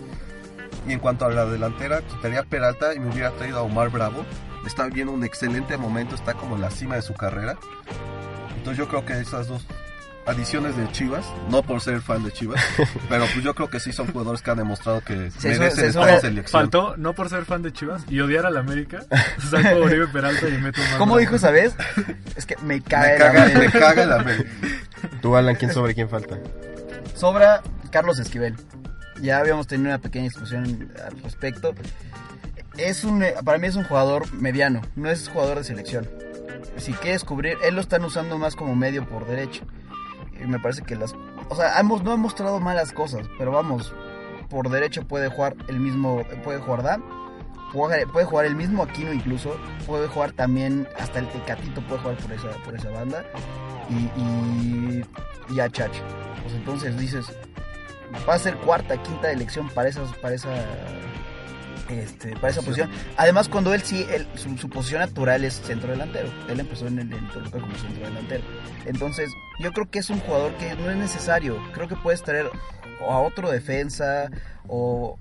Y 0.86 0.92
en 0.92 0.98
cuanto 0.98 1.24
a 1.24 1.30
la 1.30 1.46
delantera, 1.46 2.02
quitaría 2.02 2.42
Peralta 2.42 2.92
y 2.94 2.98
me 2.98 3.08
hubiera 3.10 3.30
traído 3.30 3.60
a 3.60 3.62
Omar 3.62 3.88
Bravo. 3.88 4.26
Está 4.66 4.86
viendo 4.86 5.12
un 5.12 5.24
excelente 5.24 5.76
momento, 5.76 6.14
está 6.14 6.34
como 6.34 6.56
en 6.56 6.62
la 6.62 6.70
cima 6.70 6.96
de 6.96 7.02
su 7.02 7.14
carrera. 7.14 7.56
Entonces 8.56 8.76
yo 8.78 8.88
creo 8.88 9.04
que 9.06 9.18
esas 9.18 9.46
dos 9.48 9.66
adiciones 10.26 10.76
de 10.76 10.86
Chivas, 10.92 11.24
no 11.48 11.62
por 11.62 11.80
ser 11.80 12.02
fan 12.02 12.22
de 12.22 12.30
Chivas, 12.30 12.62
pero 13.08 13.24
pues 13.32 13.42
yo 13.42 13.54
creo 13.54 13.68
que 13.70 13.80
sí 13.80 13.90
son 13.92 14.06
jugadores 14.12 14.42
que 14.42 14.50
han 14.50 14.58
demostrado 14.58 15.00
que 15.00 15.30
Se 15.32 15.48
merecen 15.58 15.86
estar 15.86 16.04
sube- 16.04 16.14
en 16.14 16.20
selección. 16.20 16.60
Faltó, 16.60 16.94
no 16.98 17.14
por 17.14 17.30
ser 17.30 17.46
fan 17.46 17.62
de 17.62 17.72
Chivas 17.72 18.02
y 18.08 18.20
odiar 18.20 18.44
al 18.46 18.56
América, 18.58 19.00
saco 19.50 19.66
a 19.68 19.76
Oribe 19.76 20.06
Peralta 20.08 20.46
y 20.48 20.58
meto 20.58 20.80
más. 20.80 20.94
¿Cómo 20.96 21.16
dijo 21.16 21.36
esa 21.36 21.50
vez? 21.50 21.74
Es 22.36 22.44
que 22.46 22.56
me 22.62 22.80
cae 22.82 23.14
Me 23.14 23.18
la 23.18 23.26
caga, 23.26 23.40
madre. 23.40 23.58
me 23.58 23.72
caga 23.72 24.02
el 24.02 24.12
América. 24.12 24.50
Tú, 25.22 25.36
Alan, 25.36 25.54
quién 25.56 25.72
sobra 25.72 25.90
y 25.92 25.94
quién 25.94 26.08
falta. 26.10 26.38
Sobra 27.16 27.62
Carlos 27.90 28.18
Esquivel. 28.18 28.56
Ya 29.22 29.38
habíamos 29.38 29.66
tenido 29.66 29.88
una 29.88 29.98
pequeña 29.98 30.24
discusión 30.24 30.92
al 31.04 31.20
respecto. 31.22 31.74
Es 32.76 33.04
un, 33.04 33.22
eh, 33.22 33.34
para 33.44 33.58
mí 33.58 33.66
es 33.66 33.76
un 33.76 33.84
jugador 33.84 34.32
mediano, 34.32 34.80
no 34.96 35.10
es 35.10 35.28
jugador 35.28 35.58
de 35.58 35.64
selección. 35.64 36.08
Si 36.76 36.92
quieres 36.92 37.24
cubrir, 37.24 37.58
él 37.62 37.74
lo 37.74 37.80
están 37.80 38.04
usando 38.04 38.38
más 38.38 38.56
como 38.56 38.74
medio 38.74 39.06
por 39.06 39.26
derecho. 39.26 39.64
Y 40.42 40.46
me 40.46 40.58
parece 40.58 40.82
que 40.82 40.96
las... 40.96 41.14
O 41.48 41.56
sea, 41.56 41.78
hemos, 41.78 42.02
no 42.02 42.12
ha 42.12 42.16
mostrado 42.16 42.60
malas 42.60 42.92
cosas, 42.92 43.26
pero 43.36 43.50
vamos, 43.50 43.92
por 44.48 44.70
derecho 44.70 45.06
puede 45.06 45.28
jugar 45.28 45.56
el 45.68 45.80
mismo, 45.80 46.24
puede 46.42 46.58
jugar 46.60 46.82
Dan, 46.82 47.04
puede, 47.72 48.06
puede 48.06 48.24
jugar 48.24 48.46
el 48.46 48.54
mismo 48.54 48.82
Aquino 48.82 49.12
incluso, 49.12 49.56
puede 49.86 50.08
jugar 50.08 50.32
también, 50.32 50.88
hasta 50.98 51.18
el 51.18 51.28
Tecatito 51.28 51.80
puede 51.82 52.00
jugar 52.00 52.16
por 52.16 52.32
esa, 52.32 52.50
por 52.64 52.74
esa 52.74 52.90
banda. 52.90 53.24
Y, 53.90 54.20
y, 54.20 55.04
y 55.50 55.60
a 55.60 55.68
Chacho. 55.68 56.02
Pues 56.42 56.54
entonces 56.54 56.96
dices, 56.98 57.26
va 58.28 58.34
a 58.34 58.38
ser 58.38 58.56
cuarta, 58.56 58.96
quinta 59.02 59.30
elección 59.30 59.68
para 59.70 59.88
esas, 59.88 60.16
para 60.18 60.34
esa, 60.34 60.48
este, 61.90 62.32
para 62.34 62.48
esa 62.48 62.62
posición. 62.62 62.90
Además, 63.16 63.48
cuando 63.48 63.74
él 63.74 63.82
sí, 63.82 64.06
su, 64.34 64.56
su 64.56 64.68
posición 64.68 65.00
natural 65.00 65.44
es 65.44 65.54
centro 65.54 65.90
delantero. 65.90 66.28
Él 66.48 66.60
empezó 66.60 66.86
en 66.86 66.98
el 66.98 67.28
Toluca 67.30 67.60
como 67.60 67.74
centro 67.76 68.04
delantero. 68.06 68.44
Entonces, 68.86 69.30
yo 69.60 69.72
creo 69.72 69.90
que 69.90 69.98
es 69.98 70.10
un 70.10 70.20
jugador 70.20 70.52
que 70.54 70.74
no 70.76 70.90
es 70.90 70.96
necesario. 70.96 71.58
Creo 71.72 71.88
que 71.88 71.96
puedes 71.96 72.22
traer 72.22 72.50
a 73.00 73.18
otro 73.18 73.50
defensa 73.50 74.30
o 74.68 75.18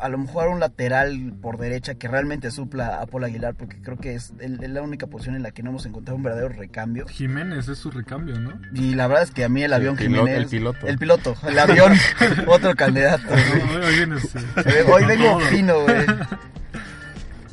a 0.00 0.08
lo 0.08 0.18
mejor 0.18 0.46
a 0.46 0.50
un 0.50 0.60
lateral 0.60 1.34
por 1.40 1.58
derecha 1.58 1.94
que 1.94 2.08
realmente 2.08 2.50
supla 2.50 3.00
a 3.00 3.06
Paul 3.06 3.24
Aguilar, 3.24 3.54
porque 3.54 3.80
creo 3.82 3.96
que 3.96 4.14
es, 4.14 4.32
el- 4.40 4.62
es 4.62 4.70
la 4.70 4.82
única 4.82 5.06
posición 5.06 5.34
en 5.36 5.42
la 5.42 5.50
que 5.50 5.62
no 5.62 5.70
hemos 5.70 5.86
encontrado 5.86 6.16
un 6.16 6.22
verdadero 6.22 6.48
recambio. 6.50 7.06
Jiménez 7.08 7.68
es 7.68 7.78
su 7.78 7.90
recambio, 7.90 8.38
¿no? 8.38 8.52
Y 8.74 8.94
la 8.94 9.06
verdad 9.08 9.24
es 9.24 9.30
que 9.30 9.44
a 9.44 9.48
mí 9.48 9.62
el 9.62 9.70
Sí, 9.70 9.74
avión 9.74 9.98
el 9.98 10.06
piloto- 10.06 10.18
Jiménez... 10.26 10.38
el 10.44 10.48
piloto. 10.48 10.86
El 10.86 10.98
piloto, 10.98 11.34
el 11.48 11.58
avión, 11.58 11.92
otro 12.46 12.74
candidato. 12.76 13.22
Hoy, 13.32 13.76
hoy 13.84 13.94
vienes, 13.96 14.32
vengo 15.06 15.40
fino, 15.40 15.82
güey. 15.82 16.06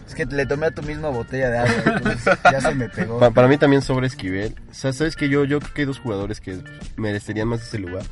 Es 0.07 0.13
que 0.13 0.25
le 0.27 0.45
tomé 0.45 0.67
a 0.67 0.71
tu 0.71 0.81
misma 0.83 1.09
botella 1.09 1.49
de 1.49 1.57
agua, 1.57 1.73
entonces 1.97 2.37
ya 2.49 2.61
se 2.61 2.73
me 2.75 2.87
pegó. 2.87 3.19
Pa- 3.19 3.31
para 3.31 3.47
mí 3.49 3.57
también 3.57 3.81
sobra 3.81 4.07
Esquivel. 4.07 4.55
O 4.69 4.73
sea, 4.73 4.93
sabes 4.93 5.15
que 5.15 5.27
yo, 5.29 5.43
yo 5.43 5.59
creo 5.59 5.73
que 5.73 5.81
hay 5.81 5.85
dos 5.87 5.99
jugadores 5.99 6.39
que 6.39 6.59
merecerían 6.95 7.47
más 7.49 7.61
ese 7.63 7.79
lugar. 7.79 8.03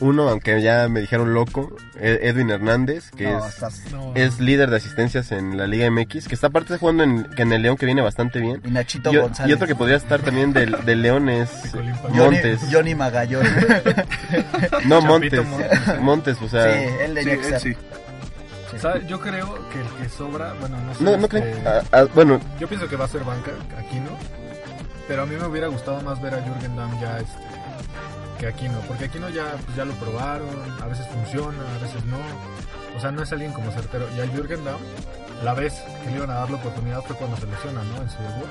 Uno, 0.00 0.28
aunque 0.28 0.60
ya 0.62 0.88
me 0.88 1.00
dijeron 1.00 1.32
loco, 1.34 1.76
E- 2.00 2.20
Edwin 2.22 2.50
Hernández, 2.50 3.10
que 3.12 3.30
No, 3.30 3.44
es, 3.46 3.54
estás- 3.54 3.92
No, 3.92 4.12
es 4.16 4.40
líder 4.40 4.70
de 4.70 4.76
asistencias 4.78 5.30
en 5.32 5.56
la 5.56 5.66
Liga 5.66 5.88
MX, 5.90 6.26
que 6.28 6.34
está 6.34 6.48
aparte 6.48 6.76
jugando 6.78 7.04
en, 7.04 7.24
que 7.24 7.42
en 7.42 7.52
el 7.52 7.62
León, 7.62 7.76
que 7.76 7.86
viene 7.86 8.02
bastante 8.02 8.40
bien. 8.40 8.60
Y 8.64 8.70
Nachito 8.70 9.12
Y, 9.12 9.18
González. 9.18 9.50
y 9.50 9.52
otro 9.54 9.66
que 9.66 9.74
podría 9.74 9.96
estar 9.98 10.20
también 10.22 10.52
del, 10.52 10.72
del 10.84 11.02
León 11.02 11.28
es. 11.28 11.50
Johnny, 11.72 11.92
Montes. 12.14 12.60
Johnny 12.72 12.94
Magallón. 12.94 13.46
No, 14.86 15.00
Montes. 15.02 15.44
Montes. 15.46 16.00
Montes, 16.00 16.36
o 16.38 16.40
sí, 16.44 16.48
sea... 16.48 16.72
Sí, 16.72 16.88
él 17.00 17.42
ser. 17.44 17.60
sí. 17.60 17.76
O 18.74 18.78
sea, 18.78 18.98
yo 19.06 19.20
creo 19.20 19.54
que 19.68 19.80
el 19.80 20.02
que 20.02 20.08
sobra, 20.08 20.54
bueno, 20.58 20.78
no 20.80 20.94
sé. 20.94 21.04
No, 21.04 21.10
no 21.18 21.24
este, 21.24 21.40
creo... 21.40 21.56
ah, 21.66 21.82
ah, 21.92 22.04
bueno, 22.14 22.40
Yo 22.58 22.66
pienso 22.66 22.88
que 22.88 22.96
va 22.96 23.04
a 23.04 23.08
ser 23.08 23.22
banca, 23.22 23.50
Aquino. 23.78 24.08
Pero 25.06 25.22
a 25.22 25.26
mí 25.26 25.36
me 25.36 25.46
hubiera 25.46 25.66
gustado 25.66 26.00
más 26.00 26.20
ver 26.22 26.34
a 26.34 26.42
Jürgen 26.42 26.74
Damm 26.76 26.98
ya 27.00 27.18
este, 27.18 27.38
que 28.42 28.48
Aquino. 28.48 28.80
Porque 28.88 29.04
Aquino 29.04 29.28
ya, 29.28 29.54
pues, 29.64 29.76
ya 29.76 29.84
lo 29.84 29.94
probaron, 29.94 30.50
a 30.82 30.86
veces 30.86 31.06
funciona, 31.06 31.62
a 31.76 31.78
veces 31.78 32.04
no. 32.06 32.18
O 32.96 33.00
sea, 33.00 33.12
no 33.12 33.22
es 33.22 33.32
alguien 33.32 33.52
como 33.52 33.70
certero. 33.70 34.06
Y 34.16 34.20
a 34.20 34.26
Jürgen 34.26 34.64
Damm, 34.64 34.80
la 35.44 35.54
vez 35.54 35.74
que 36.02 36.10
le 36.10 36.16
iban 36.16 36.30
a 36.30 36.34
dar 36.34 36.50
la 36.50 36.56
oportunidad 36.56 37.02
fue 37.02 37.16
cuando 37.16 37.36
se 37.36 37.46
lesiona, 37.46 37.82
¿no? 37.84 38.02
En 38.02 38.10
su 38.10 38.18
debut. 38.18 38.50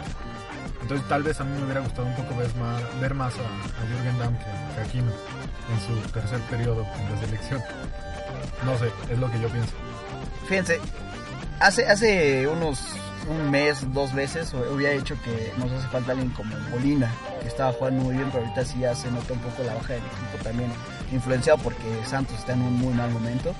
Entonces 0.82 1.08
tal 1.08 1.24
vez 1.24 1.40
a 1.42 1.44
mí 1.44 1.52
me 1.58 1.66
hubiera 1.66 1.82
gustado 1.82 2.08
un 2.08 2.16
poco 2.16 2.36
ver 2.38 2.56
más, 2.56 3.02
ver 3.02 3.14
más 3.14 3.34
a, 3.36 3.42
a 3.42 3.88
Jürgen 3.88 4.18
Damm 4.18 4.36
que, 4.38 4.82
Aquino 4.82 5.12
en 5.12 5.80
su 5.86 6.10
tercer 6.12 6.40
periodo 6.50 6.84
la 6.84 7.20
selección. 7.20 7.62
No 8.66 8.78
sé, 8.78 8.92
es 9.12 9.20
lo 9.20 9.30
que 9.30 9.40
yo 9.42 9.50
pienso. 9.50 9.74
Fíjense, 10.48 10.80
hace, 11.60 11.86
hace 11.86 12.48
unos 12.48 12.80
un 13.30 13.52
mes, 13.52 13.94
dos 13.94 14.14
meses, 14.14 14.54
hubiera 14.54 14.94
dicho 14.94 15.16
que 15.24 15.54
nos 15.58 15.72
hace 15.72 15.88
falta 15.90 16.14
alguien 16.14 16.30
como 16.32 16.58
Molina. 16.70 17.12
Que 17.42 17.48
estaba 17.48 17.74
jugando 17.74 18.04
muy 18.04 18.16
bien, 18.16 18.30
pero 18.32 18.44
ahorita 18.46 18.66
sí 18.66 18.80
ya 18.80 18.96
se 18.96 19.10
nota 19.12 19.34
un 19.34 19.40
poco 19.40 19.64
la 19.64 19.74
baja 19.74 19.94
del 19.94 20.04
equipo 20.04 20.44
también, 20.44 20.72
influenciado 21.12 21.58
porque 21.60 21.84
Santos 22.10 22.38
está 22.40 22.54
en 22.54 22.62
un 22.62 22.74
muy 22.78 22.94
mal 22.94 23.10
momento. 23.12 23.54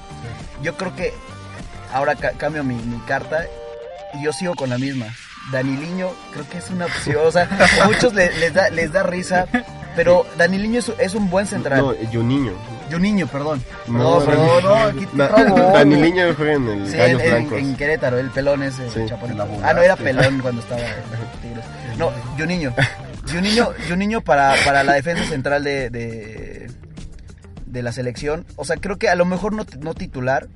Yo 0.62 0.76
creo 0.78 0.96
que 0.96 1.14
ahora 1.94 2.16
ca- 2.16 2.32
cambio 2.32 2.64
mi, 2.64 2.76
mi 2.76 3.00
carta 3.02 3.46
y 4.14 4.24
yo 4.24 4.32
sigo 4.34 4.54
con 4.56 4.70
la 4.70 4.78
misma. 4.78 5.08
Daniliño 5.52 6.10
creo 6.32 6.48
que 6.50 6.60
es 6.60 6.70
una 6.70 6.86
opción, 6.86 7.18
o 7.26 7.32
sea, 7.32 7.48
a 7.82 7.86
muchos 7.88 8.14
le- 8.14 8.32
les, 8.38 8.54
da, 8.54 8.70
les 8.70 8.92
da 8.92 9.02
risa, 9.04 9.48
pero 9.96 10.26
Daniliño 10.38 10.80
es, 10.80 10.92
es 11.00 11.16
un 11.16 11.30
buen 11.30 11.48
central. 11.48 11.80
No, 11.82 11.94
Juninho. 12.12 12.54
Juninho, 12.92 13.26
perdón. 13.28 13.64
No, 13.88 14.20
No, 14.20 14.26
perdón, 14.26 14.64
no, 14.64 14.76
aquí 14.76 15.06
te 15.08 15.28
robo. 15.28 15.72
Daniliño 15.74 16.34
juega 16.36 16.54
en 16.54 16.68
el 16.70 16.88
Sí, 16.92 16.98
Gallos 16.98 17.22
en, 17.22 17.26
en- 17.28 17.32
Blancos. 17.40 17.60
en 17.60 17.76
Querétaro, 17.76 18.20
el 18.20 18.30
pelón 18.30 18.72
Sí. 18.72 19.06
chaparrito. 19.08 19.44
Te 19.46 19.58
la 19.62 19.70
Ah, 19.70 19.74
no, 19.74 19.82
era 19.82 19.96
pelón 19.96 20.40
cuando 20.40 20.62
estaba 20.62 20.82
en 20.82 21.42
Tigres. 21.42 21.66
No, 21.98 22.12
Juninho. 22.38 22.74
Juninho, 23.32 23.74
Juninho 23.88 24.22
para, 24.22 24.56
para 24.66 24.84
la 24.84 24.94
defensa 24.94 25.24
central 25.26 25.64
de, 25.64 25.90
de, 25.90 26.72
de 27.66 27.84
la 27.84 27.92
selección. 27.92 28.46
O 28.56 28.66
sea, 28.66 28.78
creo 28.78 28.98
que 28.98 29.10
a 29.10 29.16
lo 29.16 29.26
mejor 29.26 29.54
no, 29.54 29.66
no 29.80 29.94
titular, 29.94 30.48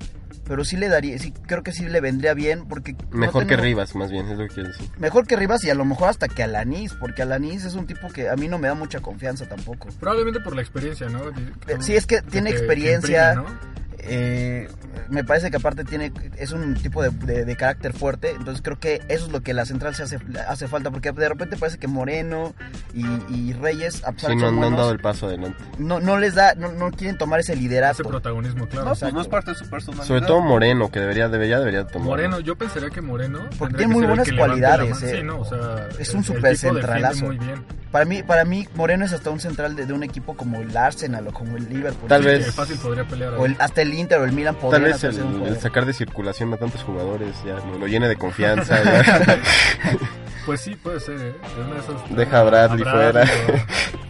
pero 0.48 0.64
sí 0.64 0.78
le 0.78 0.90
daría, 0.90 1.18
sí, 1.18 1.34
creo 1.48 1.64
que 1.64 1.72
sí 1.72 1.86
le 1.88 2.02
vendría 2.02 2.34
bien 2.36 2.68
porque... 2.68 2.94
no 3.12 3.18
Mejor 3.18 3.48
que 3.48 3.58
Rivas, 3.58 3.96
más 3.96 4.12
bien, 4.12 4.28
es 4.28 4.38
lo 4.38 4.48
que 4.48 4.54
quiero 4.54 4.70
decir. 4.70 4.88
Mejor 4.98 5.26
que 5.26 5.36
Rivas 5.36 5.64
y 5.64 5.70
a 5.72 5.76
lo 5.76 5.86
mejor 5.86 6.10
hasta 6.10 6.28
que 6.28 6.44
Alanis, 6.44 6.94
porque 6.94 7.24
Alanis 7.24 7.66
es 7.66 7.74
un 7.74 7.88
tipo 7.88 8.10
que 8.10 8.30
a 8.30 8.36
mí 8.36 8.48
no 8.48 8.60
me 8.60 8.68
da 8.68 8.76
mucha 8.76 9.00
confianza 9.00 9.48
tampoco. 9.48 9.88
Probablemente 10.00 10.40
por 10.42 10.56
la 10.56 10.62
experiencia, 10.62 11.10
¿no? 11.10 11.30
Eh, 11.30 11.78
Sí, 11.80 11.96
es 11.96 12.06
que 12.06 12.22
tiene 12.22 12.52
que 12.52 12.58
experiencia. 12.58 13.34
imprime, 13.34 13.50
¿no? 13.60 13.85
Eh, 14.08 14.68
me 15.10 15.24
parece 15.24 15.52
que 15.52 15.58
aparte 15.58 15.84
tiene 15.84 16.12
es 16.38 16.52
un 16.52 16.74
tipo 16.76 17.02
de, 17.04 17.10
de- 17.10 17.46
de 17.46 17.56
carácter 17.56 17.94
fuerte. 17.94 18.32
Entonces 18.32 18.62
creo 18.62 18.80
que 18.80 19.02
eso 19.08 19.26
es 19.28 19.32
lo 19.32 19.42
que 19.42 19.54
la 19.54 19.66
central 19.66 19.96
se 19.96 20.04
hace, 20.04 20.20
hace 20.48 20.68
falta. 20.68 20.92
Porque 20.92 21.12
de 21.12 21.30
repente 21.30 21.58
parece 21.58 21.78
que 21.78 21.88
Moreno 21.88 22.54
y, 22.94 23.06
y 23.34 23.54
Reyes, 23.54 24.04
a 24.06 24.12
pesar 24.12 24.32
Sí, 24.32 24.38
de 24.38 24.44
que 24.46 24.52
no, 24.52 24.60
no 24.62 24.68
han 24.68 24.76
dado 24.76 24.92
el 24.92 25.00
paso 25.00 25.28
adelante. 25.28 25.64
no, 25.78 26.00
no 26.00 26.18
les 26.18 26.36
da, 26.36 26.56
no, 26.56 26.72
no 26.72 26.92
quieren 26.92 27.18
tomar 27.18 27.40
ese 27.40 27.54
Ese 27.54 27.62
liderato. 27.62 28.04
protagonismo, 28.04 28.68
claro. 28.68 28.86
No, 28.86 28.92
pues 28.92 29.02
no 29.02 29.08
Exacto. 29.08 29.22
es 29.22 29.28
parte 29.28 29.52
de 29.52 29.58
su 29.58 29.70
personalidad. 29.70 30.08
Sobre 30.08 30.22
todo 30.22 30.42
Moreno, 30.42 30.90
que 30.92 31.00
debería, 31.00 31.28
debería, 31.30 31.60
debería 31.60 31.86
tomar. 31.88 32.08
Moreno, 32.08 32.40
yo 32.40 32.56
pensaría 32.56 32.90
que 32.90 33.02
Moreno. 33.02 33.40
Porque 33.58 33.76
tiene 33.76 33.94
que 33.94 34.00
muy 34.00 34.08
buenas 34.08 34.28
cualidades, 34.32 35.02
eh. 35.04 35.18
Sí, 35.18 35.24
no, 35.24 35.40
o 35.42 35.46
sea, 35.46 35.88
Es 36.00 36.14
un 36.14 36.20
el 36.20 36.26
super 36.26 36.58
centralazo. 36.58 37.26
Muy 37.26 37.38
bien. 37.38 37.64
Para 37.96 38.04
mí, 38.04 38.24
para 38.24 38.44
mí 38.44 38.68
Moreno 38.76 39.06
es 39.06 39.14
hasta 39.14 39.30
un 39.30 39.40
central 39.40 39.74
de, 39.78 39.86
de 39.86 39.94
un 39.94 40.04
equipo 40.04 40.36
como 40.36 40.60
el 40.60 40.76
Arsenal 40.76 41.26
o 41.30 41.32
como 41.32 41.56
el 41.56 41.70
Liverpool. 41.70 42.10
Tal 42.10 42.24
Sí, 42.24 42.28
vez- 42.28 42.52
fácil 42.54 42.78
podría 42.78 43.06
pelear. 43.06 43.36
O 43.36 43.46
el- 43.46 43.56
hasta 43.58 43.82
el 43.84 43.94
Inter 43.94 44.20
o 44.20 44.26
el 44.26 44.34
Milan 44.34 44.56
Tal 44.56 44.62
podrían 44.64 44.84
vez 44.92 45.02
el, 45.06 45.58
sacar 45.62 45.86
de 45.86 45.94
circulación 45.94 46.54
a 46.54 46.58
tantos 46.58 46.84
jugadores 46.84 47.34
ya 47.46 47.54
lo, 47.54 47.80
lo 47.80 47.88
llene 47.88 48.10
de 48.10 48.18
confianza. 48.18 48.78
Pues 50.46 50.60
sí, 50.60 50.76
puede 50.76 51.00
ser, 51.00 51.16
¿eh? 51.16 51.36
De 51.56 51.64
una 51.64 51.74
de 51.76 51.80
esas- 51.80 52.10
Deja 52.18 52.40
a 52.40 52.44
Bradley 52.44 52.84
fuera. 52.84 53.24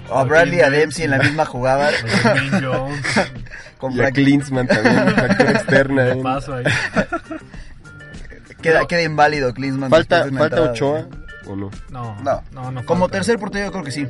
O 0.09 0.17
a 0.17 0.23
Bradley 0.23 0.57
y 0.57 0.61
a 0.61 0.69
Dempsey 0.71 1.05
en 1.05 1.11
la 1.11 1.19
misma 1.19 1.45
jugada. 1.45 1.91
Jones. 2.59 3.01
con 3.77 3.91
y 3.93 3.99
a 3.99 4.03
Frank- 4.05 4.15
Klinsmann 4.15 4.67
también, 4.67 5.15
factor 5.15 5.49
externa. 5.51 6.07
¿eh? 6.09 6.15
paso 6.23 6.55
ahí. 6.55 6.63
queda, 8.63 8.87
queda 8.87 9.03
inválido 9.03 9.53
Klinsmann. 9.53 9.91
¿Falta, 9.91 10.25
de 10.25 10.31
falta 10.31 10.43
entrada. 10.45 10.71
Ochoa 10.71 11.07
o 11.47 11.55
no? 11.55 11.69
No, 11.89 12.15
No. 12.23 12.41
no, 12.51 12.71
no. 12.71 12.85
Como 12.85 13.01
falta. 13.01 13.17
tercer 13.17 13.37
portero 13.39 13.65
yo 13.65 13.71
creo 13.71 13.83
que 13.83 13.91
sí. 13.91 14.07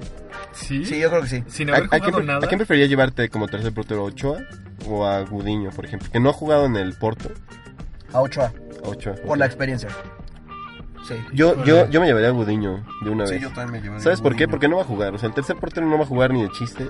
Sí, 0.54 0.86
Sí, 0.86 1.00
yo 1.00 1.10
creo 1.10 1.22
que 1.24 1.28
sí. 1.28 1.44
Sin 1.48 1.70
¿A, 1.70 1.78
haber 1.78 1.90
a 1.92 2.00
quién, 2.00 2.26
nada. 2.26 2.40
a 2.46 2.48
quién 2.48 2.58
preferiría 2.58 2.88
llevarte 2.88 3.30
como 3.30 3.48
tercer 3.48 3.74
portero? 3.74 4.02
¿A 4.02 4.04
¿Ochoa 4.06 4.40
o 4.88 5.06
a 5.06 5.22
Gudiño, 5.22 5.70
por 5.72 5.86
ejemplo? 5.86 6.10
Que 6.12 6.20
no 6.20 6.30
ha 6.30 6.34
jugado 6.34 6.66
en 6.66 6.76
el 6.76 6.94
Porto. 6.94 7.30
A 8.14 8.22
Ochoa, 8.22 8.52
a 8.84 8.88
Ochoa. 8.88 9.16
por 9.26 9.38
la 9.38 9.46
experiencia. 9.46 9.90
Sí. 11.08 11.14
Yo, 11.34 11.64
yo, 11.66 11.88
yo 11.90 12.02
me 12.02 12.08
llevaría 12.08 12.30
a 12.30 12.32
Gudiño 12.32 12.84
de 13.04 13.10
una 13.12 13.28
Sí, 13.28 13.34
vez. 13.36 13.44
yo 13.44 13.50
también 13.50 13.72
me 13.74 13.82
llevaría 13.82 14.04
¿Sabes 14.04 14.20
a 14.22 14.24
por 14.24 14.36
qué? 14.36 14.48
Porque 14.48 14.68
no 14.68 14.78
va 14.78 14.82
a 14.82 14.86
jugar. 14.86 15.14
O 15.14 15.18
sea, 15.20 15.30
el 15.30 15.36
tercer 15.36 15.56
portero 15.58 15.86
no 15.86 15.98
va 15.98 16.04
a 16.04 16.08
jugar 16.08 16.34
ni 16.34 16.42
de 16.42 16.50
chiste. 16.52 16.90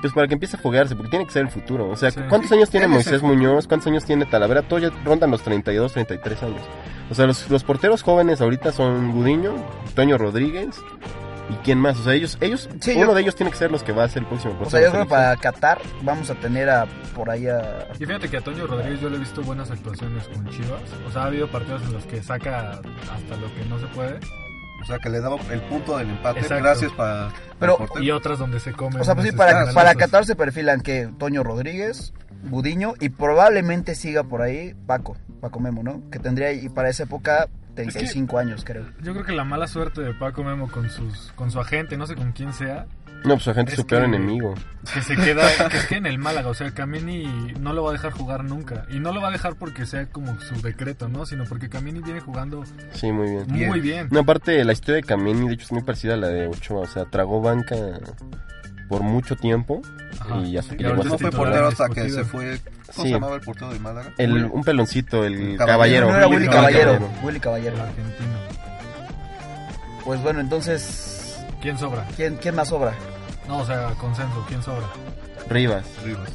Pues 0.00 0.12
para 0.12 0.28
que 0.28 0.34
empiece 0.34 0.56
a 0.56 0.60
foguearse, 0.60 0.94
porque 0.94 1.10
tiene 1.10 1.26
que 1.26 1.32
ser 1.32 1.42
el 1.42 1.50
futuro. 1.50 1.88
O 1.88 1.96
sea, 1.96 2.10
Sí. 2.10 2.20
¿cuántos 2.28 2.52
años 2.52 2.70
tiene 2.70 2.86
Moisés 2.88 3.22
Muñoz? 3.22 3.66
¿Cuántos 3.66 3.86
años 3.88 4.04
tiene 4.04 4.26
Talavera? 4.26 4.62
Todos 4.62 4.82
ya 4.82 4.90
rondan 5.04 5.30
los 5.30 5.42
32, 5.42 5.92
33 5.92 6.42
años. 6.42 6.60
O 7.10 7.14
sea, 7.14 7.26
los, 7.26 7.48
los 7.50 7.64
porteros 7.64 8.02
jóvenes 8.02 8.40
ahorita 8.40 8.72
son 8.72 9.12
Gudiño, 9.12 9.54
Toño 9.94 10.18
Rodríguez 10.18 10.76
y 11.48 11.54
quién 11.64 11.78
más. 11.78 11.98
O 12.00 12.02
sea, 12.04 12.14
ellos, 12.14 12.36
ellos 12.40 12.68
Sí, 12.80 12.92
uno 12.96 13.06
yo- 13.06 13.14
de 13.14 13.22
ellos 13.22 13.34
tiene 13.36 13.50
que 13.52 13.56
ser 13.58 13.70
los 13.70 13.82
que 13.84 13.92
va 13.92 14.04
a 14.04 14.08
ser 14.08 14.22
el 14.22 14.28
próximo 14.28 14.56
O 14.60 14.68
sea, 14.68 14.80
yo 14.80 14.86
de 14.86 14.92
creo 14.92 15.04
que 15.04 15.10
para 15.10 15.36
Qatar 15.36 15.78
vamos 16.02 16.28
a 16.30 16.34
tener 16.34 16.68
a 16.68 16.86
por 17.14 17.30
ahí 17.30 17.46
a... 17.46 17.86
Y 17.98 18.04
fíjate 18.04 18.28
que 18.28 18.36
a 18.38 18.40
Toño 18.40 18.66
Rodríguez 18.66 19.00
yo 19.00 19.08
le 19.08 19.16
he 19.16 19.20
visto 19.20 19.40
buenas 19.42 19.70
actuaciones 19.70 20.24
con 20.28 20.46
Chivas. 20.50 20.82
O 21.08 21.12
sea, 21.12 21.22
ha 21.22 21.26
habido 21.26 21.46
partidos 21.48 21.82
en 21.84 21.92
los 21.92 22.04
que 22.04 22.22
saca 22.22 22.70
hasta 22.72 23.36
lo 23.40 23.46
que 23.54 23.64
no 23.68 23.78
se 23.78 23.86
puede. 23.88 24.18
O 24.80 24.84
sea, 24.84 24.98
que 24.98 25.08
le 25.08 25.20
daba 25.20 25.36
el 25.50 25.60
punto 25.62 25.98
del 25.98 26.10
empate. 26.10 26.40
Exacto. 26.40 26.62
Gracias 26.62 26.92
para. 26.92 27.30
Pero-. 27.58 27.78
Y 28.00 28.10
otras 28.10 28.38
donde 28.38 28.60
se 28.60 28.72
come. 28.72 29.00
O 29.00 29.04
sea, 29.04 29.14
pues 29.14 29.28
sí, 29.28 29.36
para, 29.36 29.72
para 29.72 29.94
Qatar 29.94 30.24
se 30.24 30.36
perfilan 30.36 30.80
que 30.80 31.08
Toño 31.18 31.42
Rodríguez, 31.42 32.12
Budiño 32.44 32.94
y 33.00 33.08
probablemente 33.08 33.94
siga 33.94 34.24
por 34.24 34.42
ahí 34.42 34.74
Paco, 34.86 35.16
Paco 35.40 35.60
Memo, 35.60 35.82
¿no? 35.82 36.02
Que 36.10 36.18
tendría 36.18 36.52
y 36.52 36.68
para 36.68 36.88
esa 36.88 37.04
época 37.04 37.48
35 37.74 38.38
años, 38.38 38.64
creo. 38.64 38.86
Yo 39.02 39.12
creo 39.12 39.24
que 39.24 39.32
la 39.32 39.44
mala 39.44 39.66
suerte 39.66 40.00
de 40.00 40.14
Paco 40.14 40.42
Memo 40.44 40.70
con 40.70 40.88
sus 40.90 41.32
con 41.32 41.50
su 41.50 41.60
agente, 41.60 41.96
no 41.96 42.06
sé 42.06 42.14
con 42.14 42.32
quién 42.32 42.52
sea, 42.52 42.86
No, 43.24 43.34
pues 43.34 43.42
su 43.42 43.54
gente 43.54 43.72
es 43.72 43.76
su 43.78 43.86
peor 43.86 44.02
que- 44.02 44.08
enemigo. 44.08 44.54
que 44.94 45.02
se 45.02 45.16
queda 45.16 45.42
que 45.68 45.76
es 45.78 45.86
que 45.88 45.96
en 45.96 46.06
el 46.06 46.18
Málaga, 46.18 46.48
o 46.48 46.54
sea, 46.54 46.70
Camini 46.72 47.24
no 47.58 47.72
lo 47.72 47.82
va 47.82 47.90
a 47.90 47.92
dejar 47.92 48.12
jugar 48.12 48.44
nunca 48.44 48.86
y 48.88 49.00
no 49.00 49.12
lo 49.12 49.20
va 49.20 49.28
a 49.28 49.30
dejar 49.32 49.56
porque 49.56 49.84
sea 49.86 50.06
como 50.06 50.38
su 50.40 50.60
decreto, 50.62 51.08
¿no? 51.08 51.26
Sino 51.26 51.44
porque 51.44 51.68
Camini 51.68 52.00
viene 52.00 52.20
jugando 52.20 52.62
Sí, 52.92 53.10
muy 53.10 53.30
bien. 53.30 53.68
muy 53.68 53.80
bien. 53.80 54.08
No, 54.12 54.20
aparte, 54.20 54.64
la 54.64 54.72
historia 54.72 54.96
de 54.96 55.02
Kameni, 55.02 55.48
de 55.48 55.54
hecho, 55.54 55.64
es 55.64 55.72
muy 55.72 55.82
parecida 55.82 56.14
a 56.14 56.16
la 56.18 56.28
de 56.28 56.46
Ochoa. 56.46 56.82
O 56.82 56.86
sea, 56.86 57.04
tragó 57.06 57.40
banca 57.40 57.74
por 58.88 59.02
mucho 59.02 59.34
tiempo 59.34 59.82
Ajá. 60.20 60.36
y 60.38 60.52
ya 60.52 60.62
se 60.62 60.74
Y 60.74 60.78
llegó 60.78 60.94
No 60.94 61.02
hasta 61.02 61.18
fue 61.18 61.30
portero 61.32 61.66
hasta 61.66 61.88
que 61.88 62.08
se 62.08 62.24
fue. 62.24 62.60
¿Cómo 62.94 63.02
Sí. 63.02 63.02
se 63.02 63.10
llamaba 63.10 63.34
el 63.34 63.40
portero 63.40 63.72
de 63.72 63.80
Málaga? 63.80 64.12
el, 64.18 64.44
un 64.44 64.62
peloncito, 64.62 65.24
el 65.24 65.56
Caballero. 65.56 65.66
caballero. 65.66 66.06
No 66.10 66.16
era 66.16 66.26
Willy 66.28 66.36
Willy 66.42 66.48
Caballero. 66.48 66.92
Caballero, 66.92 67.10
Willy 67.26 67.40
Caballero. 67.40 67.74
El 67.74 67.80
argentino. 67.80 68.36
Pues 70.04 70.22
bueno, 70.22 70.38
entonces 70.40 71.15
¿Quién 71.66 71.78
sobra? 71.78 72.04
¿quién, 72.14 72.36
quién 72.36 72.54
más 72.54 72.68
sobra? 72.68 72.92
No, 73.48 73.58
o 73.58 73.66
sea, 73.66 73.88
consenso, 74.00 74.44
¿quién 74.46 74.62
sobra? 74.62 74.86
Rivas. 75.48 75.84
Rivas. 76.04 76.28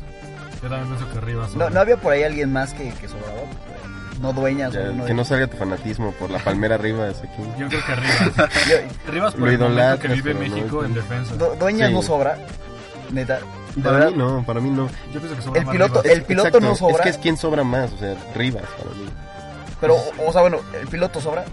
Yo 0.62 0.68
también 0.70 0.88
pienso 0.96 1.10
que 1.14 1.22
Rivas 1.22 1.48
No, 1.50 1.54
sobra. 1.54 1.70
no 1.70 1.80
había 1.80 1.96
por 1.98 2.12
ahí 2.12 2.24
alguien 2.24 2.52
más 2.52 2.74
que, 2.74 2.90
que 2.92 3.08
sobraba. 3.08 3.40
No 4.22 4.34
dueñas. 4.34 4.74
Ya, 4.74 4.82
que 4.82 4.88
de- 5.06 5.14
no 5.14 5.24
salga 5.24 5.48
tu 5.48 5.56
fanatismo 5.56 6.12
por 6.20 6.30
la 6.32 6.40
palmera 6.40 6.78
Rivas 6.78 7.20
aquí. 7.24 7.42
Yo 7.58 7.68
creo 7.70 7.80
que 7.86 7.96
Rivas. 7.96 8.50
Rivas 9.08 9.34
por 9.36 9.42
Lo 9.44 9.50
el 9.52 9.58
momento 9.60 10.00
que 10.02 10.08
vive 10.10 10.34
no, 10.34 10.40
México 10.42 10.84
en 10.84 10.94
defensa. 10.94 11.36
Du- 11.36 11.56
dueñas 11.58 11.88
Sí. 11.88 11.94
no 11.96 12.02
sobra. 12.02 12.38
Neta. 13.12 13.40
De 13.76 13.82
Para 13.84 13.96
verdad. 14.00 14.12
mí 14.12 14.18
no, 14.18 14.44
para 14.46 14.60
mí 14.60 14.70
no. 14.70 14.90
Yo 15.14 15.20
pienso 15.22 15.36
que 15.38 15.42
sobra 15.42 15.60
El 15.62 15.66
más 15.66 15.72
piloto, 15.74 16.02
Rivas. 16.02 16.18
el 16.18 16.24
piloto 16.24 16.48
Exacto, 16.50 16.68
no 16.68 16.76
sobra. 16.76 16.96
Es 16.98 17.02
que 17.04 17.10
es 17.10 17.18
quien 17.18 17.38
sobra 17.38 17.64
más, 17.64 17.94
o 17.94 17.98
sea, 17.98 18.16
Rivas 18.36 18.64
para 18.78 18.90
mí. 18.96 19.10
Pero, 19.80 19.96
o, 19.96 20.28
o 20.28 20.32
sea, 20.34 20.42
bueno, 20.42 20.60
el 20.80 20.88
piloto 20.90 21.22
sobra. 21.22 21.46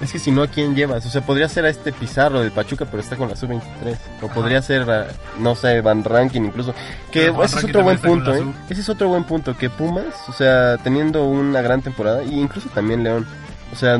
Es 0.00 0.12
que 0.12 0.18
si 0.18 0.30
no, 0.30 0.42
¿a 0.42 0.46
quién 0.46 0.74
llevas? 0.74 1.06
O 1.06 1.08
sea, 1.08 1.22
podría 1.22 1.48
ser 1.48 1.64
a 1.64 1.70
este 1.70 1.92
Pizarro 1.92 2.40
del 2.40 2.52
Pachuca, 2.52 2.84
pero 2.84 3.02
está 3.02 3.16
con 3.16 3.30
la 3.30 3.36
sub-23. 3.36 3.96
O 4.20 4.28
podría 4.28 4.60
ser, 4.60 4.88
a, 4.90 5.06
no 5.38 5.54
sé, 5.54 5.80
Van 5.80 6.04
Rankin 6.04 6.44
incluso. 6.44 6.74
Que 7.10 7.28
ese 7.28 7.58
es 7.58 7.64
otro 7.64 7.82
buen 7.82 7.98
punto, 7.98 8.34
¿eh? 8.34 8.44
Ese 8.68 8.82
es 8.82 8.88
otro 8.90 9.08
buen 9.08 9.24
punto. 9.24 9.56
Que 9.56 9.70
Pumas, 9.70 10.28
o 10.28 10.32
sea, 10.32 10.76
teniendo 10.78 11.24
una 11.24 11.62
gran 11.62 11.80
temporada, 11.80 12.22
y 12.22 12.38
incluso 12.38 12.68
también 12.70 13.02
León. 13.04 13.26
O 13.72 13.76
sea, 13.76 13.98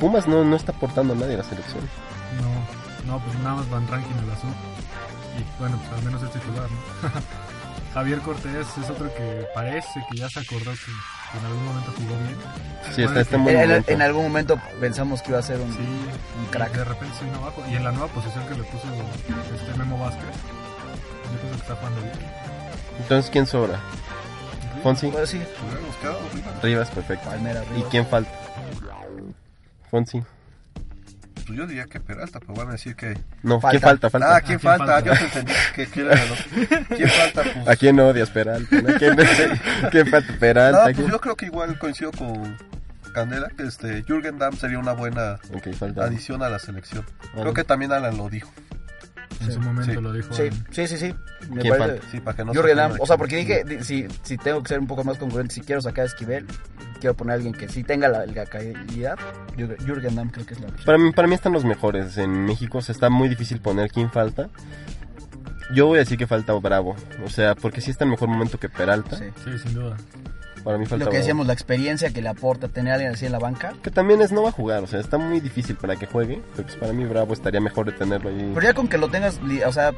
Pumas 0.00 0.26
no, 0.26 0.44
no 0.44 0.56
está 0.56 0.72
aportando 0.72 1.12
a 1.12 1.16
nadie 1.16 1.34
a 1.34 1.38
la 1.38 1.44
selección. 1.44 1.82
No, 2.40 3.12
no, 3.12 3.20
pues 3.22 3.38
nada 3.40 3.56
más 3.56 3.70
Van 3.70 3.86
Rankin 3.86 4.18
en 4.18 4.28
la 4.28 4.36
sub. 4.36 4.50
Y 5.38 5.60
bueno, 5.60 5.78
pues 5.78 5.92
al 5.92 6.04
menos 6.04 6.22
es 6.22 6.30
titular, 6.30 6.68
¿no? 6.70 7.10
Javier 7.94 8.20
Cortés 8.20 8.66
es 8.78 8.90
otro 8.90 9.12
que 9.14 9.46
parece 9.54 10.04
que 10.10 10.18
ya 10.18 10.28
se 10.28 10.40
acordó 10.40 10.72
que 10.72 10.92
en 11.36 11.44
algún 11.44 11.64
momento 11.64 11.92
jugó 11.96 12.16
bien. 12.22 12.36
Sí, 12.94 13.02
está, 13.02 13.20
está 13.20 13.36
en 13.36 13.84
En, 13.88 14.02
algún 14.02 14.22
momento 14.24 14.58
pensamos 14.80 15.20
que 15.22 15.30
iba 15.30 15.38
a 15.38 15.42
ser 15.42 15.60
un, 15.60 15.72
Sí, 15.72 15.78
un 15.78 16.44
y 16.44 16.46
crack. 16.50 16.72
de 16.72 16.84
repente 16.84 17.14
se 17.18 17.24
vino 17.24 17.38
abajo. 17.38 17.62
Y 17.70 17.74
en 17.76 17.84
la 17.84 17.92
nueva 17.92 18.08
posición 18.08 18.46
que 18.46 18.54
le 18.54 18.64
puso 18.64 18.86
este 19.54 19.78
Memo 19.78 19.98
Vázquez, 19.98 20.24
yo 20.24 21.38
pienso 21.40 21.56
que 21.56 21.62
está 21.62 21.76
jugando 21.76 22.00
bien. 22.00 22.14
Entonces, 23.00 23.30
¿quién 23.30 23.46
sobra? 23.46 23.78
Fonsi, 24.82 25.08
Pues 25.08 25.30
sí, 25.30 25.38
Rivas. 25.38 26.62
Rivas, 26.62 26.90
perfecto. 26.90 27.28
Palmera 27.28 27.62
¿Y 27.64 27.74
Rivas. 27.74 27.90
quién 27.90 28.06
falta? 28.06 28.30
Fonsi. 29.90 30.22
Pues 31.48 31.58
yo 31.58 31.66
diría 31.66 31.86
que 31.86 31.98
Peralta, 31.98 32.40
pero 32.40 32.52
van 32.54 32.68
a 32.68 32.72
decir 32.72 32.94
que. 32.94 33.18
No, 33.42 33.58
Falta. 33.58 33.70
¿quién 33.70 33.82
falta? 33.82 34.10
Falta. 34.10 34.36
Ah, 34.36 34.40
¿quién 34.42 34.58
¿quién 34.58 34.60
falta? 34.60 34.86
falta? 34.86 35.00
Yo 35.14 35.18
te 35.18 35.24
entendí 35.24 35.52
que, 35.74 35.86
que 35.86 36.00
era 36.02 36.14
de 36.14 36.28
los- 36.28 36.86
¿Quién 36.88 37.08
falta? 37.08 37.42
Pues, 37.54 37.68
¿A 37.68 37.76
quién 37.76 37.98
odias, 38.00 38.30
Peralta? 38.30 38.76
¿no? 38.82 38.94
¿Quién, 38.98 39.16
¿Quién 39.90 40.06
falta? 40.08 40.32
No, 40.32 40.38
Peralta. 40.38 40.84
pues 40.84 40.96
¿quién? 40.96 41.08
yo 41.10 41.20
creo 41.20 41.36
que 41.36 41.46
igual 41.46 41.78
coincido 41.78 42.12
con 42.12 42.56
Candela, 43.14 43.48
que 43.56 43.62
este 43.62 44.02
Jürgen 44.06 44.38
Damm 44.38 44.56
sería 44.58 44.78
una 44.78 44.92
buena 44.92 45.38
Ok, 45.54 45.72
falta. 45.72 46.04
adición 46.04 46.42
a 46.42 46.50
la 46.50 46.58
selección. 46.58 47.04
Vale. 47.30 47.40
Creo 47.40 47.54
que 47.54 47.64
también 47.64 47.92
Alan 47.92 48.16
lo 48.18 48.28
dijo. 48.28 48.52
En 49.40 49.46
Sí. 49.46 49.52
su 49.52 49.60
momento 49.60 49.92
Sí. 49.92 50.00
lo 50.00 50.12
dijo. 50.12 50.32
Sí, 50.34 50.44
sí, 50.70 50.86
sí, 50.88 50.96
sí. 50.96 51.14
Me 51.50 51.60
¿Quién 51.62 51.76
parece. 51.78 51.98
falta? 52.00 52.10
Sí, 52.10 52.20
para 52.20 52.36
que 52.36 52.44
no 52.44 52.52
se 52.52 52.58
ofenda 52.58 52.86
O 53.00 53.06
sea, 53.06 53.14
que- 53.16 53.18
porque 53.18 53.36
dije, 53.36 53.64
di- 53.64 53.84
si, 53.84 54.06
si 54.22 54.36
tengo 54.36 54.62
que 54.62 54.68
ser 54.68 54.80
un 54.80 54.86
poco 54.86 55.04
más 55.04 55.16
congruente, 55.18 55.54
si 55.54 55.60
quiero 55.60 55.80
sacar 55.80 56.02
a 56.02 56.06
Esquivel, 56.06 56.46
quiero 57.00 57.14
poner 57.14 57.32
a 57.32 57.34
alguien 57.36 57.54
que 57.54 57.68
sí 57.68 57.84
tenga 57.84 58.08
la, 58.08 58.26
la 58.26 58.46
calidad, 58.46 59.16
Jürgen 59.56 60.16
Damm 60.16 60.30
creo 60.30 60.44
que 60.46 60.54
es 60.54 60.60
la 60.60 60.66
opción. 60.68 60.84
Para 60.86 60.98
mí, 60.98 61.12
para 61.12 61.28
mí 61.28 61.34
están 61.34 61.52
los 61.52 61.64
mejores 61.64 62.18
en 62.18 62.44
México. 62.44 62.78
O 62.78 62.82
sea, 62.82 62.92
está 62.92 63.08
muy 63.10 63.28
difícil 63.28 63.60
poner 63.60 63.90
quién 63.90 64.10
falta. 64.10 64.48
Yo 65.74 65.86
voy 65.86 65.96
a 65.96 66.00
decir 66.00 66.16
que 66.18 66.26
falta 66.26 66.52
Bravo. 66.54 66.96
O 67.24 67.28
sea, 67.28 67.54
porque 67.54 67.80
sí 67.80 67.90
está 67.90 68.04
en 68.04 68.10
mejor 68.10 68.28
momento 68.28 68.58
que 68.58 68.68
Peralta. 68.68 69.16
Sí. 69.16 69.24
Sí, 69.44 69.58
sin 69.58 69.74
duda. 69.74 69.96
Para 70.64 70.76
mí 70.76 70.86
falta 70.86 71.04
Lo 71.04 71.10
que 71.10 71.16
Bravo. 71.16 71.18
decíamos, 71.18 71.46
la 71.46 71.52
experiencia 71.52 72.10
que 72.12 72.20
le 72.20 72.28
aporta 72.28 72.68
tener 72.68 72.92
a 72.92 72.94
alguien 72.96 73.12
así 73.12 73.26
en 73.26 73.32
la 73.32 73.38
banca. 73.38 73.74
Que 73.82 73.90
también 73.90 74.20
es 74.22 74.32
no 74.32 74.42
va 74.42 74.48
a 74.48 74.52
jugar. 74.52 74.82
O 74.82 74.86
sea, 74.86 74.98
está 75.00 75.16
muy 75.18 75.40
difícil 75.40 75.76
para 75.76 75.96
que 75.96 76.06
juegue. 76.06 76.42
Pero 76.56 76.64
pues 76.66 76.76
para 76.76 76.92
mí 76.92 77.04
Bravo 77.04 77.32
estaría 77.32 77.60
mejor 77.60 77.86
de 77.86 77.92
tenerlo 77.92 78.30
ahí. 78.30 78.50
Pero 78.54 78.66
ya 78.66 78.74
con 78.74 78.88
que 78.88 78.98
lo 78.98 79.08
tengas, 79.08 79.40
o 79.66 79.72
sea, 79.72 79.92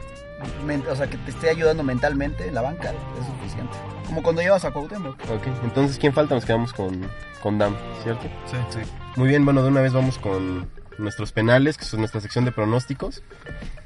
men- 0.66 0.84
o 0.90 0.94
sea, 0.96 1.06
que 1.08 1.16
te 1.18 1.30
esté 1.30 1.50
ayudando 1.50 1.82
mentalmente 1.82 2.46
en 2.46 2.54
la 2.54 2.62
banca, 2.62 2.90
es 2.90 3.26
suficiente. 3.26 3.72
Como 4.06 4.22
cuando 4.22 4.42
llevas 4.42 4.64
a 4.64 4.72
Cuauhtémoc. 4.72 5.14
Ok, 5.30 5.46
entonces 5.62 5.96
¿quién 5.98 6.12
falta? 6.12 6.34
Nos 6.34 6.44
quedamos 6.44 6.72
con, 6.72 7.00
con 7.42 7.58
Dam, 7.58 7.74
¿cierto? 8.02 8.22
Sí, 8.50 8.56
sí. 8.70 8.78
Muy 9.16 9.28
bien, 9.28 9.44
bueno, 9.44 9.62
de 9.62 9.68
una 9.68 9.80
vez 9.80 9.92
vamos 9.92 10.18
con 10.18 10.68
nuestros 11.00 11.32
penales, 11.32 11.76
que 11.76 11.84
son 11.84 12.00
nuestra 12.00 12.20
sección 12.20 12.44
de 12.44 12.52
pronósticos. 12.52 13.22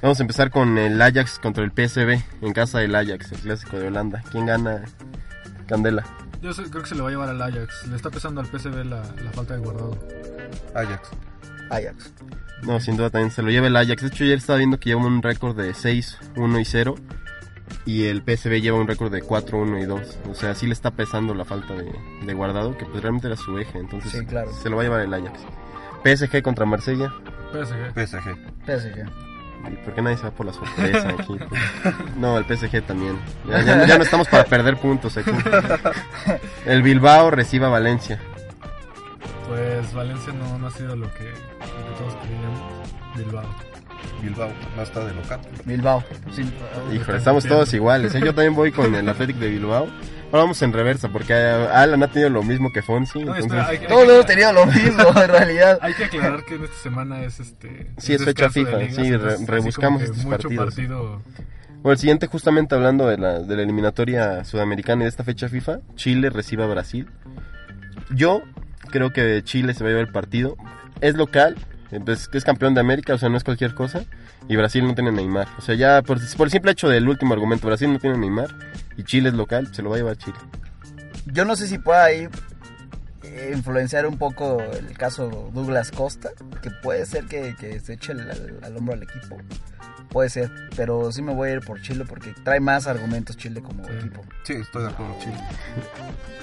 Vamos 0.03 0.19
a 0.21 0.23
empezar 0.23 0.51
con 0.51 0.77
el 0.79 1.01
Ajax 1.01 1.39
contra 1.39 1.65
el 1.65 1.71
PSV, 1.71 2.23
en 2.43 2.53
casa 2.53 2.79
del 2.81 2.95
Ajax, 2.95 3.33
el 3.33 3.39
clásico 3.39 3.79
de 3.79 3.87
Holanda. 3.89 4.23
¿Quién 4.31 4.47
gana? 4.47 4.85
Candela. 5.67 6.05
Yo 6.43 6.53
sé- 6.53 6.65
creo 6.65 6.83
que 6.83 6.89
se 6.91 6.95
le 6.95 7.01
va 7.03 7.09
a 7.09 7.11
llevar 7.13 7.29
al 7.31 7.41
Ajax. 7.41 7.87
Le 7.87 7.97
está 7.97 8.11
pesando 8.11 8.41
al 8.41 8.47
PSV 8.47 8.85
la, 8.85 9.03
la 9.23 9.31
falta 9.33 9.55
de 9.55 9.61
guardado. 9.61 9.99
Ajax. 10.75 11.11
Ajax. 11.71 12.13
No, 12.63 12.81
sin 12.81 12.97
duda 12.97 13.11
también 13.11 13.31
se 13.31 13.43
lo 13.43 13.51
lleva 13.51 13.67
el 13.69 13.77
Ajax. 13.77 14.03
De 14.03 14.09
hecho, 14.09 14.25
ayer 14.25 14.39
estaba 14.39 14.59
viendo 14.59 14.79
que 14.79 14.91
lleva 14.91 15.01
un 15.07 15.23
récord 15.23 15.57
de 15.57 15.73
6, 15.73 16.19
1 16.37 16.61
y 16.61 16.65
0. 16.65 16.95
Y 17.87 18.05
el 18.05 18.23
PSV 18.23 18.61
lleva 18.61 18.79
un 18.79 18.87
récord 18.87 19.11
de 19.13 19.23
4, 19.23 19.59
1 19.59 19.79
y 19.79 19.85
2. 19.87 20.19
O 20.31 20.35
sea, 20.35 20.55
sí 20.55 20.67
le 20.67 20.73
está 20.75 20.91
pesando 20.91 21.35
la 21.35 21.45
falta 21.47 21.73
de, 21.75 21.91
de 22.27 22.35
guardado, 22.35 22.77
que 22.77 22.85
pues 22.85 23.03
realmente 23.03 23.27
era 23.27 23.37
su 23.37 23.59
eje. 23.59 23.79
Entonces 23.79 24.13
Sí, 24.13 24.25
claro. 24.27 24.53
se 24.53 24.69
lo 24.69 24.77
va 24.77 24.83
a 24.83 24.85
llevar 24.85 25.01
el 25.01 25.13
Ajax. 25.15 25.41
PSG 26.05 26.43
contra 26.43 26.65
Marsella. 26.67 27.13
PSG. 27.53 27.93
PSG. 27.95 28.37
PSG. 28.67 29.05
¿Y 29.73 29.77
por 29.77 29.95
qué 29.95 30.03
nadie 30.03 30.17
se 30.19 30.25
va 30.25 30.31
por 30.31 30.45
la 30.47 30.53
sorpresa 30.53 31.09
aquí? 31.09 31.39
No, 32.19 32.37
el 32.39 32.45
PSG 32.45 32.83
también. 32.83 33.19
Ya, 33.49 33.63
ya 33.63 33.77
no- 33.77 33.87
ya 33.87 33.97
no 33.97 34.05
estamos 34.05 34.29
para 34.29 34.45
perder 34.45 34.77
puntos 34.77 35.17
aquí. 35.17 35.31
El 36.67 36.83
Bilbao 36.83 37.31
reciba 37.31 37.69
a 37.69 37.71
Valencia. 37.71 38.21
Pues 39.49 39.93
Valencia 39.95 40.33
no, 40.33 40.59
no 40.59 40.67
ha 40.67 40.71
sido 40.71 40.97
lo 40.97 41.11
que, 41.15 41.25
lo 41.25 41.31
que 41.31 41.99
todos 41.99 42.15
creíamos. 42.25 42.61
Bilbao. 43.17 43.45
Bilbao. 44.23 44.51
No 44.77 44.83
está 44.83 45.01
de 45.05 45.15
local. 45.15 45.41
Bilbao. 45.65 46.05
Sí. 46.33 46.51
Híjole, 46.93 47.19
estamos 47.19 47.45
todos 47.47 47.73
iguales. 47.75 48.15
¿eh? 48.15 48.21
Yo 48.21 48.35
también 48.35 48.55
voy 48.55 48.73
con 48.73 48.95
el 48.95 49.09
Athletic 49.09 49.37
de 49.37 49.49
Bilbao. 49.51 49.87
Ahora 50.33 50.45
vamos 50.45 50.61
en 50.63 50.73
reversa 50.73 51.09
porque 51.11 51.33
Alan 51.33 52.03
ha 52.03 52.09
tenido 52.11 52.29
lo 52.29 52.43
mismo 52.43 52.73
que 52.73 52.83
Fonsi. 52.83 53.21
No, 53.23 53.37
entonces- 53.37 53.45
espera, 53.61 53.69
hay, 53.69 53.79
Todos 53.87 54.09
hemos 54.09 54.27
tenido 54.27 54.53
lo 54.53 54.67
mismo, 54.67 55.09
en 55.23 55.29
realidad. 55.29 55.79
hay 55.81 55.95
que 55.95 56.05
aclarar 56.07 56.45
que 56.45 56.57
en 56.57 56.65
esta 56.65 56.77
semana 56.77 57.23
es 57.23 57.39
este. 57.39 57.93
Sí, 57.99 58.15
es 58.15 58.25
fecha 58.25 58.51
FIFA, 58.51 58.77
ligas, 58.79 58.97
sí, 58.97 59.17
re- 59.17 59.37
rebuscamos 59.47 60.03
estos 60.03 60.25
mucho 60.25 60.31
partidos. 60.39 60.65
partido. 60.75 61.23
Bueno, 61.83 61.93
el 61.93 61.99
siguiente 61.99 62.27
justamente 62.27 62.75
hablando 62.75 63.07
de 63.07 63.19
la, 63.19 63.39
de 63.41 63.57
la 63.57 63.63
eliminatoria 63.63 64.43
sudamericana 64.45 65.03
y 65.03 65.05
de 65.05 65.11
esta 65.11 65.23
fecha 65.23 65.49
FIFA, 65.49 65.81
Chile 65.95 66.31
recibe 66.31 66.65
a 66.65 66.67
Brasil. 66.67 67.09
Yo 68.11 68.43
creo 68.91 69.13
que 69.13 69.43
Chile 69.45 69.73
se 69.75 69.85
va 69.85 69.91
a 69.91 69.93
llevar 69.93 70.07
el 70.07 70.13
partido. 70.13 70.57
Es 71.01 71.15
local, 71.15 71.57
pues, 72.01 72.29
es 72.33 72.45
campeón 72.45 72.75
de 72.75 72.81
América, 72.81 73.15
o 73.15 73.19
sea, 73.19 73.29
no 73.29 73.37
es 73.37 73.45
cualquier 73.45 73.75
cosa. 73.75 74.05
Y 74.49 74.57
Brasil 74.57 74.87
no 74.87 74.95
tiene 74.95 75.13
Neymar. 75.13 75.49
O 75.59 75.63
sea, 75.63 75.75
ya 75.75 76.03
por, 76.03 76.19
el 76.19 76.51
simple 76.51 76.73
hecho 76.73 76.89
del 76.89 77.09
último 77.09 77.35
argumento, 77.35 77.67
Brasil 77.67 77.93
no 77.93 77.99
tiene 77.99 78.19
Neymar 78.19 78.49
y 78.97 79.05
Chile 79.05 79.31
es 79.31 79.35
local, 79.35 79.75
se 79.75 79.83
lo 79.83 79.91
va 79.91 79.97
a 79.97 79.99
llevar 79.99 80.17
Chile. 80.17 80.37
Yo 81.27 81.45
no 81.45 81.57
sé 81.57 81.67
si 81.67 81.79
pueda 81.79 82.11
eh, 82.13 82.29
influenciar 83.55 84.07
un 84.07 84.19
poco 84.19 84.61
el 84.61 84.97
caso 84.97 85.51
Douglas 85.53 85.91
Costa, 85.91 86.31
que 86.63 86.71
puede 86.71 87.05
ser 87.07 87.25
que, 87.27 87.55
que 87.59 87.81
se 87.81 87.95
eche 87.95 88.13
el- 88.13 88.31
al, 88.31 88.59
al 88.63 88.77
hombro 88.77 88.95
al 88.95 89.03
equipo. 89.03 89.37
Puede 90.11 90.29
ser, 90.31 90.51
pero 90.77 91.11
sí 91.11 91.23
me 91.23 91.35
voy 91.35 91.49
a 91.51 91.53
ir 91.55 91.61
por 91.61 91.81
Chile 91.83 92.05
porque 92.09 92.33
trae 92.45 92.61
más 92.61 92.87
argumentos 92.87 93.37
Chile 93.37 93.61
como 93.63 93.85
Sí. 93.85 93.93
equipo. 93.99 94.23
Sí, 94.45 94.53
estoy 94.53 94.83
de 94.85 94.89
acuerdo. 94.91 95.17
Chile. 95.19 95.35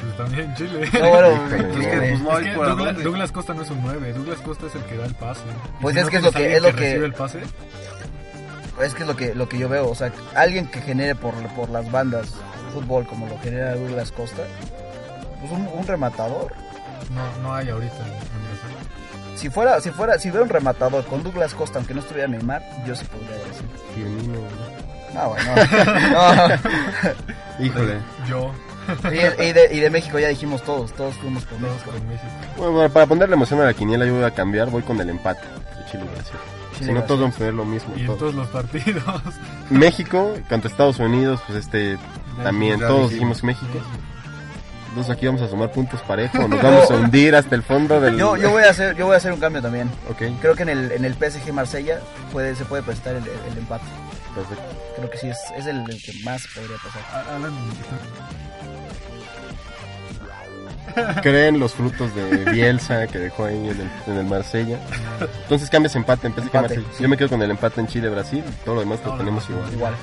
Pues 0.01 0.17
también 0.17 0.53
Chile. 0.55 0.89
No, 0.99 1.09
bueno, 1.09 1.31
Híjole, 1.33 1.49
que- 1.49 1.79
es 1.79 1.87
que, 1.87 1.97
pues, 1.97 2.21
no 2.21 2.31
Es 2.31 2.37
hay 2.37 2.43
que 2.51 2.55
por 2.57 3.03
Douglas, 3.03 3.31
Costa 3.31 3.53
no 3.53 3.61
es 3.61 3.69
un 3.69 3.81
9, 3.83 4.13
Douglas 4.13 4.39
Costa 4.39 4.65
es 4.67 4.75
el 4.75 4.83
que 4.83 4.97
da 4.97 5.05
el 5.05 5.15
pase. 5.15 5.41
Pues 5.79 5.93
si 5.93 5.99
es 5.99 6.05
no 6.05 6.11
que 6.11 6.17
es 6.17 6.23
lo 6.23 6.31
que- 6.33 6.55
es 6.57 6.61
lo 6.61 6.69
que- 6.75 6.81
recibe 6.81 7.05
el 7.05 7.13
pase, 7.13 7.39
es 8.83 8.93
que 8.93 9.01
es 9.03 9.07
lo 9.07 9.15
que, 9.15 9.35
lo 9.35 9.47
que 9.47 9.57
yo 9.59 9.69
veo. 9.69 9.89
O 9.89 9.95
sea, 9.95 10.11
alguien 10.35 10.67
que 10.67 10.81
genere 10.81 11.15
por, 11.15 11.33
por 11.55 11.69
las 11.69 11.89
bandas 11.91 12.33
fútbol 12.73 13.05
como 13.07 13.27
lo 13.27 13.37
genera 13.39 13.75
Douglas 13.75 14.11
Costa, 14.11 14.43
pues 15.39 15.51
un, 15.51 15.67
un 15.67 15.87
rematador. 15.87 16.51
No, 17.09 17.41
no 17.43 17.53
hay 17.55 17.69
ahorita 17.69 17.95
en 17.95 18.01
Brasil. 18.03 19.35
Si 19.35 19.49
fuera, 19.49 19.81
si 19.81 19.89
fuera, 19.91 20.19
si 20.19 20.29
hubiera 20.29 20.43
un 20.43 20.49
rematador 20.49 21.03
con 21.05 21.23
Douglas 21.23 21.53
Costa, 21.53 21.79
aunque 21.79 21.93
no 21.93 22.01
estuviera 22.01 22.27
Neymar, 22.27 22.61
yo 22.85 22.95
sí 22.95 23.05
podría 23.05 23.31
decir. 23.37 23.65
Firmino, 23.95 24.39
Ah, 25.15 25.27
bueno. 25.27 26.59
No. 27.59 27.65
Híjole. 27.65 27.97
Yo, 28.29 28.51
Y, 29.11 29.43
y 29.43 29.53
de, 29.53 29.69
y 29.73 29.79
de 29.79 29.89
México 29.89 30.17
ya 30.19 30.29
dijimos 30.29 30.61
todos, 30.63 30.93
todos 30.93 31.13
fuimos 31.15 31.43
por 31.45 31.57
todos 31.59 31.73
México. 31.73 31.91
con 31.91 32.07
México. 32.07 32.27
Bueno, 32.57 32.77
para- 32.77 32.89
para 32.89 33.05
ponerle 33.07 33.35
emoción 33.35 33.59
a 33.61 33.65
la 33.65 33.73
quiniela 33.73 34.05
yo 34.05 34.15
voy 34.15 34.23
a 34.23 34.31
cambiar, 34.31 34.69
voy 34.69 34.81
con 34.83 34.99
el 35.01 35.09
empate 35.09 35.41
de 35.41 35.85
Chile 35.91 36.03
y 36.05 36.13
Brasil. 36.15 36.33
Chile 36.77 36.85
si 36.87 36.93
no 36.93 37.03
todos 37.03 37.21
vamos 37.21 37.35
a 37.39 37.43
ver 37.43 37.53
lo 37.53 37.65
mismo. 37.65 37.93
Y 37.95 38.01
en 38.01 38.05
todos. 38.07 38.19
todos 38.19 38.35
los 38.35 38.47
partidos. 38.47 39.03
México 39.69 40.33
contra 40.49 40.69
Estados 40.69 40.99
Unidos, 40.99 41.41
pues 41.45 41.59
este 41.59 41.97
también 42.43 42.79
todos 42.79 43.09
dijimos. 43.11 43.41
dijimos 43.41 43.43
México. 43.43 43.79
Entonces 44.91 45.15
aquí 45.15 45.25
vamos 45.25 45.41
a 45.41 45.47
sumar 45.47 45.71
puntos 45.71 46.01
parejo, 46.01 46.47
nos 46.47 46.61
vamos 46.63 46.91
a 46.91 46.95
hundir 46.95 47.33
hasta 47.35 47.55
el 47.55 47.63
fondo 47.63 47.99
del 47.99 48.17
Yo, 48.17 48.35
yo 48.37 48.51
voy 48.51 48.63
a 48.63 48.69
hacer, 48.69 48.95
yo 48.95 49.05
voy 49.05 49.13
a 49.15 49.17
hacer 49.17 49.31
un 49.33 49.39
cambio 49.39 49.61
también. 49.61 49.89
Ok, 50.09 50.21
Creo 50.41 50.53
que 50.55 50.63
en 50.63 50.69
el, 50.69 50.91
en 50.91 51.05
el 51.05 51.13
PSG 51.15 51.53
Marsella 51.53 51.99
puede, 52.31 52.55
se 52.55 52.65
puede 52.65 52.83
prestar 52.83 53.15
el, 53.15 53.23
el 53.23 53.57
empate. 53.57 53.85
perfecto. 54.35 54.63
Creo 54.97 55.09
que 55.09 55.17
sí 55.17 55.27
es, 55.29 55.37
es 55.57 55.65
el, 55.65 55.77
el 55.89 56.03
que 56.03 56.13
más 56.23 56.45
podría 56.53 56.75
pasar. 56.77 57.01
A- 57.13 57.35
Alan, 57.37 57.53
Creen 61.21 61.57
los 61.57 61.73
frutos 61.73 62.13
de 62.15 62.43
Bielsa 62.51 63.07
que 63.07 63.17
dejó 63.19 63.45
ahí 63.45 63.55
en 63.55 63.65
el, 63.81 63.89
en 64.07 64.17
el 64.17 64.25
Marsella. 64.25 64.77
Entonces 65.43 65.69
cambias 65.69 65.95
empate 65.95 66.27
en 66.27 66.33
PSG 66.33 66.43
Empate, 66.47 66.61
Marsella. 66.75 66.87
sí. 66.97 67.03
Yo 67.03 67.07
me 67.09 67.15
quedo 67.17 67.29
con 67.29 67.41
el 67.41 67.49
empate 67.51 67.79
en 67.79 67.87
Chile 67.87 68.09
Brasil, 68.09 68.43
todo 68.65 68.75
lo 68.75 68.81
demás 68.81 68.99
lo 69.05 69.11
No, 69.13 69.17
tenemos 69.17 69.49
no, 69.49 69.55
igual. 69.55 69.73
Igual. 69.73 69.93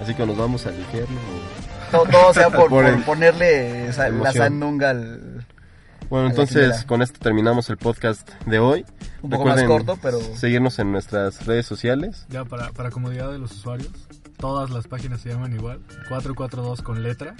Así 0.00 0.14
que 0.14 0.26
nos 0.26 0.36
vamos 0.36 0.66
al 0.66 0.74
infierno. 0.76 1.16
Todo, 1.92 2.04
todo 2.06 2.34
sea 2.34 2.50
por, 2.50 2.68
Por 2.70 2.84
por 2.94 3.04
ponerle 3.04 3.86
esa- 3.88 4.08
la 4.08 4.32
sandunga 4.32 4.90
al, 4.90 5.46
Bueno, 6.08 6.28
entonces 6.30 6.84
con 6.84 7.02
esto 7.02 7.18
terminamos 7.20 7.70
el 7.70 7.76
podcast 7.76 8.28
de 8.46 8.58
hoy. 8.58 8.84
un 9.22 9.30
poco 9.30 9.44
más 9.44 9.60
Recuerden 9.60 9.86
corto, 9.86 9.98
pero 10.02 10.18
seguirnos 10.36 10.78
en 10.80 10.90
nuestras 10.90 11.46
redes 11.46 11.66
sociales. 11.66 12.26
ya 12.28 12.44
para, 12.44 12.70
para 12.72 12.90
comodidad 12.90 13.30
de 13.30 13.38
los 13.38 13.52
usuarios, 13.52 13.92
todas 14.38 14.70
las 14.70 14.88
páginas 14.88 15.20
se 15.20 15.28
llaman 15.30 15.52
igual. 15.54 15.80
442 16.08 16.82
con 16.82 17.02
letra. 17.02 17.34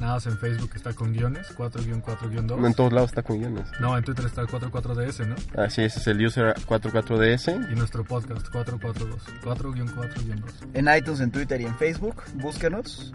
Nada 0.00 0.14
más 0.14 0.26
en 0.26 0.36
Facebook 0.36 0.70
está 0.74 0.92
con 0.94 1.12
guiones, 1.12 1.46
4-4-2. 1.56 2.66
En 2.66 2.74
todos 2.74 2.92
lados 2.92 3.10
está 3.10 3.22
con 3.22 3.38
guiones. 3.38 3.68
No, 3.78 3.96
en 3.96 4.02
Twitter 4.02 4.24
está 4.24 4.40
el 4.40 4.48
44DS, 4.48 5.26
¿no? 5.28 5.36
Así 5.62 5.82
es, 5.82 5.96
es 5.96 6.06
el 6.08 6.26
user 6.26 6.54
44DS. 6.66 7.70
Y 7.70 7.76
nuestro 7.76 8.02
podcast, 8.02 8.48
442. 8.50 9.22
4-4-2. 9.44 10.70
en 10.74 10.88
iTunes, 10.96 11.20
en 11.20 11.30
Twitter 11.30 11.60
y 11.60 11.66
en 11.66 11.76
Facebook, 11.76 12.20
búsquenos. 12.34 13.12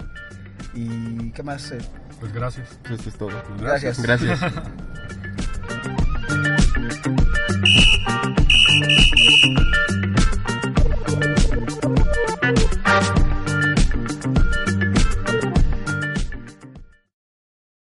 ¿Y 0.74 1.32
qué 1.32 1.43
más? 1.43 1.72
Eh? 1.72 1.80
Pues 2.20 2.34
gracias. 2.34 2.80
Eso 2.89 3.10
es 3.10 3.18
todo. 3.18 3.32
Gracias. 3.60 4.01
Gracias. 4.01 4.39
gracias. 4.39 4.88